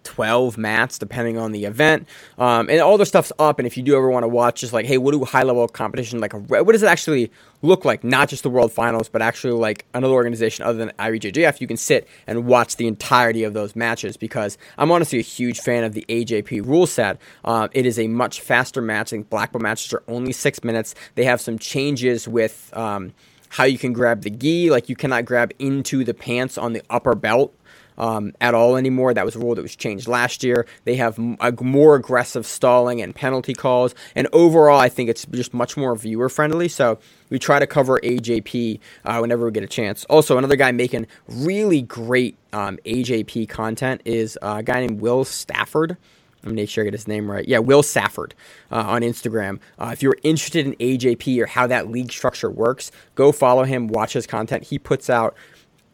twelve 0.02 0.58
mats, 0.58 0.98
depending 0.98 1.38
on 1.38 1.52
the 1.52 1.64
event. 1.64 2.08
Um, 2.38 2.68
and 2.68 2.80
all 2.80 2.98
the 2.98 3.06
stuff's 3.06 3.32
up. 3.38 3.58
And 3.58 3.66
if 3.66 3.76
you 3.76 3.82
do 3.82 3.96
ever 3.96 4.10
want 4.10 4.24
to 4.24 4.28
watch, 4.28 4.60
just 4.60 4.72
like, 4.72 4.86
hey, 4.86 4.98
what 4.98 5.12
do 5.12 5.24
high 5.24 5.42
level 5.42 5.66
competition 5.68 6.20
like? 6.20 6.32
What 6.32 6.72
does 6.72 6.82
it 6.82 6.86
actually 6.86 7.30
look 7.62 7.84
like? 7.84 8.04
Not 8.04 8.28
just 8.28 8.42
the 8.42 8.50
World 8.50 8.72
Finals, 8.72 9.08
but 9.08 9.22
actually 9.22 9.52
like 9.52 9.84
another 9.94 10.14
organization 10.14 10.64
other 10.64 10.78
than 10.78 10.90
IBJJF. 10.98 11.60
You 11.60 11.66
can 11.66 11.76
sit 11.76 12.08
and 12.26 12.46
watch 12.46 12.76
the 12.76 12.86
entirety 12.86 13.44
of 13.44 13.54
those 13.54 13.76
matches 13.76 14.16
because 14.16 14.58
I'm 14.78 14.90
honestly 14.90 15.18
a 15.18 15.22
huge 15.22 15.60
fan 15.60 15.84
of 15.84 15.94
the 15.94 16.04
AJP 16.08 16.66
rule 16.66 16.86
set. 16.86 17.20
Uh, 17.44 17.68
it 17.72 17.86
is 17.86 17.98
a 17.98 18.08
much 18.08 18.40
faster 18.40 18.80
match. 18.80 19.08
I 19.08 19.16
think 19.16 19.30
black 19.30 19.52
belt 19.52 19.62
matches 19.62 19.92
are 19.92 20.02
only 20.08 20.32
six 20.32 20.64
minutes. 20.64 20.94
They 21.14 21.24
have 21.24 21.40
some 21.40 21.58
changes 21.58 22.26
with. 22.26 22.70
Um, 22.76 23.12
how 23.50 23.64
you 23.64 23.78
can 23.78 23.92
grab 23.92 24.22
the 24.22 24.30
gi. 24.30 24.70
Like 24.70 24.88
you 24.88 24.96
cannot 24.96 25.24
grab 25.24 25.52
into 25.58 26.04
the 26.04 26.14
pants 26.14 26.56
on 26.56 26.72
the 26.72 26.82
upper 26.88 27.14
belt 27.14 27.52
um, 28.00 28.32
at 28.40 28.54
all 28.54 28.76
anymore. 28.76 29.14
That 29.14 29.24
was 29.24 29.36
a 29.36 29.38
rule 29.38 29.54
that 29.54 29.62
was 29.62 29.76
changed 29.76 30.08
last 30.08 30.42
year. 30.42 30.66
They 30.84 30.96
have 30.96 31.18
a 31.18 31.52
more 31.60 31.94
aggressive 31.94 32.46
stalling 32.46 33.00
and 33.00 33.14
penalty 33.14 33.52
calls. 33.52 33.94
And 34.16 34.26
overall, 34.32 34.80
I 34.80 34.88
think 34.88 35.10
it's 35.10 35.26
just 35.26 35.52
much 35.54 35.76
more 35.76 35.94
viewer 35.94 36.30
friendly. 36.30 36.66
So 36.66 36.98
we 37.28 37.38
try 37.38 37.58
to 37.58 37.66
cover 37.66 38.00
AJP 38.00 38.80
uh, 39.04 39.18
whenever 39.18 39.44
we 39.44 39.52
get 39.52 39.62
a 39.62 39.68
chance. 39.68 40.04
Also, 40.06 40.38
another 40.38 40.56
guy 40.56 40.72
making 40.72 41.06
really 41.28 41.82
great 41.82 42.38
um, 42.54 42.78
AJP 42.86 43.48
content 43.50 44.00
is 44.06 44.38
a 44.40 44.62
guy 44.62 44.80
named 44.80 45.00
Will 45.00 45.24
Stafford. 45.24 45.98
I'm 46.42 46.54
make 46.54 46.70
sure 46.70 46.82
I 46.82 46.86
get 46.86 46.94
his 46.94 47.06
name 47.06 47.30
right. 47.30 47.46
Yeah, 47.46 47.58
Will 47.58 47.82
Safford 47.82 48.34
uh, 48.72 48.76
on 48.76 49.02
Instagram. 49.02 49.58
Uh, 49.78 49.90
if 49.92 50.02
you're 50.02 50.16
interested 50.22 50.64
in 50.66 50.72
AJP 50.76 51.38
or 51.38 51.44
how 51.44 51.66
that 51.66 51.90
league 51.90 52.10
structure 52.10 52.50
works, 52.50 52.90
go 53.14 53.30
follow 53.30 53.64
him, 53.64 53.88
watch 53.88 54.14
his 54.14 54.26
content. 54.26 54.64
He 54.64 54.78
puts 54.78 55.10
out 55.10 55.36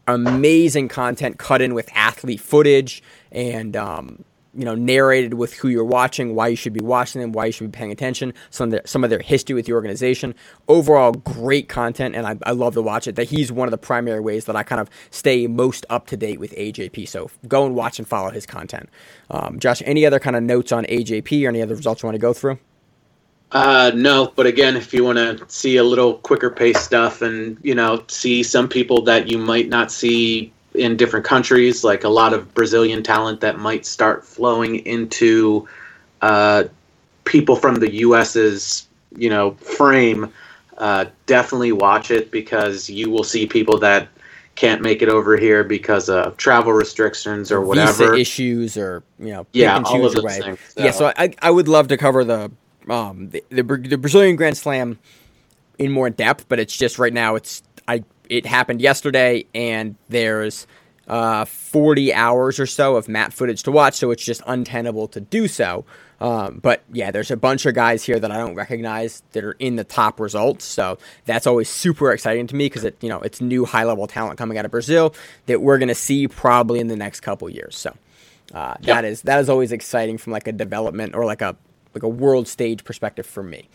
amazing 0.07 0.87
content 0.87 1.37
cut 1.37 1.61
in 1.61 1.73
with 1.73 1.89
athlete 1.93 2.41
footage 2.41 3.03
and 3.31 3.75
um, 3.75 4.23
you 4.57 4.65
know 4.65 4.73
narrated 4.73 5.35
with 5.35 5.53
who 5.53 5.67
you're 5.67 5.85
watching, 5.85 6.33
why 6.33 6.47
you 6.47 6.55
should 6.55 6.73
be 6.73 6.83
watching 6.83 7.21
them, 7.21 7.31
why 7.31 7.45
you 7.45 7.51
should 7.51 7.71
be 7.71 7.77
paying 7.77 7.91
attention, 7.91 8.33
some 8.49 8.67
of 8.67 8.71
their, 8.71 8.81
some 8.85 9.03
of 9.03 9.09
their 9.09 9.19
history 9.19 9.53
with 9.53 9.67
the 9.67 9.73
organization. 9.73 10.33
Overall, 10.67 11.11
great 11.11 11.69
content, 11.69 12.15
and 12.15 12.25
I, 12.25 12.37
I 12.43 12.51
love 12.51 12.73
to 12.73 12.81
watch 12.81 13.07
it. 13.07 13.15
That 13.15 13.25
he's 13.25 13.51
one 13.51 13.67
of 13.67 13.71
the 13.71 13.77
primary 13.77 14.19
ways 14.19 14.45
that 14.45 14.55
I 14.55 14.63
kind 14.63 14.81
of 14.81 14.89
stay 15.11 15.45
most 15.47 15.85
up 15.89 16.07
to 16.07 16.17
date 16.17 16.39
with 16.39 16.51
AJP. 16.55 17.07
So 17.07 17.29
go 17.47 17.65
and 17.65 17.75
watch 17.75 17.99
and 17.99 18.07
follow 18.07 18.31
his 18.31 18.45
content. 18.45 18.89
Um, 19.29 19.59
Josh, 19.59 19.83
any 19.85 20.05
other 20.05 20.19
kind 20.19 20.35
of 20.35 20.43
notes 20.43 20.71
on 20.71 20.85
AJP 20.85 21.45
or 21.45 21.49
any 21.49 21.61
other 21.61 21.75
results 21.75 22.01
you 22.01 22.07
want 22.07 22.15
to 22.15 22.19
go 22.19 22.33
through? 22.33 22.57
Uh, 23.51 23.91
no, 23.95 24.33
but 24.35 24.45
again, 24.45 24.75
if 24.75 24.93
you 24.93 25.03
want 25.03 25.17
to 25.17 25.39
see 25.47 25.77
a 25.77 25.83
little 25.83 26.15
quicker 26.15 26.49
pace 26.49 26.79
stuff 26.79 27.21
and, 27.21 27.57
you 27.63 27.73
know, 27.73 28.03
see 28.07 28.43
some 28.43 28.67
people 28.67 29.01
that 29.03 29.29
you 29.29 29.37
might 29.37 29.69
not 29.69 29.91
see 29.91 30.51
in 30.73 30.97
different 30.97 31.25
countries, 31.25 31.83
like 31.83 32.03
a 32.03 32.09
lot 32.09 32.33
of 32.33 32.53
Brazilian 32.53 33.01
talent 33.03 33.39
that 33.41 33.57
might 33.57 33.85
start 33.85 34.25
flowing 34.25 34.85
into 34.85 35.67
uh, 36.21 36.65
people 37.23 37.55
from 37.55 37.75
the 37.75 37.91
US's, 37.95 38.87
you 39.15 39.29
know, 39.29 39.51
frame, 39.51 40.31
uh, 40.77 41.05
definitely 41.25 41.71
watch 41.71 42.11
it 42.11 42.29
because 42.31 42.89
you 42.89 43.09
will 43.09 43.23
see 43.23 43.47
people 43.47 43.77
that 43.79 44.09
can't 44.55 44.81
make 44.81 45.01
it 45.01 45.07
over 45.09 45.37
here 45.37 45.63
because 45.63 46.09
of 46.09 46.35
travel 46.35 46.73
restrictions 46.73 47.51
or 47.51 47.61
whatever. 47.61 48.09
Visa 48.11 48.19
issues 48.19 48.77
or 48.77 49.03
you 49.19 49.27
know, 49.27 49.47
Yeah, 49.53 49.81
all 49.85 50.05
of 50.05 50.13
those 50.13 50.23
way. 50.23 50.41
things, 50.41 50.59
Yeah, 50.75 50.91
so- 50.91 50.97
so 50.99 51.13
I 51.15 51.33
I 51.41 51.49
would 51.49 51.67
love 51.67 51.87
to 51.89 51.97
cover 51.97 52.23
the 52.23 52.51
um 52.89 53.29
the, 53.29 53.43
the 53.49 53.63
the 53.63 53.97
Brazilian 53.97 54.35
Grand 54.35 54.57
Slam 54.57 54.99
in 55.77 55.91
more 55.91 56.09
depth, 56.09 56.47
but 56.47 56.59
it's 56.59 56.75
just 56.75 56.99
right 56.99 57.13
now 57.13 57.35
it's 57.35 57.63
I 57.87 58.03
it 58.29 58.45
happened 58.45 58.81
yesterday 58.81 59.45
and 59.53 59.95
there's 60.09 60.67
uh 61.07 61.45
40 61.45 62.13
hours 62.13 62.59
or 62.59 62.65
so 62.65 62.95
of 62.97 63.07
mat 63.07 63.33
footage 63.33 63.63
to 63.63 63.71
watch, 63.71 63.95
so 63.95 64.11
it's 64.11 64.23
just 64.23 64.41
untenable 64.45 65.07
to 65.09 65.21
do 65.21 65.47
so. 65.47 65.85
Um, 66.19 66.59
but 66.63 66.83
yeah, 66.91 67.11
there's 67.11 67.29
a 67.29 67.37
bunch 67.37 67.65
of 67.67 67.75
guys 67.75 68.03
here 68.03 68.19
that 68.19 68.31
I 68.31 68.37
don't 68.37 68.55
recognize 68.55 69.21
that 69.33 69.43
are 69.43 69.51
in 69.53 69.75
the 69.75 69.83
top 69.83 70.19
results, 70.19 70.65
so 70.65 70.97
that's 71.25 71.45
always 71.45 71.69
super 71.69 72.11
exciting 72.11 72.47
to 72.47 72.55
me 72.55 72.65
because 72.65 72.83
it 72.83 72.97
you 73.01 73.09
know 73.09 73.19
it's 73.19 73.39
new 73.39 73.65
high 73.65 73.83
level 73.83 74.07
talent 74.07 74.37
coming 74.37 74.57
out 74.57 74.65
of 74.65 74.71
Brazil 74.71 75.13
that 75.45 75.61
we're 75.61 75.77
gonna 75.77 75.95
see 75.95 76.27
probably 76.27 76.79
in 76.79 76.87
the 76.87 76.95
next 76.95 77.19
couple 77.19 77.47
years. 77.49 77.77
So 77.77 77.95
uh, 78.53 78.75
that 78.81 79.05
is 79.05 79.21
that 79.23 79.39
is 79.39 79.49
always 79.49 79.71
exciting 79.71 80.17
from 80.17 80.33
like 80.33 80.47
a 80.47 80.51
development 80.51 81.13
or 81.13 81.25
like 81.25 81.41
a 81.41 81.55
like 81.97 82.03
a 82.03 82.13
world 82.13 82.47
stage 82.47 82.83
perspective 82.83 83.25
for 83.25 83.43
me. 83.43 83.69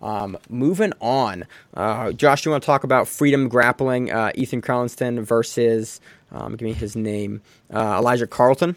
Um, 0.00 0.38
moving 0.48 0.92
on, 1.00 1.46
uh, 1.74 2.12
Josh, 2.12 2.44
you 2.44 2.52
want 2.52 2.62
to 2.62 2.66
talk 2.66 2.84
about 2.84 3.08
freedom 3.08 3.48
grappling? 3.48 4.12
Uh, 4.12 4.30
Ethan 4.34 4.62
Crelinsten 4.62 5.22
versus 5.24 6.00
um, 6.30 6.56
give 6.56 6.66
me 6.66 6.72
his 6.72 6.94
name, 6.94 7.42
uh, 7.72 7.96
Elijah 7.98 8.26
Carlton. 8.26 8.76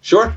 Sure. 0.00 0.36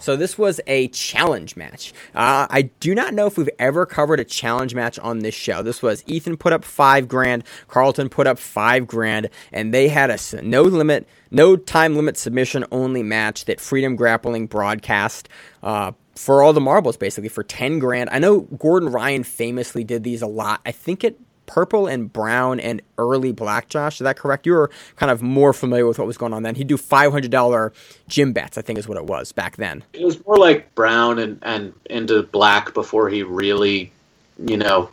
So 0.00 0.16
this 0.16 0.36
was 0.36 0.60
a 0.66 0.88
challenge 0.88 1.56
match. 1.56 1.94
Uh, 2.14 2.46
I 2.50 2.62
do 2.80 2.94
not 2.94 3.14
know 3.14 3.26
if 3.26 3.38
we've 3.38 3.48
ever 3.58 3.86
covered 3.86 4.20
a 4.20 4.24
challenge 4.24 4.74
match 4.74 4.98
on 4.98 5.20
this 5.20 5.34
show. 5.34 5.62
This 5.62 5.82
was 5.82 6.04
Ethan 6.06 6.36
put 6.36 6.52
up 6.52 6.64
five 6.64 7.08
grand, 7.08 7.44
Carlton 7.68 8.10
put 8.10 8.26
up 8.26 8.38
five 8.38 8.86
grand, 8.86 9.30
and 9.52 9.72
they 9.72 9.88
had 9.88 10.10
a 10.10 10.18
no 10.42 10.62
limit, 10.62 11.08
no 11.30 11.56
time 11.56 11.96
limit 11.96 12.18
submission 12.18 12.64
only 12.70 13.02
match 13.02 13.46
that 13.46 13.60
Freedom 13.60 13.96
Grappling 13.96 14.46
broadcast. 14.46 15.28
Uh, 15.62 15.92
for 16.16 16.42
all 16.42 16.52
the 16.52 16.60
marbles, 16.60 16.96
basically 16.96 17.28
for 17.28 17.42
ten 17.42 17.78
grand. 17.78 18.10
I 18.10 18.18
know 18.18 18.40
Gordon 18.40 18.88
Ryan 18.90 19.24
famously 19.24 19.84
did 19.84 20.04
these 20.04 20.22
a 20.22 20.26
lot. 20.26 20.60
I 20.64 20.72
think 20.72 21.04
it 21.04 21.18
purple 21.46 21.86
and 21.86 22.12
brown 22.12 22.60
and 22.60 22.82
early 22.98 23.32
black, 23.32 23.68
Josh. 23.68 24.00
Is 24.00 24.04
that 24.04 24.16
correct? 24.16 24.46
You 24.46 24.52
were 24.52 24.70
kind 24.96 25.10
of 25.10 25.22
more 25.22 25.52
familiar 25.52 25.86
with 25.86 25.98
what 25.98 26.06
was 26.06 26.16
going 26.16 26.32
on 26.32 26.42
then. 26.42 26.54
He'd 26.54 26.66
do 26.66 26.76
$500 26.76 27.72
gym 28.08 28.32
bets, 28.32 28.58
I 28.58 28.62
think 28.62 28.78
is 28.78 28.88
what 28.88 28.98
it 28.98 29.04
was 29.04 29.32
back 29.32 29.56
then. 29.56 29.84
It 29.92 30.04
was 30.04 30.24
more 30.24 30.36
like 30.36 30.74
brown 30.74 31.18
and, 31.18 31.38
and 31.42 31.72
into 31.90 32.22
black 32.22 32.74
before 32.74 33.08
he 33.08 33.22
really, 33.22 33.92
you 34.38 34.56
know. 34.56 34.90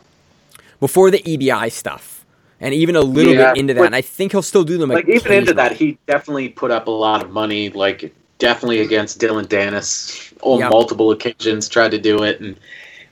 Before 0.80 1.10
the 1.10 1.20
EBI 1.20 1.70
stuff. 1.70 2.24
And 2.60 2.72
even 2.74 2.94
a 2.94 3.00
little 3.00 3.34
yeah, 3.34 3.52
bit 3.52 3.60
into 3.60 3.74
that. 3.74 3.86
And 3.86 3.96
I 3.96 4.02
think 4.02 4.32
he'll 4.32 4.42
still 4.42 4.62
do 4.62 4.78
them. 4.78 4.88
Like 4.88 5.08
even 5.08 5.32
into 5.32 5.54
that, 5.54 5.72
he 5.72 5.98
definitely 6.06 6.48
put 6.48 6.70
up 6.70 6.86
a 6.86 6.92
lot 6.92 7.24
of 7.24 7.30
money. 7.30 7.70
Like 7.70 8.14
definitely 8.42 8.80
against 8.80 9.20
Dillon 9.20 9.46
Danis 9.46 10.32
on 10.42 10.58
yep. 10.58 10.70
multiple 10.70 11.12
occasions. 11.12 11.68
Tried 11.68 11.92
to 11.92 11.98
do 11.98 12.24
it, 12.24 12.40
and 12.40 12.58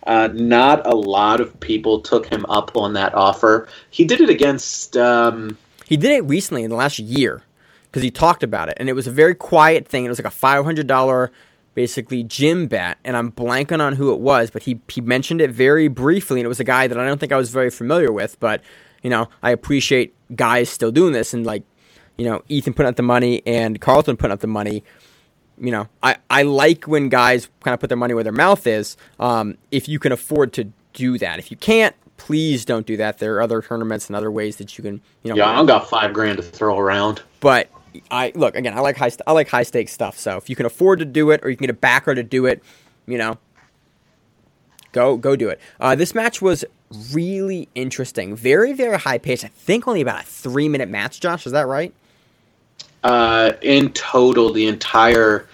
uh, 0.07 0.29
not 0.33 0.85
a 0.87 0.97
lot 0.97 1.41
of 1.41 1.59
people 1.61 2.01
took 2.01 2.27
him 2.27 2.45
up 2.47 2.77
on 2.77 2.95
that 2.95 3.15
offer. 3.15 3.69
He 3.91 4.05
did 4.05 4.21
it 4.21 4.29
against. 4.29 4.97
Um, 4.97 5.57
he 5.87 5.97
did 5.97 6.11
it 6.11 6.25
recently 6.25 6.65
in 6.65 6.71
the 6.71 6.77
last 6.77 6.99
year 6.99 7.43
because 7.85 8.03
he 8.03 8.11
talked 8.11 8.43
about 8.43 8.69
it, 8.69 8.75
and 8.79 8.89
it 8.89 8.95
was 8.95 9.07
a 9.07 9.13
very 9.13 9.37
quiet 9.37 9.87
thing. 9.87 10.05
It 10.05 10.09
was 10.09 10.19
like 10.19 10.27
a 10.27 10.37
five 10.37 10.65
hundred 10.65 10.89
dollar 10.89 11.31
basically 11.75 12.25
gym 12.25 12.67
bet, 12.67 12.99
and 13.05 13.17
I'm 13.17 13.31
blanking 13.31 13.81
on 13.81 13.95
who 13.95 14.13
it 14.13 14.19
was, 14.19 14.51
but 14.51 14.65
he 14.65 14.81
he 14.89 15.01
mentioned 15.01 15.41
it 15.41 15.53
very 15.53 15.87
briefly, 15.87 16.41
and 16.41 16.45
it 16.45 16.49
was 16.49 16.61
a 16.61 16.65
guy 16.65 16.89
that 16.89 16.99
I 16.99 17.07
don't 17.07 17.21
think 17.21 17.31
I 17.31 17.37
was 17.37 17.51
very 17.51 17.71
familiar 17.71 18.11
with, 18.11 18.39
but 18.41 18.63
you 19.01 19.11
know 19.11 19.29
I 19.45 19.53
appreciate 19.53 20.13
guys 20.35 20.69
still 20.69 20.91
doing 20.91 21.13
this, 21.13 21.33
and 21.33 21.47
like 21.47 21.63
you 22.17 22.25
know 22.25 22.43
Ethan 22.49 22.75
putting 22.75 22.91
up 22.91 22.97
the 22.97 23.05
money 23.05 23.43
and 23.47 23.81
Carlton 23.81 24.17
putting 24.17 24.33
up 24.33 24.41
the 24.41 24.49
money 24.49 24.83
you 25.61 25.71
know, 25.71 25.89
I, 26.03 26.17
I 26.31 26.43
like 26.43 26.87
when 26.87 27.09
guys 27.11 27.49
kind 27.63 27.75
of 27.75 27.81
put 27.81 27.89
their 27.89 27.99
money 27.99 28.15
where 28.15 28.25
their 28.25 28.33
mouth 28.33 28.67
is. 28.67 28.97
Um, 29.21 29.59
if 29.71 29.89
you 29.89 29.99
can 29.99 30.11
afford 30.11 30.53
to 30.55 30.73
do 30.95 31.19
that, 31.19 31.39
if 31.39 31.51
you 31.51 31.57
can't, 31.57 31.95
please 32.17 32.65
don't 32.65 32.87
do 32.87 32.97
that. 32.97 33.19
There 33.19 33.37
are 33.37 33.43
other 33.43 33.61
tournaments 33.61 34.09
and 34.09 34.17
other 34.17 34.31
ways 34.31 34.57
that 34.57 34.77
you 34.79 34.83
can, 34.83 35.01
you 35.23 35.31
know. 35.31 35.37
Yeah, 35.37 35.51
I 35.51 35.57
don't 35.57 35.67
got 35.67 35.89
five 35.89 36.13
grand 36.15 36.39
to 36.39 36.43
throw 36.43 36.79
around. 36.79 37.23
But 37.41 37.71
I 38.11 38.33
look 38.35 38.57
again. 38.57 38.77
I 38.77 38.81
like 38.81 38.97
high. 38.97 39.11
I 39.27 39.33
like 39.33 39.49
high 39.49 39.63
stakes 39.63 39.93
stuff. 39.93 40.19
So 40.19 40.37
if 40.39 40.49
you 40.49 40.57
can 40.57 40.67
afford 40.67 40.99
to 41.01 41.05
do 41.05 41.31
it, 41.31 41.41
or 41.45 41.51
you 41.51 41.57
can 41.57 41.65
get 41.65 41.71
a 41.71 41.79
backer 41.79 42.15
to 42.15 42.23
do 42.23 42.47
it, 42.47 42.63
you 43.07 43.19
know, 43.19 43.39
go 44.93 45.17
go 45.17 45.37
do 45.37 45.49
it. 45.51 45.61
Uh, 45.79 45.95
this 45.95 46.15
match 46.15 46.41
was 46.41 46.65
really 47.13 47.69
interesting. 47.75 48.35
Very 48.35 48.73
very 48.73 48.99
high 48.99 49.19
pace. 49.19 49.45
I 49.45 49.49
think 49.49 49.87
only 49.87 50.01
about 50.01 50.23
a 50.23 50.27
three 50.27 50.69
minute 50.69 50.89
match. 50.89 51.21
Josh, 51.21 51.45
is 51.47 51.53
that 51.53 51.67
right? 51.67 51.93
Uh, 53.03 53.53
in 53.63 53.93
total, 53.93 54.53
the 54.53 54.67
entire 54.67 55.47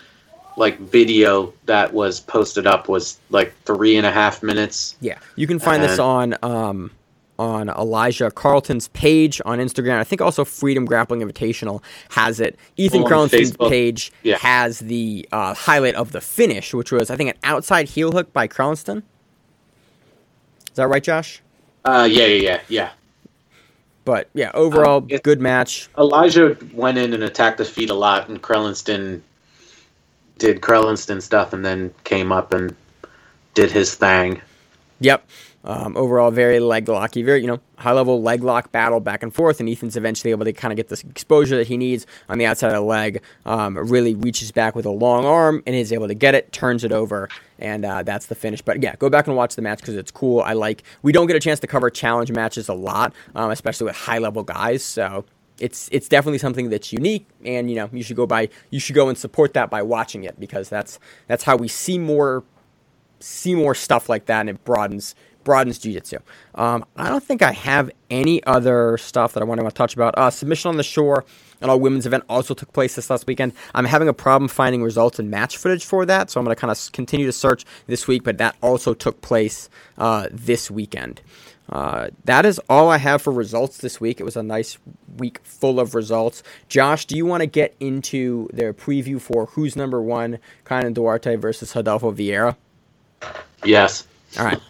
like 0.56 0.78
video 0.78 1.52
that 1.66 1.92
was 1.92 2.20
posted 2.20 2.66
up 2.66 2.88
was 2.88 3.20
like 3.30 3.54
three 3.64 3.96
and 3.96 4.06
a 4.06 4.10
half 4.10 4.42
minutes. 4.42 4.96
Yeah, 5.00 5.18
you 5.36 5.46
can 5.46 5.58
find 5.58 5.82
and... 5.82 5.90
this 5.90 5.98
on 5.98 6.34
um, 6.42 6.90
on 7.38 7.68
Elijah 7.68 8.30
Carlton's 8.30 8.88
page 8.88 9.40
on 9.44 9.58
Instagram. 9.58 9.98
I 9.98 10.04
think 10.04 10.20
also 10.20 10.44
Freedom 10.44 10.84
Grappling 10.84 11.20
Invitational 11.20 11.82
has 12.10 12.40
it. 12.40 12.58
Ethan 12.76 13.04
Carlton's 13.04 13.56
page 13.56 14.12
yeah. 14.22 14.38
has 14.38 14.80
the 14.80 15.28
uh, 15.32 15.54
highlight 15.54 15.94
of 15.94 16.12
the 16.12 16.20
finish, 16.20 16.74
which 16.74 16.90
was 16.90 17.10
I 17.10 17.16
think 17.16 17.30
an 17.30 17.36
outside 17.44 17.88
heel 17.88 18.12
hook 18.12 18.32
by 18.32 18.48
Crelinsten. 18.48 18.98
Is 18.98 20.76
that 20.76 20.88
right, 20.88 21.02
Josh? 21.02 21.42
Uh, 21.84 22.08
yeah, 22.10 22.26
yeah, 22.26 22.42
yeah, 22.42 22.60
yeah. 22.68 22.90
But 24.06 24.30
yeah, 24.34 24.52
overall, 24.54 24.98
um, 24.98 25.08
good 25.24 25.40
match. 25.40 25.88
Elijah 25.98 26.56
went 26.72 26.96
in 26.96 27.12
and 27.12 27.24
attacked 27.24 27.58
the 27.58 27.64
feet 27.64 27.90
a 27.90 27.94
lot, 27.94 28.28
and 28.28 28.40
Crelinsten 28.40 29.20
did 30.38 30.60
Crelinsten 30.62 31.20
stuff, 31.20 31.52
and 31.52 31.64
then 31.64 31.92
came 32.04 32.30
up 32.30 32.54
and 32.54 32.74
did 33.54 33.72
his 33.72 33.96
thing. 33.96 34.40
Yep. 35.00 35.28
Um, 35.66 35.96
overall, 35.96 36.30
very 36.30 36.60
leg 36.60 36.88
locky, 36.88 37.24
very 37.24 37.40
you 37.40 37.48
know 37.48 37.58
high 37.76 37.92
level 37.92 38.22
leg 38.22 38.44
lock 38.44 38.70
battle 38.70 39.00
back 39.00 39.24
and 39.24 39.34
forth, 39.34 39.58
and 39.58 39.68
Ethan's 39.68 39.96
eventually 39.96 40.30
able 40.30 40.44
to 40.44 40.52
kind 40.52 40.72
of 40.72 40.76
get 40.76 40.88
this 40.88 41.02
exposure 41.02 41.56
that 41.56 41.66
he 41.66 41.76
needs 41.76 42.06
on 42.28 42.38
the 42.38 42.46
outside 42.46 42.68
of 42.68 42.74
the 42.74 42.80
leg. 42.82 43.20
Um, 43.44 43.76
really 43.76 44.14
reaches 44.14 44.52
back 44.52 44.76
with 44.76 44.86
a 44.86 44.90
long 44.90 45.24
arm 45.24 45.64
and 45.66 45.74
is 45.74 45.92
able 45.92 46.06
to 46.06 46.14
get 46.14 46.36
it, 46.36 46.52
turns 46.52 46.84
it 46.84 46.92
over, 46.92 47.28
and 47.58 47.84
uh, 47.84 48.04
that's 48.04 48.26
the 48.26 48.36
finish. 48.36 48.62
But 48.62 48.80
yeah, 48.80 48.94
go 48.96 49.10
back 49.10 49.26
and 49.26 49.36
watch 49.36 49.56
the 49.56 49.62
match 49.62 49.80
because 49.80 49.96
it's 49.96 50.12
cool. 50.12 50.40
I 50.40 50.52
like. 50.52 50.84
We 51.02 51.10
don't 51.10 51.26
get 51.26 51.34
a 51.34 51.40
chance 51.40 51.58
to 51.60 51.66
cover 51.66 51.90
challenge 51.90 52.30
matches 52.30 52.68
a 52.68 52.74
lot, 52.74 53.12
um, 53.34 53.50
especially 53.50 53.86
with 53.86 53.96
high 53.96 54.18
level 54.18 54.44
guys. 54.44 54.84
So 54.84 55.24
it's 55.58 55.88
it's 55.90 56.08
definitely 56.08 56.38
something 56.38 56.70
that's 56.70 56.92
unique, 56.92 57.26
and 57.44 57.68
you 57.68 57.76
know 57.76 57.90
you 57.92 58.04
should 58.04 58.16
go 58.16 58.26
by 58.26 58.50
you 58.70 58.78
should 58.78 58.94
go 58.94 59.08
and 59.08 59.18
support 59.18 59.54
that 59.54 59.68
by 59.70 59.82
watching 59.82 60.22
it 60.22 60.38
because 60.38 60.68
that's 60.68 61.00
that's 61.26 61.42
how 61.42 61.56
we 61.56 61.66
see 61.66 61.98
more 61.98 62.44
see 63.18 63.54
more 63.54 63.74
stuff 63.74 64.08
like 64.08 64.26
that, 64.26 64.40
and 64.40 64.50
it 64.50 64.64
broadens 64.64 65.14
broadens 65.46 65.78
jiu-jitsu. 65.78 66.18
Um, 66.56 66.84
I 66.96 67.08
don't 67.08 67.22
think 67.22 67.40
I 67.40 67.52
have 67.52 67.90
any 68.10 68.44
other 68.44 68.98
stuff 68.98 69.32
that 69.32 69.42
I 69.42 69.46
want 69.46 69.60
to 69.60 69.70
touch 69.70 69.94
about. 69.94 70.18
Uh, 70.18 70.28
submission 70.28 70.68
on 70.68 70.76
the 70.76 70.82
shore 70.82 71.24
and 71.60 71.70
all 71.70 71.80
women's 71.80 72.04
event 72.04 72.24
also 72.28 72.52
took 72.52 72.72
place 72.72 72.96
this 72.96 73.08
last 73.08 73.26
weekend. 73.26 73.52
I'm 73.74 73.86
having 73.86 74.08
a 74.08 74.12
problem 74.12 74.48
finding 74.48 74.82
results 74.82 75.18
and 75.18 75.30
match 75.30 75.56
footage 75.56 75.84
for 75.84 76.04
that, 76.04 76.30
so 76.30 76.38
I'm 76.40 76.44
going 76.44 76.54
to 76.54 76.60
kind 76.60 76.70
of 76.70 76.92
continue 76.92 77.26
to 77.26 77.32
search 77.32 77.64
this 77.86 78.06
week, 78.06 78.24
but 78.24 78.38
that 78.38 78.56
also 78.60 78.92
took 78.92 79.22
place 79.22 79.70
uh, 79.96 80.26
this 80.30 80.70
weekend. 80.70 81.22
Uh, 81.70 82.08
that 82.24 82.46
is 82.46 82.60
all 82.68 82.90
I 82.90 82.98
have 82.98 83.22
for 83.22 83.32
results 83.32 83.78
this 83.78 84.00
week. 84.00 84.20
It 84.20 84.24
was 84.24 84.36
a 84.36 84.42
nice 84.42 84.78
week 85.16 85.40
full 85.42 85.80
of 85.80 85.94
results. 85.94 86.42
Josh, 86.68 87.06
do 87.06 87.16
you 87.16 87.26
want 87.26 87.40
to 87.40 87.46
get 87.46 87.74
into 87.80 88.48
their 88.52 88.72
preview 88.72 89.20
for 89.20 89.46
who's 89.46 89.74
number 89.74 90.00
one, 90.00 90.38
Kaynan 90.64 90.94
Duarte 90.94 91.34
versus 91.36 91.74
Rodolfo 91.74 92.12
Vieira? 92.12 92.56
Yes. 93.64 94.06
All 94.38 94.44
right. 94.44 94.60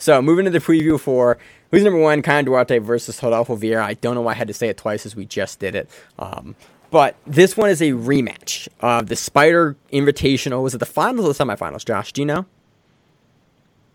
So 0.00 0.20
moving 0.22 0.46
to 0.46 0.50
the 0.50 0.58
preview 0.58 0.98
for 0.98 1.38
who's 1.70 1.84
number 1.84 2.00
one, 2.00 2.22
Kaynan 2.22 2.46
Duarte 2.46 2.78
versus 2.78 3.22
Rodolfo 3.22 3.54
Vieira. 3.54 3.82
I 3.82 3.94
don't 3.94 4.14
know 4.14 4.22
why 4.22 4.32
I 4.32 4.34
had 4.34 4.48
to 4.48 4.54
say 4.54 4.68
it 4.68 4.78
twice 4.78 5.04
as 5.04 5.14
we 5.14 5.26
just 5.26 5.60
did 5.60 5.74
it. 5.74 5.90
Um, 6.18 6.56
but 6.90 7.16
this 7.26 7.56
one 7.56 7.68
is 7.68 7.82
a 7.82 7.90
rematch 7.90 8.66
of 8.80 9.08
the 9.08 9.14
Spider 9.14 9.76
Invitational. 9.92 10.62
Was 10.62 10.74
it 10.74 10.78
the 10.78 10.86
finals 10.86 11.26
or 11.26 11.32
the 11.32 11.44
semifinals, 11.44 11.84
Josh? 11.84 12.12
Do 12.12 12.22
you 12.22 12.26
know? 12.26 12.46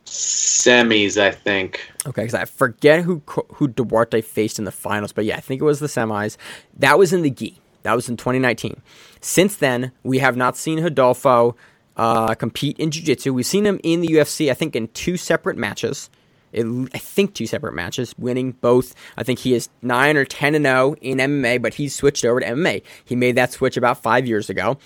Semis, 0.05 1.19
I 1.19 1.31
think. 1.31 1.81
Okay, 2.05 2.21
because 2.21 2.35
I 2.35 2.45
forget 2.45 3.03
who 3.03 3.23
who 3.55 3.67
Duarte 3.67 4.21
faced 4.21 4.59
in 4.59 4.65
the 4.65 4.71
finals, 4.71 5.11
but 5.11 5.25
yeah, 5.25 5.37
I 5.37 5.39
think 5.39 5.59
it 5.59 5.65
was 5.65 5.79
the 5.79 5.87
semis. 5.87 6.37
That 6.77 6.99
was 6.99 7.11
in 7.11 7.23
the 7.23 7.31
gi. 7.31 7.59
That 7.81 7.95
was 7.95 8.07
in 8.07 8.15
2019. 8.15 8.81
Since 9.21 9.57
then, 9.57 9.91
we 10.03 10.19
have 10.19 10.37
not 10.37 10.55
seen 10.55 10.81
Rodolfo 10.81 11.55
uh, 11.97 12.35
compete 12.35 12.77
in 12.79 12.91
jiu-jitsu. 12.91 13.33
We've 13.33 13.45
seen 13.45 13.65
him 13.65 13.79
in 13.83 14.01
the 14.01 14.07
UFC, 14.07 14.51
I 14.51 14.53
think, 14.53 14.75
in 14.75 14.87
two 14.89 15.17
separate 15.17 15.57
matches. 15.57 16.09
I 16.53 16.97
think 16.97 17.33
two 17.33 17.47
separate 17.47 17.73
matches, 17.73 18.15
winning 18.17 18.53
both. 18.53 18.95
I 19.17 19.23
think 19.23 19.39
he 19.39 19.53
is 19.53 19.67
nine 19.81 20.15
or 20.15 20.23
ten 20.23 20.55
and 20.55 20.65
zero 20.65 20.91
oh 20.91 20.95
in 21.01 21.17
MMA, 21.17 21.61
but 21.61 21.73
he's 21.73 21.93
switched 21.93 22.23
over 22.23 22.39
to 22.39 22.45
MMA. 22.45 22.81
He 23.03 23.15
made 23.15 23.35
that 23.35 23.51
switch 23.51 23.75
about 23.75 24.01
five 24.01 24.25
years 24.25 24.49
ago. 24.49 24.77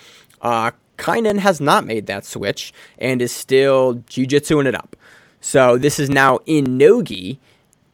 Uh, 0.42 0.72
Kaynan 0.98 1.38
has 1.38 1.60
not 1.60 1.86
made 1.86 2.06
that 2.06 2.24
switch 2.24 2.72
and 2.98 3.22
is 3.22 3.32
still 3.32 3.94
jiu-jitsuing 4.08 4.66
it 4.66 4.74
up. 4.74 4.96
So 5.40 5.78
this 5.78 5.98
is 5.98 6.10
now 6.10 6.40
in 6.44 6.76
nogi. 6.76 7.38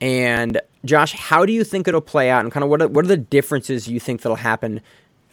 And 0.01 0.61
Josh, 0.85 1.13
how 1.13 1.47
do 1.47 1.53
you 1.53 1.65
think 1.65 1.87
it'll 1.87 2.01
play 2.01 2.31
out, 2.31 2.45
and 2.45 2.53
kind 2.53 2.65
of 2.65 2.71
what 2.71 2.83
are, 2.83 2.89
what 2.89 3.05
are 3.05 3.09
the 3.09 3.17
differences 3.17 3.89
you 3.89 4.01
think 4.01 4.23
that'll 4.23 4.37
happen 4.37 4.81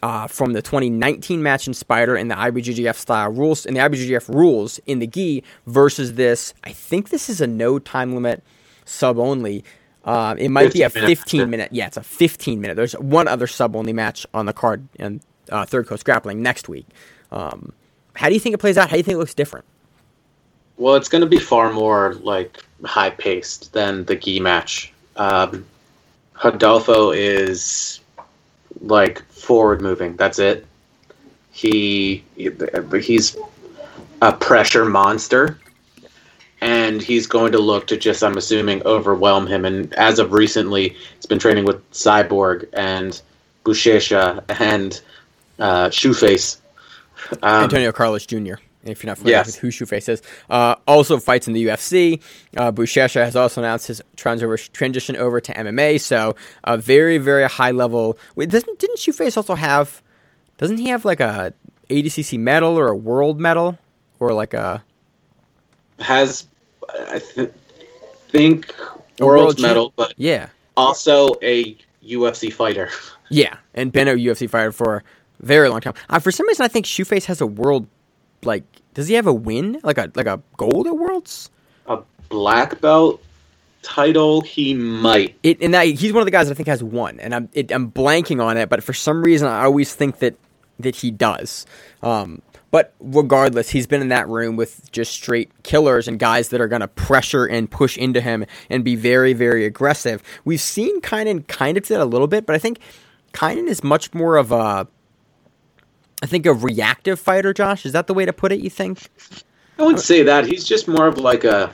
uh, 0.04 0.26
from 0.26 0.52
the 0.52 0.60
2019 0.60 1.42
match 1.42 1.66
in 1.66 1.72
Spider 1.72 2.14
and 2.14 2.30
the 2.30 2.34
IBJJF 2.34 2.94
style 2.94 3.30
rules 3.32 3.64
and 3.64 3.74
the 3.74 3.80
IBJJF 3.80 4.28
rules 4.28 4.78
in 4.84 4.98
the 4.98 5.06
gi 5.06 5.42
versus 5.66 6.12
this. 6.12 6.52
I 6.62 6.74
think 6.74 7.08
this 7.08 7.30
is 7.30 7.40
a 7.40 7.46
no 7.46 7.78
time 7.78 8.12
limit 8.12 8.44
sub 8.84 9.18
only. 9.18 9.64
Uh, 10.04 10.34
it 10.36 10.50
might 10.50 10.74
be 10.74 10.82
a 10.82 10.90
15 10.90 11.48
minute. 11.48 11.70
Yeah, 11.72 11.86
it's 11.86 11.96
a 11.96 12.02
15 12.02 12.60
minute. 12.60 12.74
There's 12.74 12.92
one 12.92 13.26
other 13.28 13.46
sub 13.46 13.74
only 13.74 13.94
match 13.94 14.26
on 14.34 14.44
the 14.44 14.52
card 14.52 14.86
in 14.98 15.22
uh, 15.48 15.64
Third 15.64 15.86
Coast 15.86 16.04
Grappling 16.04 16.42
next 16.42 16.68
week. 16.68 16.86
Um, 17.32 17.72
how 18.12 18.28
do 18.28 18.34
you 18.34 18.40
think 18.40 18.54
it 18.54 18.58
plays 18.58 18.76
out? 18.76 18.90
How 18.90 18.96
do 18.96 18.98
you 18.98 19.04
think 19.04 19.14
it 19.14 19.20
looks 19.20 19.32
different? 19.32 19.64
Well, 20.76 20.96
it's 20.96 21.08
going 21.08 21.22
to 21.22 21.26
be 21.26 21.38
far 21.38 21.72
more 21.72 22.12
like 22.16 22.62
high 22.84 23.08
paced 23.08 23.72
than 23.72 24.04
the 24.04 24.16
gi 24.16 24.40
match. 24.40 24.92
Um, 25.16 25.64
is 26.44 28.00
like 28.80 29.24
forward 29.28 29.80
moving. 29.80 30.16
That's 30.16 30.38
it. 30.38 30.66
He 31.50 32.24
he's 32.36 33.36
a 34.20 34.32
pressure 34.32 34.84
monster, 34.84 35.58
and 36.60 37.00
he's 37.00 37.26
going 37.26 37.52
to 37.52 37.58
look 37.58 37.86
to 37.88 37.96
just 37.96 38.22
I'm 38.22 38.36
assuming 38.36 38.82
overwhelm 38.84 39.46
him. 39.46 39.64
And 39.64 39.92
as 39.94 40.18
of 40.18 40.32
recently, 40.32 40.96
he's 41.16 41.26
been 41.26 41.38
training 41.38 41.64
with 41.64 41.88
Cyborg 41.92 42.68
and 42.72 43.20
Buchecha 43.64 44.44
and 44.60 45.00
uh, 45.58 45.88
Shoeface. 45.88 46.58
Um, 47.42 47.64
Antonio 47.64 47.92
Carlos 47.92 48.26
Jr. 48.26 48.54
If 48.84 49.02
you're 49.02 49.10
not 49.10 49.18
familiar 49.18 49.38
Yes. 49.38 49.46
with 49.46 49.56
who 49.56 49.68
Shoeface 49.68 50.08
is, 50.08 50.22
uh, 50.50 50.74
also 50.86 51.18
fights 51.18 51.46
in 51.48 51.54
the 51.54 51.64
UFC. 51.66 52.20
Uh, 52.56 52.70
Buchecha 52.70 53.24
has 53.24 53.34
also 53.34 53.62
announced 53.62 53.86
his 53.86 54.02
trans- 54.16 54.42
over, 54.42 54.56
transition 54.58 55.16
over 55.16 55.40
to 55.40 55.52
MMA. 55.58 55.98
So 56.00 56.36
a 56.64 56.76
very, 56.76 57.16
very 57.18 57.48
high 57.48 57.70
level. 57.70 58.18
Wait, 58.36 58.50
doesn't 58.50 58.78
didn't 58.78 58.98
Shoeface 58.98 59.36
also 59.36 59.54
have? 59.54 60.02
Doesn't 60.58 60.78
he 60.78 60.88
have 60.88 61.04
like 61.04 61.20
a 61.20 61.52
ADCC 61.90 62.38
medal 62.38 62.78
or 62.78 62.88
a 62.88 62.96
world 62.96 63.40
medal 63.40 63.78
or 64.20 64.32
like 64.32 64.54
a 64.54 64.82
Has 66.00 66.46
I 67.10 67.18
th- 67.20 67.50
think 68.28 68.72
world 69.18 69.44
world 69.44 69.60
medal, 69.60 69.92
but 69.96 70.12
yeah, 70.16 70.48
also 70.76 71.34
a 71.42 71.76
UFC 72.04 72.52
fighter. 72.52 72.90
yeah, 73.30 73.56
and 73.74 73.92
been 73.92 74.08
a 74.08 74.12
UFC 74.14 74.48
fighter 74.48 74.72
for 74.72 74.96
a 74.96 75.02
very 75.46 75.68
long 75.68 75.80
time. 75.80 75.94
Uh, 76.10 76.18
for 76.18 76.30
some 76.30 76.46
reason, 76.48 76.64
I 76.64 76.68
think 76.68 76.84
Shoeface 76.86 77.24
has 77.24 77.40
a 77.40 77.46
world. 77.46 77.86
Like, 78.46 78.64
does 78.94 79.08
he 79.08 79.14
have 79.14 79.26
a 79.26 79.32
win? 79.32 79.80
Like 79.82 79.98
a 79.98 80.10
like 80.14 80.26
a 80.26 80.40
gold 80.56 80.86
at 80.86 80.96
Worlds? 80.96 81.50
A 81.86 81.98
black 82.28 82.80
belt 82.80 83.22
title, 83.82 84.40
he 84.40 84.74
might. 84.74 85.36
It, 85.42 85.60
and 85.60 85.74
that 85.74 85.86
he's 85.86 86.12
one 86.12 86.22
of 86.22 86.26
the 86.26 86.32
guys 86.32 86.48
that 86.48 86.54
I 86.54 86.56
think 86.56 86.68
has 86.68 86.82
one, 86.82 87.20
and 87.20 87.34
I'm 87.34 87.48
it, 87.52 87.70
I'm 87.70 87.92
blanking 87.92 88.42
on 88.42 88.56
it, 88.56 88.68
but 88.68 88.82
for 88.82 88.92
some 88.92 89.22
reason 89.22 89.46
I 89.46 89.64
always 89.64 89.94
think 89.94 90.18
that 90.18 90.34
that 90.80 90.96
he 90.96 91.10
does. 91.10 91.66
Um, 92.02 92.42
but 92.70 92.92
regardless, 92.98 93.70
he's 93.70 93.86
been 93.86 94.00
in 94.00 94.08
that 94.08 94.28
room 94.28 94.56
with 94.56 94.90
just 94.90 95.12
straight 95.12 95.50
killers 95.62 96.08
and 96.08 96.18
guys 96.18 96.48
that 96.48 96.60
are 96.60 96.66
going 96.66 96.80
to 96.80 96.88
pressure 96.88 97.44
and 97.44 97.70
push 97.70 97.96
into 97.96 98.20
him 98.20 98.46
and 98.68 98.82
be 98.82 98.96
very 98.96 99.32
very 99.32 99.64
aggressive. 99.64 100.22
We've 100.44 100.60
seen 100.60 101.00
Kaynan 101.00 101.46
kind 101.46 101.76
of 101.76 101.84
do 101.84 101.94
that 101.94 102.02
a 102.02 102.06
little 102.06 102.26
bit, 102.26 102.46
but 102.46 102.56
I 102.56 102.58
think 102.58 102.80
Kaynan 103.32 103.68
is 103.68 103.84
much 103.84 104.12
more 104.14 104.36
of 104.36 104.50
a 104.50 104.88
I 106.24 106.26
think 106.26 106.46
a 106.46 106.54
reactive 106.54 107.20
fighter. 107.20 107.52
Josh, 107.52 107.84
is 107.84 107.92
that 107.92 108.06
the 108.06 108.14
way 108.14 108.24
to 108.24 108.32
put 108.32 108.50
it? 108.50 108.60
You 108.60 108.70
think? 108.70 109.10
I 109.78 109.82
wouldn't 109.82 110.00
say 110.00 110.22
that. 110.22 110.46
He's 110.46 110.64
just 110.64 110.88
more 110.88 111.06
of 111.06 111.18
like 111.18 111.44
a. 111.44 111.70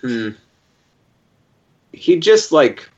Hmm. 0.00 0.30
He 1.92 2.18
just 2.18 2.52
like 2.52 2.88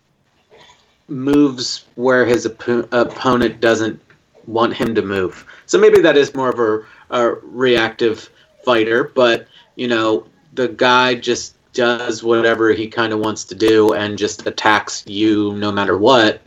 moves 1.08 1.86
where 1.96 2.24
his 2.24 2.46
oppo- 2.46 2.86
opponent 2.92 3.60
doesn't 3.60 4.00
want 4.46 4.74
him 4.74 4.94
to 4.94 5.02
move. 5.02 5.44
So 5.66 5.76
maybe 5.76 6.00
that 6.02 6.16
is 6.16 6.36
more 6.36 6.50
of 6.50 6.60
a, 6.60 6.84
a 7.10 7.34
reactive 7.42 8.30
fighter, 8.64 9.10
but 9.12 9.48
you 9.74 9.88
know, 9.88 10.24
the 10.52 10.68
guy 10.68 11.16
just 11.16 11.56
does 11.72 12.22
whatever 12.22 12.70
he 12.70 12.86
kind 12.86 13.12
of 13.12 13.18
wants 13.18 13.42
to 13.46 13.56
do 13.56 13.92
and 13.92 14.18
just 14.18 14.46
attacks 14.46 15.04
you 15.04 15.52
no 15.54 15.72
matter 15.72 15.98
what 15.98 16.42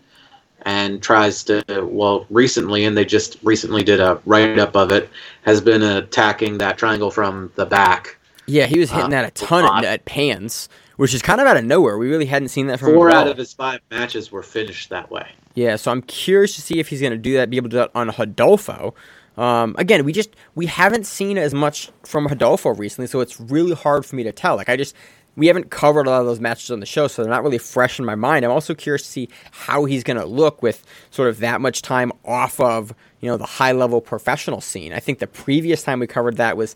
and 0.64 1.02
tries 1.02 1.44
to 1.44 1.64
well 1.84 2.26
recently 2.30 2.86
and 2.86 2.98
they 2.98 3.06
just 3.06 3.38
recently 3.44 3.84
did 3.84 4.00
a 4.00 4.22
write 4.26 4.60
up 4.60 4.76
of 4.76 4.92
it 4.92 5.10
has 5.44 5.60
been 5.62 5.82
attacking 5.82 6.58
that 6.58 6.78
triangle 6.78 7.12
from 7.12 7.52
the 7.56 7.66
back 7.66 8.18
Yeah, 8.48 8.66
he 8.66 8.80
was 8.80 8.90
hitting 8.92 9.06
Uh, 9.14 9.22
that 9.22 9.26
a 9.26 9.46
ton 9.46 9.66
at, 9.66 9.86
at 9.86 10.06
pans, 10.06 10.70
which 10.98 11.14
is 11.14 11.22
kind 11.22 11.40
of 11.42 11.48
out 11.48 11.58
of 11.58 11.64
nowhere. 11.66 11.98
We 11.98 12.10
really 12.10 12.26
hadn't 12.26 12.50
seen 12.50 12.68
that 12.68 12.80
from 12.80 12.94
four 12.94 13.10
out 13.12 13.28
of 13.28 13.38
his 13.38 13.54
five 13.54 13.80
matches 13.90 14.32
were 14.32 14.44
finished 14.44 14.90
that 14.90 15.10
way 15.10 15.28
Yeah, 15.56 15.76
so 15.76 15.92
I'm 15.92 16.02
curious 16.04 16.56
to 16.56 16.62
see 16.62 16.80
if 16.80 16.90
he's 16.90 17.02
going 17.02 17.12
to 17.12 17.18
do 17.18 17.34
that, 17.36 17.50
be 17.50 17.58
able 17.58 17.70
to 17.70 17.76
do 17.76 17.78
that 17.78 17.92
on 17.96 18.10
Hodolfo. 18.10 18.94
Um, 19.38 19.76
again, 19.78 20.04
we 20.04 20.12
just 20.12 20.30
we 20.56 20.66
haven't 20.66 21.06
seen 21.06 21.38
as 21.38 21.54
much 21.54 21.90
from 22.04 22.28
Hodolfo 22.28 22.78
recently, 22.78 23.08
so 23.08 23.22
it's 23.22 23.40
really 23.40 23.74
hard 23.74 24.06
for 24.06 24.16
me 24.18 24.24
to 24.24 24.32
tell. 24.32 24.58
Like 24.58 24.70
I 24.70 24.76
just 24.76 24.94
we 25.38 25.48
haven't 25.48 25.72
covered 25.72 26.08
a 26.08 26.10
lot 26.10 26.20
of 26.22 26.26
those 26.28 26.40
matches 26.40 26.72
on 26.72 26.80
the 26.82 26.86
show, 26.86 27.08
so 27.08 27.24
they're 27.24 27.32
not 27.32 27.44
really 27.44 27.58
fresh 27.58 28.00
in 28.00 28.06
my 28.06 28.16
mind. 28.16 28.44
I'm 28.46 28.52
also 28.52 28.74
curious 28.76 29.04
to 29.04 29.08
see 29.08 29.30
how 29.52 29.86
he's 29.86 30.04
going 30.04 30.18
to 30.18 30.26
look 30.26 30.62
with 30.62 30.86
sort 31.10 31.30
of 31.30 31.40
that 31.40 31.62
much 31.62 31.82
time 31.82 32.12
off 32.26 32.60
of 32.60 32.94
you 33.22 33.30
know 33.30 33.38
the 33.38 33.46
high 33.46 33.72
level 33.72 34.02
professional 34.02 34.62
scene. 34.62 34.94
I 34.94 35.00
think 35.00 35.20
the 35.20 35.28
previous 35.28 35.84
time 35.84 36.00
we 36.00 36.08
covered 36.08 36.38
that 36.38 36.58
was 36.58 36.76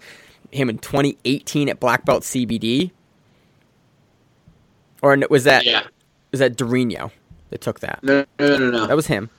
him 0.52 0.70
in 0.70 0.78
2018 0.78 1.68
at 1.70 1.80
Black 1.80 2.06
Belt 2.06 2.24
CBD, 2.24 2.92
or 5.02 5.18
was 5.30 5.44
that 5.44 5.66
yeah 5.66 5.84
was 6.32 6.40
that 6.40 6.56
Dorino 6.56 7.12
that 7.50 7.62
took 7.62 7.82
that? 7.82 8.00
no 8.04 8.26
no 8.40 8.58
no 8.58 8.72
no 8.72 8.88
That 8.88 8.96
was 8.96 9.08
him. 9.08 9.30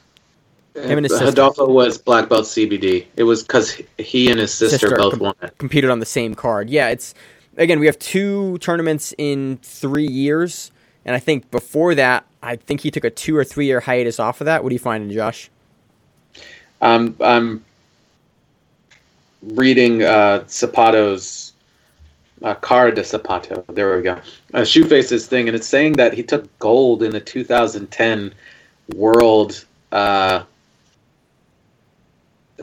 him 0.75 0.99
and 0.99 1.05
his 1.05 1.13
uh, 1.13 1.19
sister. 1.19 1.27
Hidalgo 1.27 1.69
was 1.71 1.97
black 1.99 2.29
belt 2.29 2.45
cbd 2.45 3.07
it 3.17 3.23
was 3.25 3.43
because 3.43 3.81
he 3.99 4.31
and 4.31 4.41
his 4.41 4.53
sister, 4.53 4.79
Sister 4.79 4.97
both 4.97 5.13
com- 5.15 5.21
won 5.21 5.35
it 5.43 5.57
competed 5.59 5.91
on 5.91 6.01
the 6.01 6.07
same 6.07 6.35
card. 6.35 6.69
Yeah, 6.71 6.89
it's 6.89 7.15
again 7.57 7.81
we 7.81 7.87
have 7.87 7.99
two 7.99 8.59
tournaments 8.59 9.15
in 9.19 9.59
three 9.63 10.07
years, 10.07 10.71
and 11.05 11.15
I 11.15 11.19
think 11.19 11.51
before 11.51 11.95
that, 11.95 12.27
I 12.43 12.57
think 12.57 12.81
he 12.81 12.91
took 12.91 13.05
a 13.05 13.11
two 13.11 13.37
or 13.37 13.45
three 13.45 13.67
year 13.67 13.81
hiatus 13.81 14.21
off 14.21 14.41
of 14.41 14.45
that. 14.47 14.63
What 14.63 14.71
do 14.71 14.75
you 14.75 14.81
find, 14.81 15.11
Josh? 15.11 15.51
I'm 16.81 17.17
I'm 17.21 17.65
reading 19.43 20.03
uh, 20.03 20.45
Zapato's 20.47 21.53
uh, 22.43 22.55
Cara 22.55 22.95
de 22.95 23.03
Zapato. 23.03 23.65
There 23.75 23.97
we 23.97 24.03
go. 24.03 24.21
Uh, 24.53 24.61
Shoeface's 24.61 25.27
thing, 25.27 25.49
and 25.49 25.57
it's 25.57 25.67
saying 25.67 25.95
that 25.95 26.13
he 26.13 26.23
took 26.23 26.59
gold 26.59 27.03
in 27.03 27.11
the 27.11 27.21
2010 27.21 28.35
World 28.95 29.65
uh, 29.93 30.45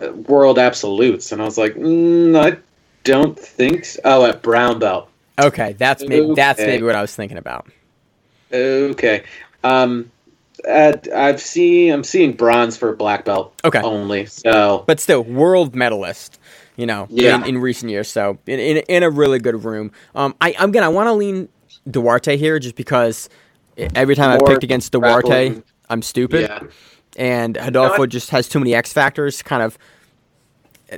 uh, 0.02 0.12
World 0.14 0.60
Absolutes, 0.60 1.32
and 1.32 1.42
I 1.42 1.46
was 1.46 1.58
like, 1.58 1.76
mm, 1.76 2.36
I 2.40 2.58
don't 3.04 3.38
think. 3.40 3.86
So. 3.86 4.00
Oh, 4.06 4.26
at 4.26 4.42
brown 4.42 4.80
belt. 4.80 5.10
Okay, 5.40 5.74
that's 5.74 6.04
maybe 6.06 6.34
that's 6.36 6.60
maybe 6.60 6.84
what 6.84 6.96
I 6.96 7.02
was 7.02 7.16
thinking 7.16 7.38
about. 7.38 7.68
Okay. 8.52 9.24
Um, 9.64 10.12
at, 10.68 11.08
I've 11.14 11.42
seen 11.42 11.92
I'm 11.92 12.04
seeing 12.04 12.34
bronze 12.34 12.78
for 12.78 12.96
black 12.96 13.26
belt 13.26 13.54
Okay. 13.66 13.82
only. 13.82 14.26
So 14.28 14.84
But 14.88 15.00
still, 15.00 15.24
world 15.24 15.76
medalist. 15.76 16.40
You 16.76 16.88
know, 16.88 17.08
Yeah. 17.10 17.36
in, 17.36 17.44
in 17.46 17.58
recent 17.60 17.92
years. 17.92 18.08
So 18.10 18.38
in, 18.48 18.60
in 18.60 18.78
in 18.78 19.04
a 19.04 19.10
really 19.10 19.40
good 19.40 19.64
room. 19.64 19.92
Um, 20.16 20.36
I 20.42 20.56
I'm 20.58 20.72
gonna 20.72 20.88
I 20.88 20.90
want 20.90 21.08
to 21.08 21.14
lean 21.14 21.50
Duarte 21.90 22.36
here 22.38 22.58
just 22.60 22.76
because 22.76 23.30
every 23.78 24.16
time 24.16 24.32
I 24.32 24.44
picked 24.48 24.64
against 24.64 24.92
Duarte, 24.92 25.22
grappling. 25.50 25.64
I'm 25.90 26.02
stupid. 26.02 26.50
yeah. 26.50 26.60
and 27.16 27.58
Adolfo 27.58 27.98
No, 27.98 28.04
I- 28.04 28.08
just 28.08 28.30
has 28.32 28.48
too 28.50 28.60
many 28.60 28.74
X 28.74 28.92
factors, 28.94 29.42
kind 29.44 29.62
of 29.62 29.78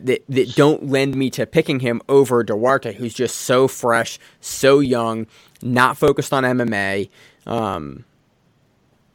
that, 0.04 0.24
that 0.28 0.56
don't 0.56 0.88
lend 0.90 1.16
me 1.16 1.30
to 1.32 1.46
picking 1.46 1.80
him 1.80 2.02
over 2.10 2.44
Duarte, 2.44 2.94
who's 2.94 3.14
just 3.14 3.40
so 3.40 3.68
fresh, 3.68 4.20
so 4.42 4.80
young, 4.80 5.28
not 5.62 5.98
focused 5.98 6.34
on 6.34 6.44
MMA. 6.44 7.10
Um, 7.46 8.06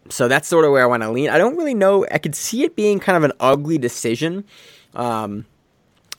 so 0.08 0.28
that's 0.28 0.48
sort 0.48 0.64
of 0.64 0.72
where 0.72 0.82
I 0.82 0.86
want 0.86 1.02
to 1.02 1.10
lean. 1.10 1.30
I 1.30 1.38
don't 1.38 1.56
really 1.56 1.74
know. 1.74 2.06
I 2.10 2.18
could 2.18 2.34
see 2.34 2.64
it 2.64 2.76
being 2.76 3.00
kind 3.00 3.16
of 3.16 3.24
an 3.24 3.32
ugly 3.40 3.78
decision, 3.78 4.44
um, 4.94 5.46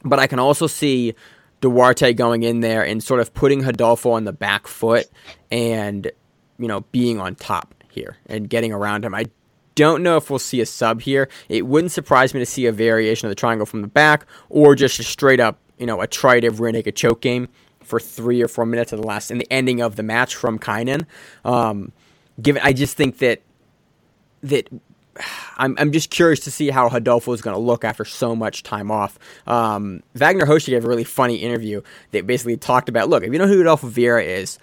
but 0.03 0.20
I 0.20 0.28
can 0.28 0.39
also 0.39 0.68
see 0.68 1.16
Duarte 1.62 2.14
going 2.14 2.43
in 2.43 2.62
there 2.62 2.86
and 2.86 3.03
sort 3.03 3.20
of 3.20 3.34
putting 3.34 3.62
Hodolfo 3.62 4.14
on 4.14 4.24
the 4.24 4.34
back 4.34 4.68
foot 4.68 5.07
and 5.51 6.09
you 6.57 6.68
know 6.68 6.82
being 6.91 7.20
on 7.20 7.36
top 7.36 7.76
here 7.89 8.18
and 8.26 8.49
getting 8.49 8.72
around 8.74 9.05
him. 9.05 9.14
I 9.14 9.26
don't 9.82 10.03
know 10.03 10.17
if 10.17 10.29
we'll 10.29 10.39
see 10.39 10.61
a 10.61 10.65
sub 10.65 11.01
here. 11.01 11.27
It 11.49 11.65
wouldn't 11.65 11.91
surprise 11.91 12.34
me 12.34 12.39
to 12.39 12.45
see 12.45 12.65
a 12.65 12.71
variation 12.71 13.25
of 13.25 13.32
the 13.32 13.36
triangle 13.36 13.65
from 13.65 13.82
the 13.82 13.88
back 13.88 14.25
or 14.49 14.75
just 14.75 14.99
a 14.99 15.03
straight 15.03 15.39
up 15.39 15.59
you 15.77 15.88
know 15.88 15.99
a 15.99 16.07
trident 16.07 16.59
rear 16.59 16.71
naked 16.71 16.95
choke 16.95 17.21
game 17.21 17.49
for 17.84 17.99
three 17.99 18.41
or 18.41 18.47
four 18.47 18.65
minutes 18.65 18.93
at 18.93 19.01
the 19.01 19.05
last 19.05 19.32
in 19.32 19.39
the 19.39 19.51
ending 19.51 19.82
of 19.82 19.95
the 19.95 20.03
match 20.03 20.36
from 20.36 20.59
Kaynan. 20.59 21.05
Um, 21.43 21.91
given, 22.41 22.61
I 22.63 22.71
just 22.71 22.95
think 22.95 23.17
that 23.17 23.41
that 24.43 24.69
I'm, 25.57 25.75
I'm 25.77 25.91
just 25.91 26.09
curious 26.09 26.39
to 26.41 26.51
see 26.51 26.69
how 26.69 26.89
Hodolfo 26.89 27.34
is 27.34 27.41
going 27.41 27.55
to 27.55 27.61
look 27.61 27.84
after 27.84 28.05
so 28.05 28.36
much 28.36 28.63
time 28.63 28.89
off. 28.89 29.19
Um, 29.45 30.01
Wagner 30.15 30.45
Rocha 30.45 30.71
gave 30.71 30.86
a 30.86 30.88
really 30.88 31.03
funny 31.03 31.36
interview 31.36 31.82
that 32.11 32.25
basically 32.25 32.57
talked 32.57 32.89
about, 32.89 33.09
look, 33.09 33.23
if 33.23 33.32
you 33.32 33.38
know 33.38 33.47
who 33.47 33.57
Rodolfo 33.57 33.88
Vieira 33.88 34.25
is, 34.25 34.57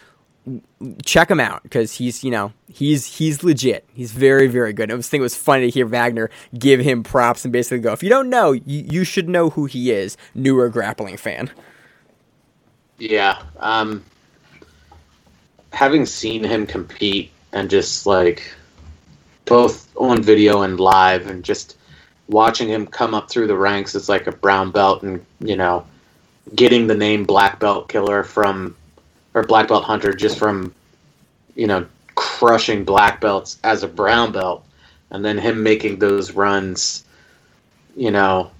check 1.04 1.30
him 1.30 1.40
out 1.40 1.62
because 1.62 1.92
he's, 1.92 2.22
you 2.22 2.30
know, 2.30 2.52
he's 2.68 3.04
he's 3.18 3.42
legit. 3.42 3.84
He's 3.94 4.12
very 4.12 4.46
very 4.46 4.72
good. 4.72 4.90
I 4.90 4.94
was 4.94 5.08
thinking 5.08 5.22
it 5.22 5.24
was 5.24 5.36
funny 5.36 5.66
to 5.66 5.70
hear 5.70 5.86
Wagner 5.86 6.30
give 6.58 6.80
him 6.80 7.02
props 7.02 7.44
and 7.44 7.52
basically 7.52 7.80
go, 7.80 7.92
if 7.92 8.02
you 8.02 8.08
don't 8.08 8.28
know, 8.28 8.52
you, 8.52 8.62
you 8.66 9.04
should 9.04 9.28
know 9.28 9.50
who 9.50 9.66
he 9.66 9.90
is. 9.90 10.16
Newer 10.34 10.68
grappling 10.68 11.16
fan. 11.16 11.50
Yeah. 12.98 13.42
Um, 13.58 14.04
having 15.72 16.06
seen 16.06 16.44
him 16.44 16.66
compete 16.66 17.30
and 17.52 17.70
just 17.70 18.06
like 18.06 18.54
both 19.44 19.88
on 19.96 20.22
video 20.22 20.62
and 20.62 20.78
live 20.78 21.26
and 21.26 21.44
just 21.44 21.76
watching 22.28 22.68
him 22.68 22.86
come 22.86 23.14
up 23.14 23.30
through 23.30 23.46
the 23.46 23.56
ranks 23.56 23.94
as 23.94 24.08
like 24.08 24.26
a 24.26 24.32
brown 24.32 24.70
belt 24.70 25.02
and, 25.02 25.24
you 25.40 25.56
know, 25.56 25.86
getting 26.54 26.86
the 26.86 26.94
name 26.94 27.24
black 27.24 27.58
belt 27.58 27.88
killer 27.88 28.22
from 28.22 28.76
or 29.38 29.44
black 29.44 29.68
belt 29.68 29.84
hunter 29.84 30.12
just 30.12 30.38
from, 30.38 30.74
you 31.54 31.66
know, 31.66 31.86
crushing 32.14 32.84
black 32.84 33.20
belts 33.20 33.58
as 33.62 33.82
a 33.82 33.88
brown 33.88 34.32
belt 34.32 34.64
and 35.10 35.24
then 35.24 35.38
him 35.38 35.62
making 35.62 35.98
those 35.98 36.32
runs, 36.32 37.04
you 37.96 38.10
know, 38.10 38.50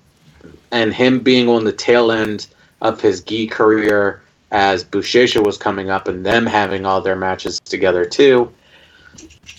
and 0.70 0.94
him 0.94 1.20
being 1.20 1.48
on 1.48 1.64
the 1.64 1.72
tail 1.72 2.12
end 2.12 2.46
of 2.80 3.00
his 3.00 3.20
gi 3.20 3.48
career 3.48 4.22
as 4.50 4.84
Buchecha 4.84 5.44
was 5.44 5.58
coming 5.58 5.90
up 5.90 6.08
and 6.08 6.24
them 6.24 6.46
having 6.46 6.86
all 6.86 7.00
their 7.00 7.16
matches 7.16 7.60
together 7.60 8.04
too. 8.04 8.50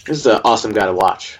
This 0.05 0.19
is 0.19 0.25
an 0.25 0.41
awesome 0.45 0.71
guy 0.71 0.85
to 0.85 0.93
watch. 0.93 1.37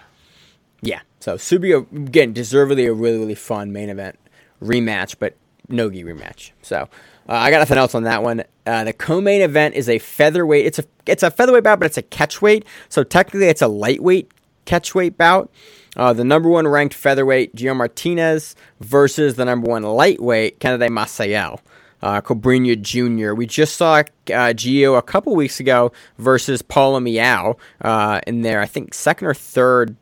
Yeah. 0.81 0.99
So 1.19 1.35
Subio 1.35 1.91
again, 1.91 2.33
deservedly 2.33 2.85
a 2.85 2.93
really 2.93 3.17
really 3.17 3.35
fun 3.35 3.71
main 3.71 3.89
event 3.89 4.19
rematch, 4.61 5.15
but 5.17 5.35
Nogi 5.69 6.03
rematch. 6.03 6.51
So 6.61 6.89
uh, 7.29 7.33
I 7.33 7.51
got 7.51 7.59
nothing 7.59 7.77
else 7.77 7.95
on 7.95 8.03
that 8.03 8.23
one. 8.23 8.43
Uh, 8.65 8.83
the 8.83 8.93
co-main 8.93 9.41
event 9.41 9.75
is 9.75 9.87
a 9.89 9.99
featherweight. 9.99 10.65
It's 10.65 10.79
a 10.79 10.83
it's 11.05 11.23
a 11.23 11.31
featherweight 11.31 11.63
bout, 11.63 11.79
but 11.79 11.85
it's 11.85 11.97
a 11.97 12.03
catchweight. 12.03 12.63
So 12.89 13.03
technically, 13.03 13.47
it's 13.47 13.61
a 13.61 13.67
lightweight 13.67 14.31
catchweight 14.65 15.17
bout. 15.17 15.51
Uh, 15.95 16.13
the 16.13 16.23
number 16.23 16.49
one 16.49 16.67
ranked 16.67 16.93
featherweight 16.93 17.55
Geo 17.55 17.73
Martinez 17.73 18.55
versus 18.79 19.35
the 19.35 19.45
number 19.45 19.69
one 19.69 19.83
lightweight 19.83 20.59
Kennedy 20.59 20.87
Maciel. 20.87 21.59
Uh, 22.01 22.21
Cobrinha 22.21 22.81
Jr. 22.81 23.33
We 23.33 23.45
just 23.45 23.75
saw 23.75 24.03
uh, 24.33 24.53
Geo 24.53 24.95
a 24.95 25.01
couple 25.01 25.35
weeks 25.35 25.59
ago 25.59 25.91
versus 26.17 26.61
Paulo 26.61 26.99
Miyao 26.99 27.57
uh, 27.81 28.21
in 28.25 28.41
their, 28.41 28.61
I 28.61 28.67
think, 28.67 28.93
second 28.93 29.27
or 29.27 29.33
third 29.33 29.97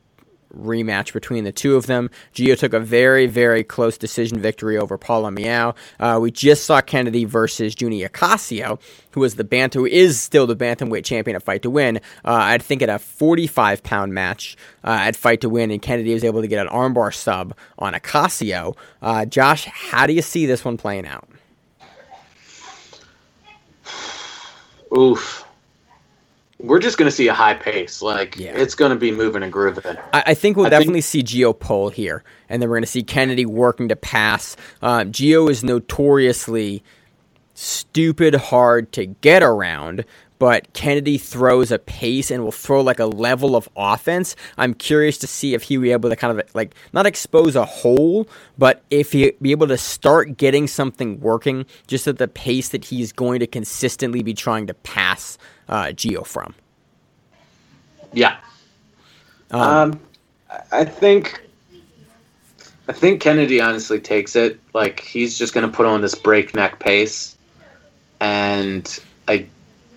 rematch 0.56 1.14
between 1.14 1.44
the 1.44 1.52
two 1.52 1.76
of 1.76 1.88
them. 1.88 2.10
Geo 2.34 2.56
took 2.56 2.74
a 2.74 2.80
very, 2.80 3.28
very 3.28 3.64
close 3.64 3.98
decision 3.98 4.40
victory 4.40 4.78
over 4.78 4.98
Paulo 4.98 5.30
Miyao. 5.30 5.76
Uh, 6.00 6.20
we 6.22 6.32
just 6.32 6.66
saw 6.66 6.82
Kennedy 6.82 7.26
versus 7.26 7.76
Junior 7.76 8.10
Ocasio, 8.10 8.80
who 9.12 9.22
was 9.22 9.36
the 9.36 9.44
bantam, 9.44 9.82
who 9.82 9.86
is 9.86 10.20
still 10.20 10.48
the 10.48 10.56
bantamweight 10.56 11.06
champion 11.06 11.36
at 11.36 11.44
Fight 11.44 11.62
to 11.64 11.70
Win. 11.70 11.98
Uh, 12.24 12.40
I 12.42 12.58
think 12.58 12.82
at 12.82 12.90
a 12.90 13.00
45 13.00 13.84
pound 13.84 14.14
match 14.14 14.58
uh, 14.84 14.98
at 15.02 15.16
Fight 15.16 15.42
to 15.42 15.50
Win, 15.50 15.72
and 15.72 15.82
Kennedy 15.82 16.14
was 16.14 16.24
able 16.24 16.42
to 16.42 16.48
get 16.48 16.66
an 16.66 16.72
armbar 16.72 17.14
sub 17.14 17.56
on 17.80 17.94
Ocasio. 17.94 18.76
Uh, 19.02 19.26
Josh, 19.26 19.66
how 19.66 20.08
do 20.08 20.14
you 20.14 20.22
see 20.22 20.46
this 20.46 20.64
one 20.64 20.78
playing 20.78 21.08
out? 21.08 21.28
Oof 24.98 25.47
we're 26.60 26.80
just 26.80 26.98
going 26.98 27.10
to 27.10 27.16
see 27.16 27.28
a 27.28 27.34
high 27.34 27.54
pace. 27.54 28.02
Like 28.02 28.38
yeah. 28.38 28.52
it's 28.56 28.76
going 28.76 28.92
to 28.92 28.98
be 28.98 29.12
moving 29.12 29.44
and 29.44 29.52
grooving. 29.52 29.98
I, 30.14 30.24
I 30.28 30.34
think 30.34 30.58
we'll 30.58 30.68
I 30.68 30.70
definitely 30.70 31.02
think... 31.02 31.06
see 31.06 31.24
Geo 31.24 31.54
pull 31.54 31.90
here, 31.90 32.24
and 32.50 32.62
then 32.62 32.70
we're 32.70 32.78
going 32.78 32.84
to 32.84 32.90
see 32.90 33.04
Kennedy 33.04 33.46
working 33.46 33.90
to 33.90 33.96
pass. 33.96 34.56
Um, 34.82 35.12
Geo 35.12 35.48
is 35.48 35.64
notoriously 35.64 36.84
stupid 37.54 38.36
hard 38.36 38.92
to 38.94 39.06
get 39.08 39.44
around, 39.44 40.06
but 40.40 40.72
Kennedy 40.74 41.18
throws 41.18 41.72
a 41.72 41.80
pace 41.80 42.32
and 42.32 42.44
will 42.44 42.52
throw 42.52 42.82
like 42.82 43.00
a 43.00 43.06
level 43.06 43.56
of 43.56 43.68
offense. 43.76 44.36
I'm 44.58 44.74
curious 44.74 45.18
to 45.20 45.28
see 45.28 45.54
if 45.54 45.64
he 45.64 45.78
will 45.78 45.84
be 45.84 45.92
able 45.92 46.10
to 46.10 46.16
kind 46.16 46.40
of 46.40 46.56
like 46.56 46.76
not 46.94 47.06
expose 47.06 47.56
a 47.56 47.66
hole, 47.66 48.28
but 48.58 48.84
if 48.90 49.12
he 49.12 49.32
be 49.42 49.52
able 49.52 49.68
to 49.68 49.78
start 49.78 50.38
getting 50.38 50.68
something 50.68 51.20
working 51.20 51.66
just 51.88 52.08
at 52.08 52.18
the 52.18 52.28
pace 52.28 52.70
that 52.70 52.86
he's 52.86 53.12
going 53.12 53.40
to 53.40 53.48
consistently 53.48 54.24
be 54.24 54.34
trying 54.34 54.68
to 54.68 54.74
pass 54.74 55.38
uh, 55.70 55.92
Geo 55.92 56.24
from. 56.24 56.54
Yeah. 58.14 58.38
Um, 59.52 59.62
um, 59.62 60.00
I 60.72 60.86
think 60.86 61.42
I 62.88 62.94
think 62.94 63.22
Kennedy 63.22 63.60
honestly 63.60 64.00
takes 64.00 64.36
it. 64.36 64.60
Like 64.74 65.00
he's 65.00 65.38
just 65.38 65.54
going 65.54 65.70
to 65.70 65.76
put 65.76 65.86
on 65.86 66.02
this 66.02 66.16
breakneck 66.16 66.80
pace, 66.80 67.38
and 68.20 69.00
I 69.28 69.48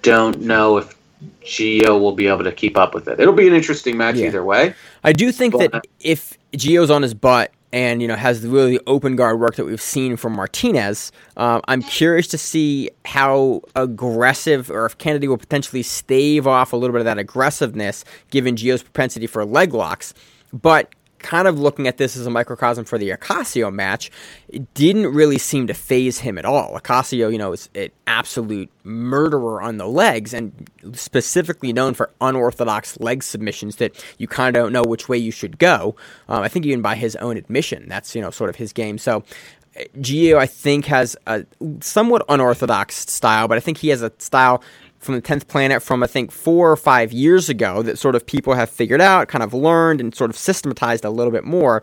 don't 0.03 0.41
know 0.41 0.79
if 0.79 0.97
Geo 1.45 1.99
will 1.99 2.13
be 2.13 2.27
able 2.27 2.45
to 2.45 2.53
keep 2.53 2.77
up 2.77 2.95
with 2.95 3.09
it. 3.09 3.21
It'll 3.21 3.35
be 3.35 3.49
an 3.49 3.55
interesting 3.55 3.97
match 3.97 4.17
yeah. 4.17 4.27
either 4.27 4.45
way. 4.45 4.75
I 5.05 5.13
do 5.13 5.33
think 5.33 5.53
but, 5.53 5.73
that 5.73 5.85
if 6.01 6.37
Geo's 6.53 6.91
on 6.91 7.03
his 7.03 7.15
butt 7.15 7.53
and 7.73 8.03
you 8.03 8.09
know 8.09 8.17
has 8.17 8.43
the 8.43 8.49
really 8.49 8.81
open 8.87 9.15
guard 9.17 9.39
work 9.39 9.55
that 9.57 9.65
we've 9.65 9.81
seen 9.81 10.17
from 10.17 10.35
Martinez, 10.35 11.13
uh, 11.37 11.61
I'm 11.69 11.83
curious 11.83 12.27
to 12.29 12.39
see 12.39 12.91
how 13.05 13.63
aggressive 13.77 14.71
or 14.71 14.87
if 14.87 14.99
Kennedy 14.99 15.29
will 15.29 15.39
potentially 15.39 15.83
stave 15.83 16.47
off 16.47 16.73
a 16.73 16.77
little 16.77 16.93
bit 16.93 17.01
of 17.01 17.07
that 17.07 17.19
aggressiveness 17.19 18.05
given 18.31 18.57
Geo's 18.57 18.83
propensity 18.83 19.27
for 19.27 19.45
leg 19.45 19.75
locks. 19.75 20.15
But 20.53 20.95
kind 21.23 21.47
of 21.47 21.59
looking 21.59 21.87
at 21.87 21.97
this 21.97 22.17
as 22.17 22.27
a 22.27 22.31
microcosm 22.31 22.85
for 22.85 22.99
the 22.99 23.11
Ocasio 23.11 23.73
match, 23.73 24.11
it 24.49 24.73
didn't 24.75 25.07
really 25.15 25.39
seem 25.39 25.67
to 25.67 25.75
phase 25.75 26.19
him 26.19 26.39
at 26.39 26.45
all. 26.45 26.79
Ocasio, 26.79 27.31
you 27.31 27.39
know, 27.39 27.53
is 27.53 27.69
an 27.75 27.91
absolute 28.07 28.71
murderer 28.85 29.63
on 29.63 29.77
the 29.77 29.87
legs 29.87 30.35
and 30.35 30.69
specifically 30.93 31.73
known 31.73 31.95
for 31.95 32.11
unorthodox 32.21 32.99
leg 33.01 33.23
submissions 33.23 33.77
that 33.77 34.03
you 34.19 34.27
kind 34.27 34.57
of 34.57 34.63
don't 34.63 34.73
know 34.73 34.83
which 34.83 35.09
way 35.09 35.19
you 35.19 35.31
should 35.31 35.59
go. 35.59 35.95
Um, 36.29 36.43
I 36.43 36.49
think 36.49 36.67
even 36.67 36.83
by 36.83 36.95
his 36.95 37.17
own 37.17 37.37
admission, 37.37 37.89
that's, 37.89 38.15
you 38.15 38.21
know, 38.21 38.31
sort 38.31 38.51
of 38.51 38.57
his 38.57 38.73
game. 38.73 38.99
So 38.99 39.23
Geo, 40.01 40.39
I 40.39 40.47
think, 40.47 40.87
has 40.87 41.17
a 41.27 41.45
somewhat 41.81 42.25
unorthodox 42.29 42.97
style, 42.97 43.47
but 43.47 43.57
I 43.57 43.61
think 43.61 43.79
he 43.79 43.89
has 43.89 44.03
a 44.03 44.13
style 44.19 44.63
from 45.01 45.15
the 45.15 45.23
10th 45.23 45.49
planet 45.49 45.83
from 45.83 46.03
I 46.03 46.07
think 46.07 46.31
four 46.31 46.71
or 46.71 46.77
five 46.77 47.13
years 47.13 47.49
ago 47.49 47.83
that 47.83 47.99
sort 47.99 48.15
of 48.15 48.25
people 48.25 48.55
have 48.55 48.71
figured 48.71 49.01
out, 49.01 49.29
kind 49.29 49.43
of 49.43 49.53
learned, 49.53 50.01
and 50.01 50.15
sort 50.15 50.31
of 50.31 50.37
systematized 50.37 51.05
a 51.05 51.11
little 51.11 51.33
bit 51.33 51.45
more. 51.45 51.83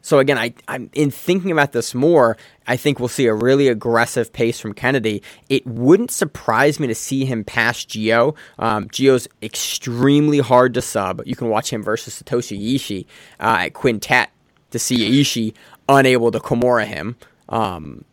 So 0.00 0.18
again, 0.18 0.36
I, 0.36 0.52
I'm 0.68 0.90
in 0.92 1.10
thinking 1.10 1.50
about 1.50 1.72
this 1.72 1.94
more. 1.94 2.36
I 2.66 2.76
think 2.76 2.98
we'll 2.98 3.08
see 3.08 3.26
a 3.26 3.34
really 3.34 3.68
aggressive 3.68 4.32
pace 4.34 4.60
from 4.60 4.74
Kennedy. 4.74 5.22
It 5.48 5.66
wouldn't 5.66 6.10
surprise 6.10 6.78
me 6.78 6.86
to 6.86 6.94
see 6.94 7.24
him 7.24 7.42
pass 7.42 7.84
Geo. 7.86 8.34
Um, 8.58 8.88
Geo's 8.90 9.26
extremely 9.42 10.40
hard 10.40 10.74
to 10.74 10.82
sub. 10.82 11.22
You 11.24 11.34
can 11.34 11.48
watch 11.48 11.72
him 11.72 11.82
versus 11.82 12.22
Satoshi 12.22 12.74
Ishii 12.74 13.06
uh, 13.40 13.64
at 13.64 13.72
Quintet 13.72 14.30
to 14.72 14.78
see 14.78 15.22
Ishii 15.22 15.54
unable 15.88 16.30
to 16.30 16.38
Kimura 16.38 16.84
him. 16.84 17.16
Um, 17.48 18.04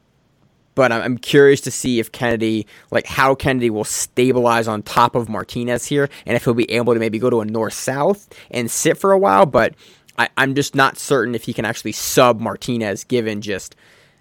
but 0.75 0.91
I'm 0.91 1.17
curious 1.17 1.61
to 1.61 1.71
see 1.71 1.99
if 1.99 2.11
Kennedy, 2.11 2.67
like 2.91 3.05
how 3.05 3.35
Kennedy 3.35 3.69
will 3.69 3.83
stabilize 3.83 4.67
on 4.67 4.83
top 4.83 5.15
of 5.15 5.29
Martinez 5.29 5.85
here, 5.85 6.09
and 6.25 6.35
if 6.35 6.43
he'll 6.43 6.53
be 6.53 6.69
able 6.71 6.93
to 6.93 6.99
maybe 6.99 7.19
go 7.19 7.29
to 7.29 7.41
a 7.41 7.45
north 7.45 7.73
south 7.73 8.33
and 8.49 8.69
sit 8.69 8.97
for 8.97 9.11
a 9.11 9.17
while. 9.17 9.45
But 9.45 9.75
I, 10.17 10.29
am 10.37 10.55
just 10.55 10.75
not 10.75 10.97
certain 10.97 11.35
if 11.35 11.43
he 11.43 11.53
can 11.53 11.65
actually 11.65 11.91
sub 11.91 12.39
Martinez, 12.39 13.03
given 13.03 13.41
just 13.41 13.75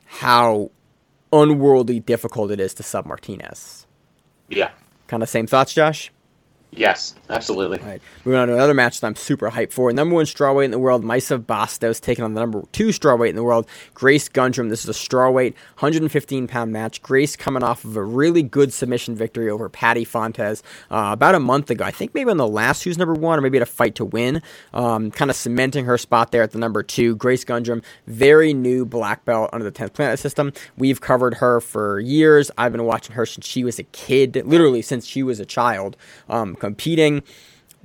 how 0.07 0.71
unworldly 1.33 2.01
difficult 2.01 2.51
it 2.51 2.61
is 2.61 2.75
to 2.75 2.83
sub 2.83 3.07
Martinez. 3.07 3.87
Yeah. 4.49 4.71
Kind 5.07 5.23
of 5.23 5.29
same 5.29 5.47
thoughts, 5.47 5.73
Josh? 5.73 6.11
Yes, 6.73 7.17
absolutely. 7.29 7.81
All 7.81 7.87
right. 7.87 8.03
Moving 8.25 8.41
on 8.41 8.49
to 8.49 8.55
another 8.55 8.75
match 8.75 9.01
that 9.01 9.07
I'm 9.09 9.17
super 9.17 9.51
hyped 9.51 9.73
for. 9.73 9.93
Number 9.93 10.15
one 10.15 10.25
strawweight 10.25 10.67
in 10.67 10.71
the 10.71 10.79
world, 10.79 11.03
Mayssa 11.03 11.43
Bastos 11.43 12.01
taking 12.01 12.25
on 12.25 12.35
the 12.35 12.41
number 12.41 12.63
two 12.71 12.89
strawweight 12.89 13.31
in 13.31 13.35
the 13.35 13.43
world, 13.43 13.67
Grace 13.93 14.29
Gundrum. 14.29 14.69
This 14.69 14.85
is 14.85 14.89
a 14.89 14.93
strawweight, 14.93 15.55
115 15.79 16.47
pound 16.47 16.73
match. 16.73 17.03
Grace 17.03 17.35
coming 17.35 17.65
off 17.65 17.85
of 17.85 17.97
a 17.97 18.05
really 18.05 18.45
good 18.45 18.73
submission 18.73 19.17
victory 19.17 19.51
over 19.51 19.69
Patty 19.69 20.05
Fontes 20.05 20.63
uh, 20.93 21.11
about 21.13 21.35
a 21.35 21.41
month 21.41 21.71
ago. 21.71 21.85
I 21.85 21.91
think 21.91 22.15
maybe 22.15 22.31
on 22.31 22.37
the 22.37 22.47
last 22.47 22.85
Who's 22.85 22.97
Number 22.97 23.15
One, 23.15 23.39
or 23.39 23.43
maybe 23.43 23.59
at 23.59 23.63
a 23.63 23.67
fight 23.67 23.97
to 23.97 24.05
win. 24.05 24.41
Um, 24.73 25.11
kind 25.11 25.31
of 25.31 25.37
cementing 25.37 25.87
her 25.87 25.99
spot 25.99 26.31
there 26.31 26.45
at 26.45 26.53
the 26.53 26.59
number 26.59 26.85
two. 26.85 27.17
Grace 27.17 27.43
Gundrum, 27.45 27.83
very 28.07 28.55
new 28.55 28.85
black 28.85 29.25
belt 29.25 29.51
under 29.53 29.69
the 29.69 29.73
10th 29.73 29.95
Planet 29.95 30.21
system. 30.21 30.53
We've 30.77 31.01
covered 31.01 31.35
her 31.35 31.61
for 31.61 31.99
years. 31.99 32.51
I've 32.57 32.71
been 32.71 32.85
watching 32.85 33.17
her 33.17 33.27
since 33.27 33.45
she 33.45 33.65
was 33.65 33.81
a 33.81 33.85
kid, 33.85 34.41
literally 34.47 34.83
since 34.83 35.05
she 35.05 35.25
was 35.25 35.41
a 35.41 35.47
child. 35.47 35.97
Um, 36.29 36.55
competing, 36.61 37.23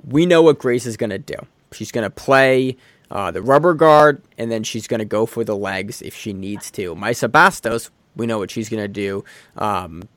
we 0.08 0.26
know 0.26 0.42
what 0.42 0.60
Grace 0.60 0.86
is 0.86 0.98
going 0.98 1.10
to 1.10 1.18
do. 1.18 1.36
She's 1.72 1.92
going 1.92 2.04
to 2.04 2.10
play 2.10 2.78
uh, 3.10 3.32
the 3.32 3.42
rubber 3.42 3.74
guard, 3.74 4.22
and 4.38 4.52
then 4.52 4.64
she's 4.64 4.88
going 4.88 5.00
to 5.00 5.06
go 5.06 5.26
for 5.26 5.44
the 5.44 5.56
legs 5.56 6.02
if 6.02 6.16
she 6.16 6.34
needs 6.34 6.70
to. 6.72 6.96
Mayssa 6.96 7.30
Bastos, 7.30 7.90
we 8.16 8.26
know 8.26 8.38
what 8.38 8.52
she's 8.52 8.70
going 8.70 8.84
to 8.84 8.88
do. 8.88 9.24
Um, 9.58 10.08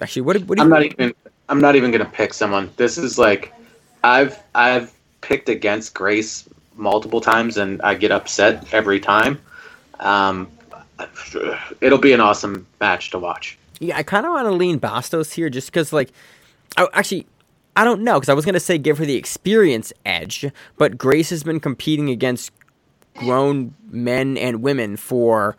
actually, 0.00 0.22
what, 0.22 0.36
what 0.44 0.58
do 0.58 0.62
you? 0.62 0.64
I'm 0.64 0.70
not 0.70 0.82
even. 0.82 1.14
I'm 1.48 1.60
not 1.60 1.76
even 1.76 1.90
going 1.90 2.04
to 2.04 2.10
pick 2.10 2.32
someone. 2.32 2.70
This 2.76 2.96
is 2.96 3.18
like, 3.18 3.52
I've 4.02 4.42
I've 4.54 4.92
picked 5.20 5.50
against 5.50 5.94
Grace 5.94 6.48
multiple 6.74 7.20
times, 7.20 7.58
and 7.58 7.82
I 7.82 7.94
get 7.94 8.10
upset 8.10 8.72
every 8.72 8.98
time. 8.98 9.38
Um, 10.00 10.50
it'll 11.80 11.98
be 11.98 12.12
an 12.12 12.20
awesome 12.20 12.66
match 12.80 13.10
to 13.10 13.18
watch. 13.18 13.58
Yeah, 13.78 13.98
I 13.98 14.02
kind 14.02 14.24
of 14.24 14.32
want 14.32 14.46
to 14.46 14.52
lean 14.52 14.80
Bastos 14.80 15.34
here, 15.34 15.50
just 15.50 15.68
because 15.68 15.92
like 15.92 16.10
I, 16.76 16.88
actually, 16.92 17.26
I 17.76 17.84
don't 17.84 18.02
know 18.02 18.14
because 18.14 18.28
I 18.28 18.34
was 18.34 18.44
going 18.44 18.54
to 18.54 18.60
say 18.60 18.78
give 18.78 18.98
her 18.98 19.06
the 19.06 19.16
experience 19.16 19.92
edge, 20.04 20.46
but 20.76 20.98
Grace 20.98 21.30
has 21.30 21.42
been 21.42 21.60
competing 21.60 22.10
against 22.10 22.50
grown 23.16 23.74
men 23.90 24.36
and 24.36 24.62
women 24.62 24.96
for 24.96 25.56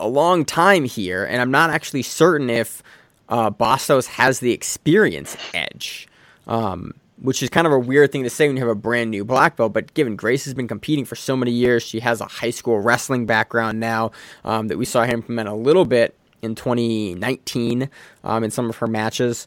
a 0.00 0.08
long 0.08 0.44
time 0.44 0.84
here, 0.84 1.24
and 1.24 1.40
I'm 1.40 1.50
not 1.50 1.70
actually 1.70 2.02
certain 2.02 2.50
if 2.50 2.82
uh, 3.28 3.50
Bastos 3.50 4.06
has 4.06 4.40
the 4.40 4.52
experience 4.52 5.36
edge. 5.54 6.08
Um, 6.46 6.94
which 7.20 7.42
is 7.42 7.50
kind 7.50 7.66
of 7.66 7.72
a 7.72 7.78
weird 7.78 8.12
thing 8.12 8.22
to 8.22 8.30
say 8.30 8.46
when 8.46 8.56
you 8.56 8.62
have 8.62 8.70
a 8.70 8.74
brand 8.74 9.10
new 9.10 9.24
black 9.24 9.56
belt. 9.56 9.72
But 9.72 9.92
given 9.94 10.16
Grace 10.16 10.44
has 10.44 10.54
been 10.54 10.68
competing 10.68 11.04
for 11.04 11.16
so 11.16 11.36
many 11.36 11.50
years, 11.50 11.82
she 11.82 12.00
has 12.00 12.20
a 12.20 12.26
high 12.26 12.50
school 12.50 12.80
wrestling 12.80 13.26
background 13.26 13.80
now 13.80 14.12
um, 14.44 14.68
that 14.68 14.78
we 14.78 14.84
saw 14.84 15.04
her 15.04 15.12
implement 15.12 15.48
a 15.48 15.54
little 15.54 15.84
bit 15.84 16.14
in 16.42 16.54
2019 16.54 17.90
um, 18.22 18.44
in 18.44 18.50
some 18.50 18.70
of 18.70 18.76
her 18.76 18.86
matches 18.86 19.46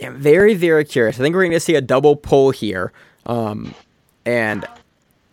very, 0.00 0.54
very 0.54 0.84
curious. 0.84 1.16
I 1.18 1.22
think 1.22 1.34
we're 1.34 1.42
going 1.42 1.52
to 1.52 1.60
see 1.60 1.74
a 1.74 1.80
double 1.80 2.16
pull 2.16 2.50
here. 2.50 2.92
Um, 3.26 3.74
and 4.24 4.66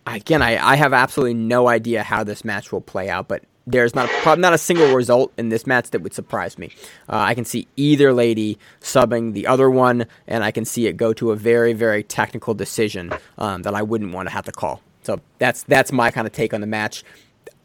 again, 0.06 0.42
I, 0.42 0.72
I 0.72 0.76
have 0.76 0.92
absolutely 0.92 1.34
no 1.34 1.68
idea 1.68 2.02
how 2.02 2.24
this 2.24 2.44
match 2.44 2.72
will 2.72 2.80
play 2.80 3.08
out, 3.08 3.28
but 3.28 3.42
there's 3.66 3.94
not 3.94 4.08
probably 4.22 4.42
not 4.42 4.52
a 4.52 4.58
single 4.58 4.94
result 4.94 5.32
in 5.36 5.48
this 5.48 5.66
match 5.66 5.90
that 5.90 6.00
would 6.00 6.14
surprise 6.14 6.56
me. 6.56 6.70
Uh, 7.08 7.18
I 7.18 7.34
can 7.34 7.44
see 7.44 7.66
either 7.76 8.12
lady 8.12 8.58
subbing 8.80 9.32
the 9.32 9.46
other 9.46 9.68
one, 9.68 10.06
and 10.28 10.44
I 10.44 10.52
can 10.52 10.64
see 10.64 10.86
it 10.86 10.96
go 10.96 11.12
to 11.14 11.32
a 11.32 11.36
very, 11.36 11.72
very 11.72 12.04
technical 12.04 12.54
decision 12.54 13.12
um, 13.38 13.62
that 13.62 13.74
I 13.74 13.82
wouldn't 13.82 14.12
want 14.12 14.28
to 14.28 14.32
have 14.32 14.44
to 14.44 14.52
call. 14.52 14.82
So 15.02 15.20
that's 15.38 15.64
that's 15.64 15.92
my 15.92 16.10
kind 16.10 16.26
of 16.26 16.32
take 16.32 16.54
on 16.54 16.60
the 16.60 16.66
match. 16.66 17.04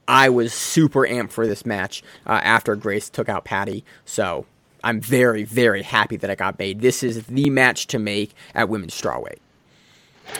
I 0.07 0.29
was 0.29 0.53
super 0.53 1.01
amped 1.01 1.31
for 1.31 1.47
this 1.47 1.65
match 1.65 2.03
uh, 2.25 2.41
after 2.43 2.75
Grace 2.75 3.09
took 3.09 3.29
out 3.29 3.45
Patty. 3.45 3.85
So 4.03 4.45
I'm 4.83 4.99
very, 5.01 5.43
very 5.43 5.83
happy 5.83 6.15
that 6.17 6.29
I 6.29 6.35
got 6.35 6.57
made. 6.57 6.81
This 6.81 7.03
is 7.03 7.25
the 7.25 7.49
match 7.49 7.87
to 7.87 7.99
make 7.99 8.33
at 8.55 8.69
women's 8.69 8.99
strawweight. 8.99 9.39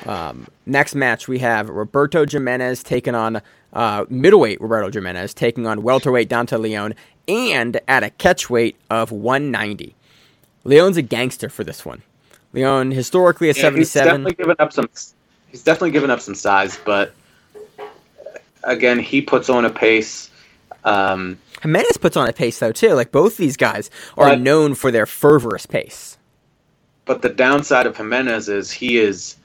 Um, 0.06 0.48
next 0.66 0.96
match, 0.96 1.28
we 1.28 1.40
have 1.40 1.70
Roberto 1.70 2.26
Jimenez 2.26 2.84
taking 2.84 3.16
on 3.16 3.42
uh, 3.74 4.06
middleweight 4.10 4.60
Roberto 4.62 4.92
Jimenez 4.92 5.34
taking 5.34 5.66
on 5.68 5.84
welterweight 5.84 6.30
Dante 6.30 6.58
Leon, 6.58 6.94
and 7.28 7.80
at 7.88 8.04
a 8.04 8.10
catchweight 8.10 8.76
of 8.90 9.12
190. 9.12 9.96
Leon's 10.64 10.98
a 10.98 11.02
gangster 11.02 11.50
for 11.50 11.64
this 11.64 11.86
one. 11.86 12.02
Leon 12.54 12.92
historically 12.92 13.50
a 13.50 13.54
Yeah, 13.54 13.62
77. 13.62 13.78
He's 13.80 13.94
definitely 13.94 14.34
given 14.34 14.56
up 14.60 14.74
some. 14.74 14.90
He's 15.50 15.64
definitely 15.64 15.92
given 15.92 16.10
up 16.10 16.22
some 16.22 16.36
size, 16.36 16.80
but 16.86 17.14
again, 18.64 19.00
he 19.00 19.22
puts 19.22 19.50
on 19.50 19.66
a 19.66 19.70
pace. 19.70 20.30
Um, 20.84 21.38
Jimenez 21.62 21.98
puts 21.98 22.18
on 22.18 22.28
a 22.28 22.34
pace 22.34 22.60
though 22.60 22.72
too. 22.72 22.94
Like 22.94 23.12
both 23.12 23.38
these 23.38 23.58
guys 23.58 23.90
are 24.18 24.30
But- 24.30 24.40
known 24.42 24.74
for 24.76 24.92
their 24.92 25.06
fervorous 25.06 25.66
pace. 25.66 26.18
but 27.06 27.22
the 27.22 27.30
downside 27.30 27.86
of 27.88 27.98
Jimenez 27.98 28.48
is 28.50 28.72
he 28.72 28.98
is 28.98 29.36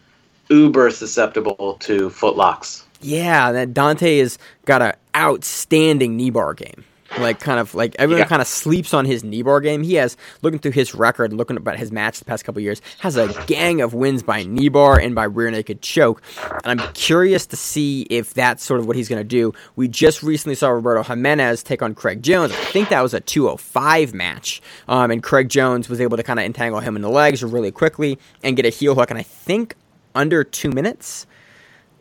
uber 0.48 0.90
susceptible 0.90 1.76
to 1.80 2.10
footlocks. 2.10 2.82
Yeah, 3.00 3.50
that 3.52 3.74
Dante 3.74 4.18
has 4.18 4.38
got 4.64 4.80
an 4.82 4.92
outstanding 5.16 6.16
knee 6.16 6.30
bar 6.30 6.54
game. 6.54 6.84
Like 7.18 7.40
kind 7.40 7.58
of 7.60 7.74
like 7.74 7.94
everyone 7.98 8.20
Yeah. 8.22 8.28
kind 8.28 8.42
of 8.42 8.48
sleeps 8.48 8.92
on 8.92 9.04
his 9.04 9.22
knee 9.24 9.42
bar 9.42 9.60
game. 9.60 9.82
He 9.82 9.94
has 9.94 10.16
looking 10.42 10.58
through 10.58 10.72
his 10.72 10.94
record, 10.94 11.32
looking 11.32 11.56
about 11.56 11.78
his 11.78 11.90
match 11.92 12.18
the 12.18 12.24
past 12.24 12.44
couple 12.44 12.60
years, 12.60 12.82
has 12.98 13.16
a 13.16 13.32
gang 13.46 13.80
of 13.80 13.94
wins 13.94 14.22
by 14.22 14.42
knee 14.42 14.68
bar 14.68 14.98
and 14.98 15.14
by 15.14 15.24
rear 15.24 15.50
naked 15.50 15.80
choke. 15.82 16.20
And 16.64 16.80
I'm 16.80 16.92
curious 16.94 17.46
to 17.46 17.56
see 17.56 18.02
if 18.10 18.34
that's 18.34 18.64
sort 18.64 18.80
of 18.80 18.86
what 18.86 18.96
he's 18.96 19.08
going 19.08 19.20
to 19.20 19.24
do. 19.24 19.52
We 19.76 19.88
just 19.88 20.22
recently 20.22 20.56
saw 20.56 20.68
Roberto 20.70 21.02
Jimenez 21.04 21.62
take 21.62 21.80
on 21.80 21.94
Craig 21.94 22.22
Jones. 22.22 22.52
I 22.52 22.56
think 22.56 22.88
that 22.90 23.00
was 23.02 23.14
a 23.14 23.20
205 23.20 24.12
match, 24.12 24.60
um, 24.88 25.10
and 25.10 25.22
Craig 25.22 25.48
Jones 25.48 25.88
was 25.88 26.00
able 26.00 26.16
to 26.16 26.22
kind 26.22 26.38
of 26.38 26.44
entangle 26.44 26.80
him 26.80 26.96
in 26.96 27.02
the 27.02 27.10
legs 27.10 27.42
really 27.44 27.70
quickly 27.70 28.18
and 28.42 28.56
get 28.56 28.66
a 28.66 28.70
heel 28.70 28.94
hook. 28.94 29.10
And 29.10 29.18
I 29.18 29.22
think 29.22 29.74
under 30.14 30.42
two 30.44 30.70
minutes 30.70 31.26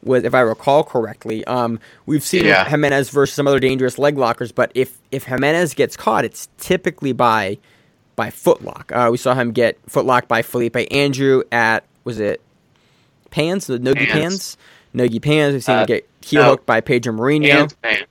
was, 0.05 0.23
if 0.23 0.33
I 0.33 0.39
recall 0.41 0.83
correctly. 0.83 1.43
Um, 1.45 1.79
we've 2.05 2.23
seen 2.23 2.45
Yeah. 2.45 2.65
Jimenez 2.65 3.09
versus 3.09 3.35
some 3.35 3.47
other 3.47 3.59
dangerous 3.59 3.97
leg 3.97 4.17
lockers, 4.17 4.51
but 4.51 4.71
if 4.75 4.97
if 5.11 5.23
Jimenez 5.25 5.73
gets 5.73 5.97
caught, 5.97 6.23
it's 6.25 6.47
typically 6.57 7.11
by 7.11 7.57
by 8.15 8.29
footlock. 8.29 8.91
Uh, 8.91 9.09
we 9.11 9.17
saw 9.17 9.33
him 9.33 9.51
get 9.51 9.83
footlocked 9.87 10.27
by 10.27 10.41
Felipe 10.41 10.77
Andrew 10.91 11.43
at 11.51 11.83
was 12.05 12.19
it 12.19 12.41
Pans 13.31 13.67
the 13.67 13.79
Nogi 13.79 14.05
Pans 14.05 14.21
Pans. 14.55 14.57
Nogi 14.93 15.19
Pans. 15.19 15.53
We've 15.53 15.63
seen 15.63 15.75
him 15.75 15.81
Uh, 15.81 15.85
get 15.85 16.07
heel 16.21 16.41
no. 16.43 16.49
hooked 16.51 16.65
by 16.65 16.79
Pedro 16.81 17.13
Marinho. 17.13 17.49
Hands, 17.51 17.73
pants. 17.81 18.03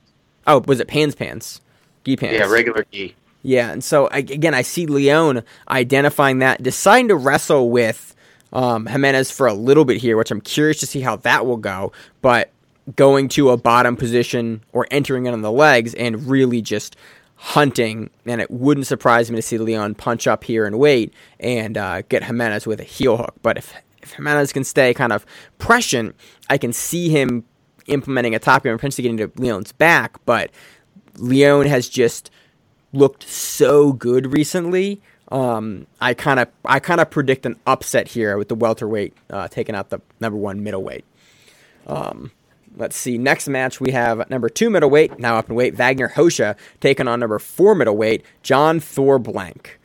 Oh, 0.45 0.59
was 0.67 0.79
it 0.79 0.87
Pans 0.87 1.15
Pans? 1.15 1.61
Gi 2.05 2.17
Pans. 2.17 2.33
Yeah, 2.33 2.45
regular 2.45 2.85
gi. 2.91 3.15
Yeah, 3.41 3.71
and 3.71 3.83
so 3.83 4.07
I, 4.11 4.19
again, 4.19 4.53
I 4.53 4.61
see 4.63 4.85
Leon 4.87 5.43
identifying 5.69 6.39
that, 6.39 6.61
deciding 6.63 7.07
to 7.09 7.15
wrestle 7.15 7.69
with 7.69 8.14
um, 8.55 8.85
Jimenez 8.87 9.29
for 9.29 9.45
a 9.45 9.53
little 9.53 9.85
bit 9.85 9.97
here, 9.97 10.17
which 10.17 10.31
I'm 10.31 10.41
curious 10.41 10.79
to 10.79 10.87
see 10.87 11.01
how 11.01 11.17
that 11.17 11.45
will 11.45 11.57
go. 11.57 11.91
But 12.21 12.51
going 12.95 13.27
to 13.29 13.49
a 13.49 13.57
bottom 13.57 13.95
position 13.97 14.63
or 14.71 14.87
entering 14.89 15.25
it 15.25 15.33
on 15.33 15.41
the 15.41 15.51
legs 15.51 15.93
and 15.93 16.27
really 16.27 16.61
just 16.61 16.95
hunting, 17.35 18.09
and 18.25 18.39
it 18.39 18.49
wouldn't 18.49 18.87
surprise 18.87 19.29
me 19.29 19.35
to 19.35 19.41
see 19.41 19.57
Leon 19.57 19.95
punch 19.95 20.25
up 20.25 20.45
here 20.45 20.65
and 20.65 20.79
wait 20.79 21.13
and 21.39 21.77
uh, 21.77 22.01
get 22.03 22.23
Jimenez 22.23 22.65
with 22.65 22.79
a 22.79 22.83
heel 22.83 23.17
hook. 23.17 23.35
But 23.41 23.57
if, 23.57 23.73
if 24.01 24.13
Jimenez 24.13 24.53
can 24.53 24.63
stay 24.63 24.93
kind 24.93 25.11
of 25.11 25.25
prescient, 25.57 26.15
I 26.49 26.57
can 26.57 26.71
see 26.71 27.09
him 27.09 27.43
implementing 27.87 28.33
a 28.33 28.39
top 28.39 28.63
gear 28.63 28.71
and 28.71 28.79
potentially 28.79 29.03
getting 29.03 29.17
to 29.17 29.41
Leon's 29.41 29.73
back. 29.73 30.23
But 30.25 30.49
Leon 31.17 31.65
has 31.65 31.89
just 31.89 32.31
looked 32.93 33.27
so 33.27 33.91
good 33.91 34.31
recently. 34.31 35.01
Um, 35.35 35.85
I 35.99 36.13
kind 36.13 36.39
of 36.39 36.47
I 36.63 36.79
kind 36.79 37.01
of 37.01 37.09
predict 37.09 37.45
an 37.45 37.57
upset 37.67 38.07
here 38.07 38.37
with 38.37 38.47
the 38.47 38.55
welterweight 38.55 39.13
uh, 39.29 39.49
taking 39.49 39.75
out 39.75 39.89
the 39.89 39.99
number 40.21 40.37
one 40.37 40.63
middleweight. 40.63 41.03
Um, 41.87 42.31
let's 42.77 42.95
see. 42.95 43.17
Next 43.17 43.49
match 43.49 43.81
we 43.81 43.91
have 43.91 44.29
number 44.29 44.47
two 44.47 44.69
middleweight 44.69 45.19
now 45.19 45.35
up 45.35 45.49
in 45.49 45.55
weight 45.55 45.75
Wagner 45.75 46.09
Rocha 46.15 46.55
taking 46.79 47.09
on 47.09 47.19
number 47.19 47.37
four 47.37 47.75
middleweight 47.75 48.23
John 48.43 48.79
Thor 48.79 49.19
Blank. 49.19 49.77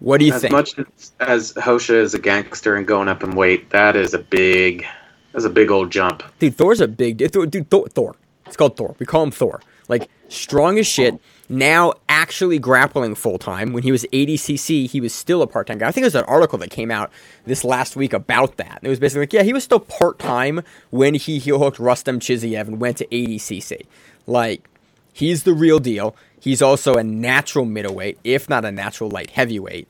What 0.00 0.18
do 0.18 0.26
you 0.26 0.34
As 0.34 0.42
think? 0.42 0.52
As 0.52 0.76
much 0.76 0.78
as, 0.78 1.12
as 1.20 1.56
Rocha 1.66 1.98
is 1.98 2.12
a 2.12 2.18
gangster 2.18 2.76
and 2.76 2.86
going 2.86 3.08
up 3.08 3.22
in 3.22 3.30
weight, 3.30 3.70
that 3.70 3.96
is 3.96 4.12
a 4.12 4.18
big, 4.18 4.84
that's 5.32 5.46
a 5.46 5.50
big 5.50 5.70
old 5.70 5.90
jump. 5.90 6.22
Dude, 6.38 6.54
Thor's 6.54 6.82
a 6.82 6.88
big 6.88 7.16
dude. 7.16 7.50
Dude, 7.50 7.70
Thor, 7.70 7.88
Thor. 7.88 8.16
It's 8.44 8.56
called 8.56 8.76
Thor. 8.76 8.94
We 8.98 9.06
call 9.06 9.22
him 9.22 9.30
Thor. 9.30 9.62
Like 9.88 10.10
strong 10.28 10.78
as 10.78 10.86
shit. 10.86 11.18
Now 11.50 11.94
actually 12.08 12.60
grappling 12.60 13.16
full 13.16 13.36
time. 13.36 13.72
When 13.72 13.82
he 13.82 13.90
was 13.90 14.06
ADCC, 14.12 14.88
he 14.88 15.00
was 15.00 15.12
still 15.12 15.42
a 15.42 15.48
part 15.48 15.66
time 15.66 15.78
guy. 15.78 15.88
I 15.88 15.90
think 15.90 16.04
there's 16.04 16.14
an 16.14 16.24
article 16.24 16.58
that 16.58 16.70
came 16.70 16.92
out 16.92 17.10
this 17.44 17.64
last 17.64 17.96
week 17.96 18.12
about 18.12 18.56
that. 18.58 18.78
It 18.84 18.88
was 18.88 19.00
basically 19.00 19.22
like, 19.22 19.32
yeah, 19.32 19.42
he 19.42 19.52
was 19.52 19.64
still 19.64 19.80
part 19.80 20.20
time 20.20 20.62
when 20.90 21.14
he 21.14 21.40
heel 21.40 21.58
hooked 21.58 21.80
Rustam 21.80 22.20
Chsiev 22.20 22.68
and 22.68 22.80
went 22.80 22.98
to 22.98 23.06
ADCC. 23.06 23.84
Like 24.28 24.68
he's 25.12 25.42
the 25.42 25.52
real 25.52 25.80
deal. 25.80 26.14
He's 26.38 26.62
also 26.62 26.94
a 26.94 27.02
natural 27.02 27.64
middleweight, 27.64 28.18
if 28.22 28.48
not 28.48 28.64
a 28.64 28.70
natural 28.70 29.10
light 29.10 29.30
heavyweight 29.30 29.88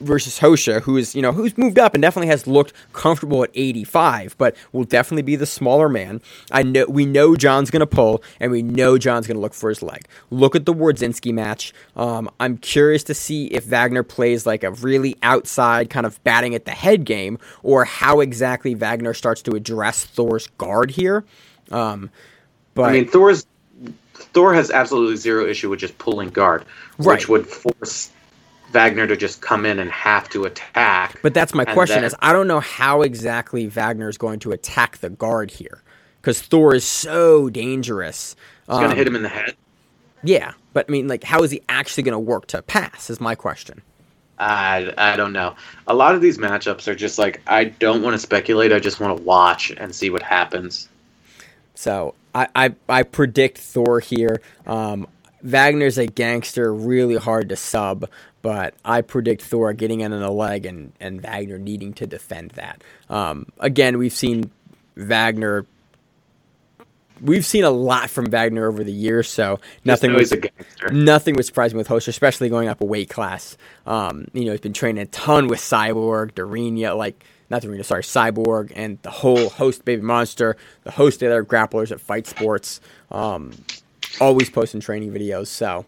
versus 0.00 0.40
Rocha, 0.42 0.80
who 0.80 0.96
is 0.96 1.14
you 1.14 1.22
know 1.22 1.32
who's 1.32 1.56
moved 1.56 1.78
up 1.78 1.94
and 1.94 2.02
definitely 2.02 2.28
has 2.28 2.46
looked 2.46 2.72
comfortable 2.92 3.42
at 3.44 3.50
85, 3.54 4.36
but 4.38 4.56
will 4.72 4.84
definitely 4.84 5.22
be 5.22 5.36
the 5.36 5.46
smaller 5.46 5.88
man. 5.88 6.20
I 6.50 6.62
know 6.62 6.86
we 6.88 7.06
know 7.06 7.36
John's 7.36 7.70
gonna 7.70 7.86
pull, 7.86 8.22
and 8.40 8.50
we 8.52 8.62
know 8.62 8.98
John's 8.98 9.26
gonna 9.26 9.40
look 9.40 9.54
for 9.54 9.68
his 9.68 9.82
leg. 9.82 10.06
Look 10.30 10.54
at 10.56 10.66
the 10.66 10.74
Wardzinski 10.74 11.32
match. 11.32 11.72
Um, 11.96 12.30
I'm 12.40 12.58
curious 12.58 13.02
to 13.04 13.14
see 13.14 13.46
if 13.46 13.64
Wagner 13.64 14.02
plays 14.02 14.46
like 14.46 14.64
a 14.64 14.70
really 14.72 15.16
outside 15.22 15.90
kind 15.90 16.06
of 16.06 16.22
batting 16.24 16.54
at 16.54 16.64
the 16.64 16.70
head 16.72 17.04
game, 17.04 17.38
or 17.62 17.84
how 17.84 18.20
exactly 18.20 18.74
Wagner 18.74 19.14
starts 19.14 19.42
to 19.42 19.52
address 19.52 20.04
Thor's 20.04 20.48
guard 20.58 20.90
here. 20.90 21.24
Um, 21.70 22.10
but 22.74 22.84
I 22.84 22.92
mean, 22.92 23.08
Thor's 23.08 23.46
Thor 24.14 24.54
has 24.54 24.70
absolutely 24.70 25.16
zero 25.16 25.46
issue 25.46 25.68
with 25.68 25.80
just 25.80 25.98
pulling 25.98 26.30
guard, 26.30 26.64
Right. 26.98 27.16
which 27.18 27.28
would 27.28 27.46
force 27.46 28.10
Wagner 28.72 29.06
to 29.06 29.16
just 29.16 29.40
come 29.40 29.66
in 29.66 29.78
and 29.78 29.90
have 29.90 30.28
to 30.30 30.44
attack. 30.44 31.18
But 31.22 31.34
that's 31.34 31.54
my 31.54 31.64
question: 31.64 31.96
then- 31.96 32.04
is 32.04 32.14
I 32.20 32.32
don't 32.32 32.48
know 32.48 32.60
how 32.60 33.02
exactly 33.02 33.66
Wagner 33.66 34.08
is 34.08 34.18
going 34.18 34.38
to 34.40 34.52
attack 34.52 34.98
the 34.98 35.10
guard 35.10 35.50
here 35.50 35.82
because 36.20 36.40
Thor 36.40 36.74
is 36.74 36.84
so 36.84 37.50
dangerous. 37.50 38.34
He's 38.66 38.76
gonna 38.76 38.88
Um, 38.88 38.96
hit 38.96 39.06
him 39.06 39.16
in 39.16 39.22
the 39.22 39.28
head. 39.28 39.54
Yeah, 40.24 40.52
but 40.72 40.86
I 40.88 40.92
mean, 40.92 41.08
like, 41.08 41.24
how 41.24 41.42
is 41.42 41.50
he 41.50 41.62
actually 41.68 42.04
going 42.04 42.12
to 42.12 42.18
work 42.18 42.46
to 42.48 42.62
pass? 42.62 43.10
Is 43.10 43.20
my 43.20 43.34
question. 43.34 43.82
I, 44.38 44.92
I 44.96 45.16
don't 45.16 45.32
know. 45.32 45.54
A 45.86 45.94
lot 45.94 46.14
of 46.14 46.20
these 46.20 46.38
matchups 46.38 46.88
are 46.88 46.94
just 46.94 47.18
like 47.18 47.40
I 47.46 47.64
don't 47.64 48.02
want 48.02 48.14
to 48.14 48.18
speculate. 48.18 48.72
I 48.72 48.78
just 48.78 48.98
want 49.00 49.16
to 49.18 49.22
watch 49.24 49.72
and 49.76 49.94
see 49.94 50.10
what 50.10 50.22
happens. 50.22 50.88
So 51.74 52.14
I 52.34 52.48
I, 52.54 52.74
I 52.88 53.02
predict 53.02 53.58
Thor 53.58 54.00
here. 54.00 54.40
Um, 54.66 55.06
Wagner's 55.42 55.98
a 55.98 56.06
gangster, 56.06 56.72
really 56.72 57.16
hard 57.16 57.48
to 57.48 57.56
sub, 57.56 58.08
but 58.42 58.74
I 58.84 59.02
predict 59.02 59.42
Thor 59.42 59.72
getting 59.72 60.00
in 60.00 60.12
on 60.12 60.20
the 60.20 60.30
leg 60.30 60.66
and, 60.66 60.92
and 61.00 61.20
Wagner 61.20 61.58
needing 61.58 61.92
to 61.94 62.06
defend 62.06 62.52
that. 62.52 62.82
Um, 63.08 63.46
again, 63.58 63.98
we've 63.98 64.12
seen 64.12 64.50
Wagner. 64.96 65.66
We've 67.20 67.46
seen 67.46 67.62
a 67.62 67.70
lot 67.70 68.10
from 68.10 68.26
Wagner 68.26 68.66
over 68.66 68.82
the 68.82 68.92
years, 68.92 69.28
so 69.28 69.60
nothing 69.84 70.12
was 70.12 70.32
a 70.32 70.38
gangster. 70.38 70.88
nothing 70.90 71.36
was 71.36 71.46
surprising 71.46 71.78
with 71.78 71.86
Host, 71.86 72.08
especially 72.08 72.48
going 72.48 72.68
up 72.68 72.80
a 72.80 72.84
weight 72.84 73.10
class. 73.10 73.56
Um, 73.86 74.26
you 74.32 74.44
know, 74.44 74.50
he's 74.50 74.60
been 74.60 74.72
training 74.72 75.02
a 75.02 75.06
ton 75.06 75.46
with 75.46 75.60
Cyborg, 75.60 76.32
Dorina, 76.32 76.96
like 76.96 77.24
not 77.48 77.62
Dorina, 77.62 77.84
sorry, 77.84 78.02
Cyborg, 78.02 78.72
and 78.74 78.98
the 79.02 79.10
whole 79.10 79.50
host 79.50 79.84
Baby 79.84 80.02
Monster, 80.02 80.56
the 80.82 80.90
host 80.90 81.22
of 81.22 81.30
other 81.30 81.44
grapplers 81.44 81.92
at 81.92 82.00
Fight 82.00 82.26
Sports. 82.26 82.80
Um, 83.10 83.52
always 84.20 84.50
posting 84.50 84.80
training 84.80 85.12
videos, 85.12 85.46
so 85.48 85.86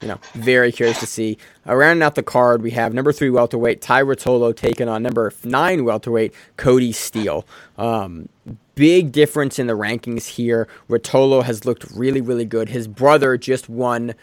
you 0.00 0.08
know, 0.08 0.18
very 0.34 0.72
curious 0.72 0.98
to 1.00 1.06
see. 1.06 1.36
Uh, 1.66 1.74
rounding 1.74 2.02
out 2.02 2.14
the 2.14 2.22
card, 2.22 2.62
we 2.62 2.70
have 2.70 2.94
number 2.94 3.12
three 3.12 3.30
welterweight 3.30 3.82
Ty 3.82 4.02
Ruotolo 4.02 4.56
taking 4.56 4.88
on 4.88 5.02
number 5.02 5.32
nine 5.44 5.84
welterweight 5.84 6.32
Cody 6.56 6.92
Steele. 6.92 7.46
Um, 7.76 8.28
big 8.74 9.12
difference 9.12 9.58
in 9.58 9.66
the 9.66 9.74
rankings 9.74 10.26
here. 10.26 10.68
Ruotolo 10.88 11.44
has 11.44 11.66
looked 11.66 11.84
really, 11.90 12.20
really 12.20 12.46
good. 12.46 12.70
His 12.70 12.88
brother 12.88 13.36
just 13.36 13.68
won 13.68 14.14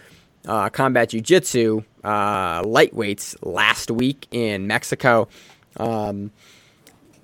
uh, 0.47 0.69
combat 0.69 1.09
jiu-jitsu 1.09 1.83
uh, 2.03 2.63
lightweights 2.63 3.35
last 3.43 3.91
week 3.91 4.27
in 4.31 4.65
Mexico. 4.65 5.27
Um, 5.75 6.31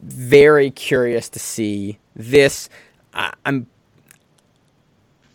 very 0.03 0.69
curious 0.69 1.29
to 1.29 1.39
see 1.39 1.97
this. 2.15 2.69
I, 3.13 3.33
I'm 3.45 3.65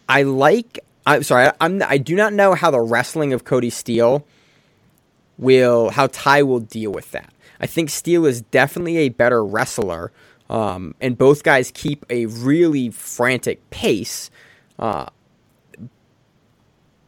I 0.08 0.22
like. 0.22 0.80
I'm 1.06 1.22
sorry. 1.22 1.50
I'm. 1.60 1.82
I 1.82 1.98
do 1.98 2.14
not 2.14 2.32
know 2.32 2.54
how 2.54 2.70
the 2.70 2.80
wrestling 2.80 3.32
of 3.32 3.44
Cody 3.44 3.70
Steele 3.70 4.24
will. 5.36 5.90
How 5.90 6.08
Ty 6.08 6.42
will 6.44 6.60
deal 6.60 6.90
with 6.90 7.10
that. 7.12 7.32
I 7.60 7.66
think 7.66 7.90
Steele 7.90 8.24
is 8.24 8.42
definitely 8.42 8.98
a 8.98 9.08
better 9.08 9.44
wrestler, 9.44 10.12
um, 10.48 10.94
and 11.00 11.18
both 11.18 11.42
guys 11.42 11.70
keep 11.72 12.06
a 12.08 12.26
really 12.26 12.90
frantic 12.90 13.68
pace. 13.70 14.30
Uh, 14.78 15.06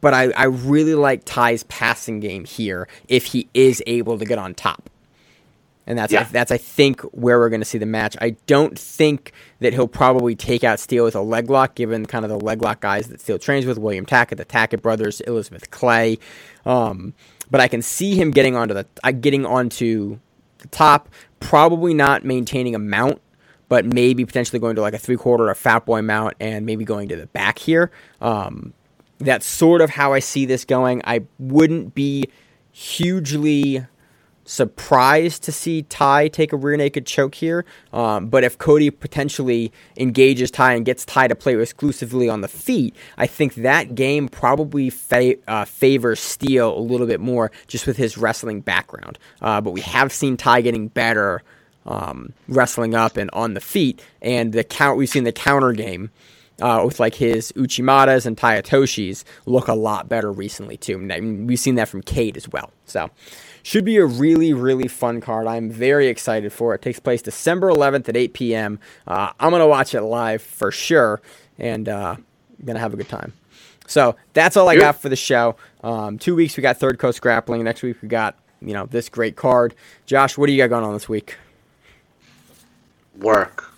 but 0.01 0.13
I, 0.13 0.31
I 0.31 0.45
really 0.45 0.95
like 0.95 1.23
Ty's 1.25 1.63
passing 1.63 2.19
game 2.19 2.43
here 2.43 2.87
if 3.07 3.25
he 3.25 3.47
is 3.53 3.81
able 3.85 4.17
to 4.17 4.25
get 4.25 4.39
on 4.39 4.55
top. 4.55 4.89
And 5.91 5.99
that's 5.99 6.13
Yeah. 6.13 6.25
that's 6.31 6.53
I 6.53 6.57
think 6.57 7.01
where 7.01 7.37
we're 7.37 7.49
going 7.49 7.59
to 7.59 7.65
see 7.65 7.77
the 7.77 7.85
match. 7.85 8.15
I 8.21 8.37
don't 8.47 8.79
think 8.79 9.33
that 9.59 9.73
he'll 9.73 9.89
probably 9.89 10.37
take 10.37 10.63
out 10.63 10.79
Steele 10.79 11.03
with 11.03 11.17
a 11.17 11.21
leg 11.21 11.49
lock, 11.49 11.75
given 11.75 12.05
kind 12.05 12.23
of 12.23 12.29
the 12.29 12.39
leg 12.39 12.61
lock 12.61 12.79
guys 12.79 13.09
that 13.09 13.19
Steele 13.19 13.37
trains 13.37 13.65
with: 13.65 13.77
William 13.77 14.05
Tackett, 14.05 14.37
the 14.37 14.45
Tackett 14.45 14.81
brothers, 14.81 15.19
Elizabeth 15.19 15.69
Clay. 15.69 16.17
Um, 16.65 17.13
but 17.49 17.59
I 17.59 17.67
can 17.67 17.81
see 17.81 18.15
him 18.15 18.31
getting 18.31 18.55
onto 18.55 18.73
the 18.73 18.85
uh, 19.03 19.11
getting 19.11 19.45
onto 19.45 20.19
the 20.59 20.69
top. 20.69 21.09
Probably 21.41 21.93
not 21.93 22.23
maintaining 22.23 22.73
a 22.73 22.79
mount, 22.79 23.21
but 23.67 23.85
maybe 23.85 24.23
potentially 24.25 24.59
going 24.59 24.77
to 24.77 24.81
like 24.81 24.93
a 24.93 24.97
three 24.97 25.17
quarter 25.17 25.49
or 25.49 25.55
fat 25.55 25.85
boy 25.85 26.01
mount, 26.01 26.35
and 26.39 26.65
maybe 26.65 26.85
going 26.85 27.09
to 27.09 27.17
the 27.17 27.27
back 27.27 27.59
here. 27.59 27.91
Um, 28.21 28.71
that's 29.17 29.45
sort 29.45 29.81
of 29.81 29.89
how 29.89 30.13
I 30.13 30.19
see 30.19 30.45
this 30.45 30.63
going. 30.63 31.01
I 31.03 31.23
wouldn't 31.37 31.93
be 31.93 32.29
hugely 32.71 33.85
surprised 34.51 35.43
to 35.43 35.51
see 35.51 35.83
Ty 35.83 36.27
take 36.27 36.51
a 36.51 36.57
rear 36.57 36.75
naked 36.75 37.05
choke 37.05 37.35
here. 37.35 37.63
Um, 37.93 38.27
but 38.27 38.43
if 38.43 38.57
Cody 38.57 38.89
potentially 38.89 39.71
engages 39.95 40.51
Ty 40.51 40.73
and 40.73 40.85
gets 40.85 41.05
Ty 41.05 41.29
to 41.29 41.35
play 41.35 41.55
exclusively 41.55 42.27
on 42.27 42.41
the 42.41 42.49
feet, 42.49 42.93
I 43.17 43.27
think 43.27 43.55
that 43.55 43.95
game 43.95 44.27
probably 44.27 44.89
fa- 44.89 45.37
uh, 45.47 45.63
favors 45.63 46.19
Steele 46.19 46.77
a 46.77 46.81
little 46.81 47.07
bit 47.07 47.21
more 47.21 47.49
just 47.67 47.87
with 47.87 47.95
his 47.95 48.17
wrestling 48.17 48.59
background. 48.59 49.17
Uh, 49.41 49.61
but 49.61 49.71
we 49.71 49.81
have 49.81 50.11
seen 50.11 50.35
Ty 50.35 50.61
getting 50.61 50.89
better 50.89 51.41
um, 51.85 52.33
wrestling 52.49 52.93
up 52.93 53.15
and 53.15 53.29
on 53.31 53.53
the 53.53 53.61
feet, 53.61 54.03
and 54.21 54.51
the 54.51 54.65
count 54.65 54.97
we've 54.97 55.09
seen 55.09 55.23
the 55.23 55.31
counter 55.31 55.71
game 55.71 56.11
uh, 56.61 56.83
with 56.85 56.99
like 56.99 57.15
his 57.15 57.51
Uchimatas 57.53 58.25
and 58.25 58.37
Tai 58.37 58.61
Otoshis 58.61 59.23
look 59.45 59.67
a 59.67 59.73
lot 59.73 60.09
better 60.09 60.31
recently 60.31 60.77
too. 60.77 60.97
We've 61.47 61.57
seen 61.59 61.75
that 61.75 61.87
from 61.87 62.03
Kade 62.03 62.37
as 62.37 62.49
well. 62.49 62.71
So 62.85 63.09
should 63.63 63.85
be 63.85 63.97
a 63.97 64.05
really 64.05 64.53
really 64.53 64.87
fun 64.87 65.21
card. 65.21 65.47
I'm 65.47 65.69
very 65.69 66.07
excited 66.07 66.51
for 66.53 66.73
it. 66.73 66.75
it 66.75 66.81
takes 66.81 66.99
place 66.99 67.21
December 67.21 67.69
11th 67.71 68.09
at 68.09 68.17
8 68.17 68.33
p.m. 68.33 68.79
Uh, 69.07 69.31
I'm 69.39 69.51
gonna 69.51 69.67
watch 69.67 69.93
it 69.93 70.01
live 70.01 70.41
for 70.41 70.71
sure, 70.71 71.21
and 71.59 71.87
uh, 71.87 72.15
gonna 72.65 72.79
have 72.79 72.93
a 72.93 72.97
good 72.97 73.09
time. 73.09 73.33
So 73.87 74.15
that's 74.33 74.55
all 74.55 74.69
I 74.69 74.77
got 74.77 75.01
for 75.01 75.09
the 75.09 75.15
show. 75.17 75.57
Um, 75.83 76.17
two 76.17 76.35
weeks 76.35 76.55
we 76.55 76.61
got 76.61 76.77
Third 76.77 76.97
Coast 76.97 77.21
Grappling. 77.21 77.63
Next 77.63 77.81
week 77.83 77.97
we 78.01 78.07
got 78.07 78.37
you 78.61 78.73
know 78.73 78.85
this 78.85 79.09
great 79.09 79.35
card. 79.35 79.75
Josh, 80.05 80.37
what 80.37 80.47
do 80.47 80.53
you 80.53 80.57
got 80.57 80.69
going 80.69 80.83
on 80.83 80.93
this 80.93 81.09
week? 81.09 81.35
Work, 83.19 83.71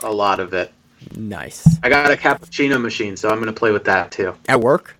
a 0.00 0.12
lot 0.12 0.40
of 0.40 0.52
it. 0.52 0.72
Nice 1.16 1.78
I 1.82 1.88
got 1.88 2.10
a 2.10 2.16
cappuccino 2.16 2.80
machine, 2.80 3.16
so 3.16 3.30
I'm 3.30 3.38
gonna 3.38 3.52
play 3.52 3.70
with 3.70 3.84
that 3.84 4.10
too. 4.10 4.34
at 4.48 4.60
work. 4.60 4.96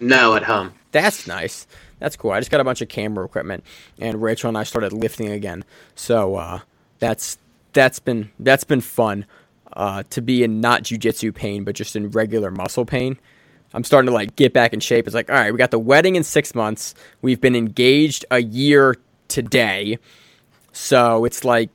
No, 0.00 0.34
at 0.34 0.42
home. 0.42 0.72
That's 0.90 1.26
nice. 1.26 1.66
That's 2.02 2.16
cool. 2.16 2.32
I 2.32 2.40
just 2.40 2.50
got 2.50 2.60
a 2.60 2.64
bunch 2.64 2.82
of 2.82 2.88
camera 2.88 3.24
equipment, 3.24 3.62
and 3.96 4.20
Rachel 4.20 4.48
and 4.48 4.58
I 4.58 4.64
started 4.64 4.92
lifting 4.92 5.28
again. 5.28 5.64
So 5.94 6.34
uh, 6.34 6.60
that's 6.98 7.38
that's 7.74 8.00
been 8.00 8.32
that's 8.40 8.64
been 8.64 8.80
fun 8.80 9.24
uh, 9.74 10.02
to 10.10 10.20
be 10.20 10.42
in 10.42 10.60
not 10.60 10.82
jujitsu 10.82 11.32
pain, 11.32 11.62
but 11.62 11.76
just 11.76 11.94
in 11.94 12.10
regular 12.10 12.50
muscle 12.50 12.84
pain. 12.84 13.20
I'm 13.72 13.84
starting 13.84 14.08
to 14.08 14.12
like 14.12 14.34
get 14.34 14.52
back 14.52 14.72
in 14.72 14.80
shape. 14.80 15.06
It's 15.06 15.14
like, 15.14 15.30
all 15.30 15.36
right, 15.36 15.52
we 15.52 15.58
got 15.58 15.70
the 15.70 15.78
wedding 15.78 16.16
in 16.16 16.24
six 16.24 16.56
months. 16.56 16.96
We've 17.22 17.40
been 17.40 17.54
engaged 17.54 18.24
a 18.32 18.42
year 18.42 18.96
today, 19.28 19.96
so 20.72 21.24
it's 21.24 21.44
like 21.44 21.70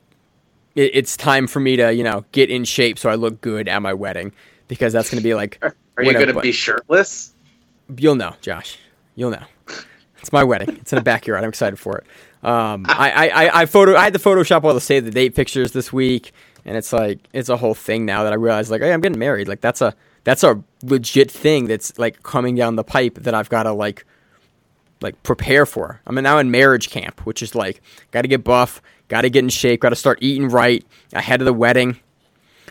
it, 0.74 0.90
it's 0.92 1.16
time 1.16 1.46
for 1.46 1.60
me 1.60 1.76
to 1.76 1.90
you 1.94 2.04
know 2.04 2.26
get 2.32 2.50
in 2.50 2.66
shape 2.66 2.98
so 2.98 3.08
I 3.08 3.14
look 3.14 3.40
good 3.40 3.66
at 3.66 3.80
my 3.80 3.94
wedding 3.94 4.32
because 4.68 4.92
that's 4.92 5.08
going 5.08 5.22
to 5.22 5.26
be 5.26 5.34
like. 5.34 5.58
Are 5.96 6.04
you 6.04 6.12
gonna 6.12 6.40
be 6.40 6.52
shirtless? 6.52 7.34
You'll 7.96 8.14
know, 8.14 8.36
Josh. 8.40 8.78
You'll 9.16 9.32
know. 9.32 9.42
It's 10.28 10.32
my 10.34 10.44
wedding. 10.44 10.76
It's 10.76 10.92
in 10.92 10.98
a 10.98 11.02
backyard. 11.02 11.42
I'm 11.42 11.48
excited 11.48 11.78
for 11.78 11.96
it. 11.96 12.46
Um, 12.46 12.84
I, 12.86 13.30
I, 13.30 13.60
I, 13.62 13.64
photo. 13.64 13.96
I 13.96 14.04
had 14.04 14.12
to 14.12 14.18
Photoshop 14.18 14.62
all 14.62 14.74
the 14.74 14.80
save 14.80 15.06
the 15.06 15.10
date 15.10 15.34
pictures 15.34 15.72
this 15.72 15.90
week, 15.90 16.32
and 16.66 16.76
it's 16.76 16.92
like 16.92 17.20
it's 17.32 17.48
a 17.48 17.56
whole 17.56 17.72
thing 17.72 18.04
now 18.04 18.24
that 18.24 18.34
I 18.34 18.36
realize 18.36 18.70
like, 18.70 18.82
hey, 18.82 18.92
I'm 18.92 19.00
getting 19.00 19.18
married. 19.18 19.48
Like 19.48 19.62
that's 19.62 19.80
a 19.80 19.94
that's 20.24 20.44
a 20.44 20.62
legit 20.82 21.30
thing 21.30 21.64
that's 21.64 21.98
like 21.98 22.22
coming 22.24 22.56
down 22.56 22.76
the 22.76 22.84
pipe 22.84 23.14
that 23.14 23.32
I've 23.32 23.48
got 23.48 23.62
to 23.62 23.72
like 23.72 24.04
like 25.00 25.22
prepare 25.22 25.64
for. 25.64 26.02
I'm 26.06 26.14
now 26.16 26.36
in 26.36 26.50
marriage 26.50 26.90
camp, 26.90 27.24
which 27.24 27.42
is 27.42 27.54
like 27.54 27.80
got 28.10 28.20
to 28.20 28.28
get 28.28 28.44
buff, 28.44 28.82
got 29.08 29.22
to 29.22 29.30
get 29.30 29.44
in 29.44 29.48
shape, 29.48 29.80
got 29.80 29.88
to 29.88 29.96
start 29.96 30.18
eating 30.20 30.50
right 30.50 30.84
ahead 31.14 31.40
of 31.40 31.46
the 31.46 31.54
wedding. 31.54 32.00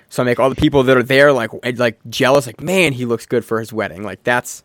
So 0.10 0.22
I 0.22 0.28
make 0.28 0.40
all 0.40 0.52
the 0.52 0.56
people 0.56 0.84
that 0.84 0.96
are 0.96 1.02
there 1.02 1.34
like 1.34 1.50
like 1.80 2.00
jealous, 2.08 2.46
like 2.46 2.62
man, 2.62 2.94
he 2.94 3.06
looks 3.06 3.26
good 3.26 3.44
for 3.44 3.60
his 3.60 3.74
wedding. 3.74 4.04
Like 4.04 4.24
that's 4.24 4.64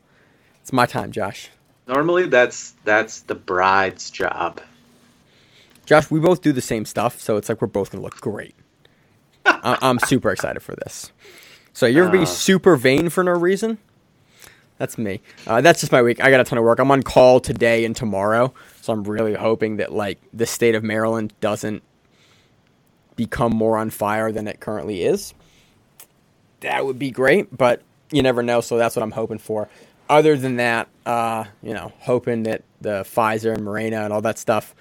it's 0.61 0.74
my 0.74 0.84
time, 0.84 1.11
Josh. 1.11 1.49
Normally, 1.89 2.26
that's 2.26 2.72
that's 2.85 3.20
the 3.20 3.35
bride's 3.35 4.11
job. 4.11 4.61
Josh, 5.85 6.11
we 6.11 6.20
both 6.20 6.41
do 6.43 6.53
the 6.53 6.61
same 6.61 6.85
stuff, 6.85 7.20
so 7.20 7.37
it's 7.37 7.49
like 7.49 7.61
we're 7.61 7.66
both 7.68 7.91
gonna 7.91 8.03
look 8.03 8.20
great. 8.20 8.55
I- 9.47 9.78
I'm 9.83 9.99
super 9.99 10.30
excited 10.30 10.61
for 10.62 10.74
this. 10.76 11.12
So 11.72 11.87
you 11.87 12.03
ever 12.03 12.11
be 12.12 12.20
Uh. 12.20 12.26
super 12.26 12.76
vain 12.76 13.09
for 13.09 13.24
no 13.24 13.33
reason? 13.33 13.78
That's 14.78 14.97
me. 14.99 15.20
Uh, 15.47 15.61
that's 15.61 15.80
just 15.80 15.93
my 15.93 16.03
week. 16.03 16.22
I 16.22 16.30
got 16.30 16.41
a 16.41 16.45
ton 16.45 16.59
of 16.59 16.64
work. 16.64 16.78
I'm 16.78 16.91
on 16.91 17.03
call 17.03 17.41
today 17.41 17.85
and 17.85 17.95
tomorrow, 17.95 18.53
so 18.80 18.93
I'm 18.93 19.05
really 19.05 19.35
hoping 19.35 19.76
that 19.76 19.93
like 19.93 20.20
the 20.33 20.47
state 20.47 20.74
of 20.74 20.83
Maryland 20.83 21.33
doesn't 21.41 21.83
become 23.16 23.53
more 23.55 23.76
on 23.76 23.91
fire 23.91 24.33
than 24.33 24.49
it 24.49 24.61
currently 24.61 25.03
is. 25.05 25.35
That 26.61 26.85
would 26.87 26.99
be 26.99 27.11
great, 27.11 27.57
but 27.57 27.83
you 28.11 28.22
never 28.22 28.43
know. 28.43 28.61
So 28.61 28.76
that's 28.76 28.97
what 28.97 29.03
I'm 29.03 29.11
hoping 29.12 29.39
for. 29.39 29.68
Other 30.12 30.36
than 30.36 30.56
that, 30.56 30.88
uh, 31.06 31.44
you 31.62 31.72
know, 31.72 31.92
hoping 32.00 32.42
that 32.44 32.62
the 32.80 33.02
Pfizer 33.02 33.54
and 33.54 33.62
Moderna 33.66 34.04
and 34.04 34.12
all 34.12 34.20
that 34.22 34.38
stuff 34.38 34.74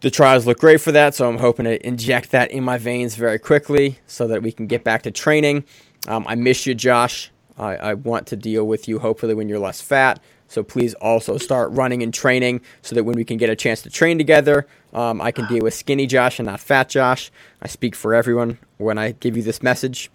the 0.00 0.10
trials 0.10 0.46
look 0.46 0.58
great 0.60 0.80
for 0.80 0.92
that, 0.92 1.14
so 1.14 1.28
I'm 1.28 1.38
hoping 1.38 1.64
to 1.64 1.86
inject 1.86 2.30
that 2.30 2.50
in 2.50 2.64
my 2.64 2.78
veins 2.78 3.16
very 3.16 3.38
quickly 3.38 3.98
so 4.06 4.26
that 4.28 4.42
we 4.42 4.50
can 4.50 4.66
get 4.66 4.82
back 4.82 5.02
to 5.02 5.10
training. 5.10 5.64
Um, 6.08 6.24
I 6.26 6.34
miss 6.36 6.66
you, 6.66 6.74
Josh. 6.74 7.30
I, 7.58 7.76
I 7.76 7.94
want 7.94 8.26
to 8.28 8.36
deal 8.36 8.66
with 8.66 8.88
you 8.88 8.98
hopefully 8.98 9.34
when 9.34 9.48
you're 9.48 9.58
less 9.58 9.82
fat. 9.82 10.20
So 10.48 10.62
please 10.62 10.94
also 10.94 11.36
start 11.36 11.70
running 11.72 12.02
and 12.02 12.12
training 12.12 12.62
so 12.82 12.94
that 12.94 13.04
when 13.04 13.14
we 13.14 13.24
can 13.24 13.36
get 13.36 13.50
a 13.50 13.54
chance 13.54 13.82
to 13.82 13.90
train 13.90 14.18
together, 14.18 14.66
um, 14.94 15.20
I 15.20 15.30
can 15.30 15.46
deal 15.46 15.62
with 15.62 15.74
skinny 15.74 16.06
Josh 16.06 16.38
and 16.38 16.46
not 16.46 16.60
fat 16.60 16.88
Josh. 16.88 17.30
I 17.62 17.68
speak 17.68 17.94
for 17.94 18.14
everyone 18.14 18.58
when 18.78 18.98
I 18.98 19.12
give 19.12 19.36
you 19.36 19.42
this 19.42 19.62
message. 19.62 20.10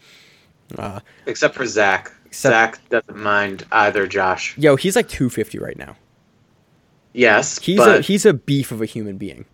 Uh, 0.77 0.99
Except 1.27 1.55
for 1.55 1.65
Zach. 1.65 2.11
Except- 2.35 2.53
Zach 2.79 2.89
doesn't 2.89 3.17
mind 3.17 3.65
either, 3.71 4.07
Josh. 4.07 4.57
yo, 4.57 4.75
he's 4.75 4.95
like 4.95 5.07
250 5.07 5.57
right 5.59 5.77
now. 5.77 5.95
Yes, 7.13 7.59
He's 7.59 7.79
a 7.79 8.01
he's 8.01 8.25
a 8.25 8.33
beef 8.33 8.71
of 8.71 8.81
a 8.81 8.85
human 8.85 9.17
being. 9.17 9.45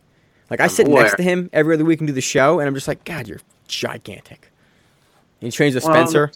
Like 0.50 0.60
I 0.62 0.68
sit 0.68 0.88
aware. 0.88 1.04
next 1.04 1.16
to 1.18 1.24
him 1.24 1.50
every 1.54 1.76
other 1.76 1.86
week 1.86 2.00
and 2.00 2.08
do 2.08 2.14
the 2.14 2.20
show, 2.22 2.60
and 2.60 2.68
I'm 2.68 2.74
just 2.74 2.88
like, 2.88 3.04
God, 3.06 3.28
you're 3.28 3.40
gigantic. 3.68 4.52
And 5.40 5.48
he 5.48 5.52
trains 5.56 5.76
with 5.76 5.86
well, 5.86 5.94
Spencer, 6.08 6.32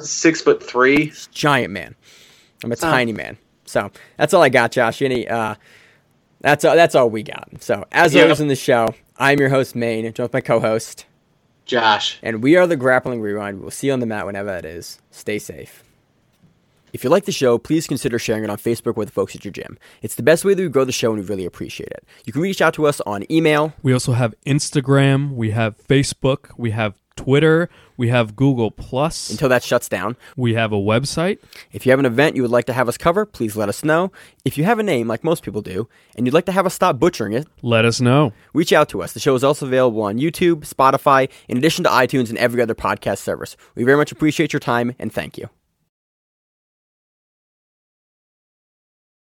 six 0.00 0.40
foot 0.40 0.62
three. 0.62 1.12
giant 1.30 1.72
man. 1.72 1.94
I'm 2.64 2.72
a 2.72 2.74
Oh. 2.74 2.78
tiny 2.78 3.12
man. 3.12 3.36
So 3.66 3.90
that's 4.16 4.32
all 4.34 4.42
I 4.42 4.48
got, 4.48 4.72
Josh. 4.72 5.02
Any, 5.02 5.28
uh, 5.28 5.54
that's 6.40 6.64
all, 6.64 6.74
that's 6.74 6.94
all 6.94 7.10
we 7.10 7.22
got. 7.22 7.48
So 7.60 7.84
as 7.92 8.14
Yep. 8.14 8.22
always 8.24 8.40
in 8.40 8.48
the 8.48 8.56
show, 8.56 8.94
I'm 9.18 9.38
your 9.38 9.48
host 9.50 9.74
Maine, 9.76 10.04
joined 10.04 10.18
with 10.20 10.32
my 10.32 10.40
co-host, 10.40 11.04
Josh. 11.64 12.18
and 12.22 12.42
we 12.42 12.56
are 12.56 12.66
the 12.66 12.76
Grappling 12.76 13.20
Rewind. 13.20 13.60
We'll 13.60 13.70
see 13.70 13.86
you 13.88 13.92
on 13.92 14.00
the 14.00 14.06
mat 14.06 14.26
whenever 14.26 14.50
that 14.50 14.64
is. 14.64 14.98
Stay 15.10 15.38
safe. 15.38 15.82
If 16.92 17.02
you 17.04 17.08
like 17.08 17.24
the 17.24 17.32
show, 17.32 17.56
please 17.56 17.86
consider 17.86 18.18
sharing 18.18 18.44
it 18.44 18.50
on 18.50 18.58
Facebook 18.58 18.96
with 18.96 19.08
the 19.08 19.12
folks 19.12 19.34
at 19.34 19.44
your 19.46 19.52
gym. 19.52 19.78
It's 20.02 20.16
the 20.16 20.22
best 20.22 20.44
way 20.44 20.52
that 20.52 20.62
we 20.62 20.68
grow 20.68 20.84
the 20.84 20.92
show, 20.92 21.12
and 21.12 21.20
we 21.22 21.26
really 21.26 21.46
appreciate 21.46 21.88
it. 21.88 22.04
You 22.26 22.34
can 22.34 22.42
reach 22.42 22.60
out 22.60 22.74
to 22.74 22.86
us 22.86 23.00
on 23.02 23.24
email, 23.32 23.72
We 23.82 23.94
also 23.94 24.12
have 24.12 24.34
Instagram, 24.44 25.32
we 25.32 25.52
have 25.52 25.78
Facebook, 25.88 26.50
we 26.58 26.72
have 26.72 27.00
Twitter, 27.16 27.68
we 27.96 28.08
have 28.08 28.34
Google 28.36 28.70
Plus, 28.70 29.30
until 29.30 29.48
that 29.48 29.62
shuts 29.62 29.88
down. 29.88 30.16
we 30.36 30.54
have 30.54 30.72
a 30.72 30.76
website. 30.76 31.38
If 31.72 31.84
you 31.86 31.92
have 31.92 31.98
an 31.98 32.06
event 32.06 32.36
you 32.36 32.42
would 32.42 32.50
like 32.50 32.64
to 32.66 32.72
have 32.72 32.88
us 32.88 32.96
cover, 32.98 33.24
please 33.26 33.56
let 33.56 33.68
us 33.68 33.84
know. 33.84 34.10
If 34.44 34.56
you 34.58 34.64
have 34.64 34.78
a 34.78 34.82
name, 34.82 35.08
like 35.08 35.22
most 35.22 35.42
people 35.42 35.62
do, 35.62 35.88
and 36.16 36.26
you'd 36.26 36.34
like 36.34 36.46
to 36.46 36.52
have 36.52 36.66
us 36.66 36.74
stop 36.74 36.98
butchering 36.98 37.32
it, 37.32 37.46
Let 37.62 37.84
us 37.84 38.00
know. 38.00 38.32
reach 38.54 38.72
out 38.72 38.88
to 38.90 39.02
us. 39.02 39.12
The 39.12 39.20
show 39.20 39.34
is 39.34 39.44
also 39.44 39.66
available 39.66 40.02
on 40.02 40.18
YouTube, 40.18 40.66
Spotify, 40.68 41.28
in 41.48 41.56
addition 41.58 41.84
to 41.84 41.90
iTunes 41.90 42.28
and 42.30 42.38
every 42.38 42.60
other 42.62 42.74
podcast 42.74 43.18
service. 43.18 43.56
We 43.74 43.84
very 43.84 43.96
much 43.96 44.10
appreciate 44.12 44.52
your 44.52 44.60
time 44.60 44.94
and 44.98 45.12
thank 45.12 45.38
you. 45.38 45.48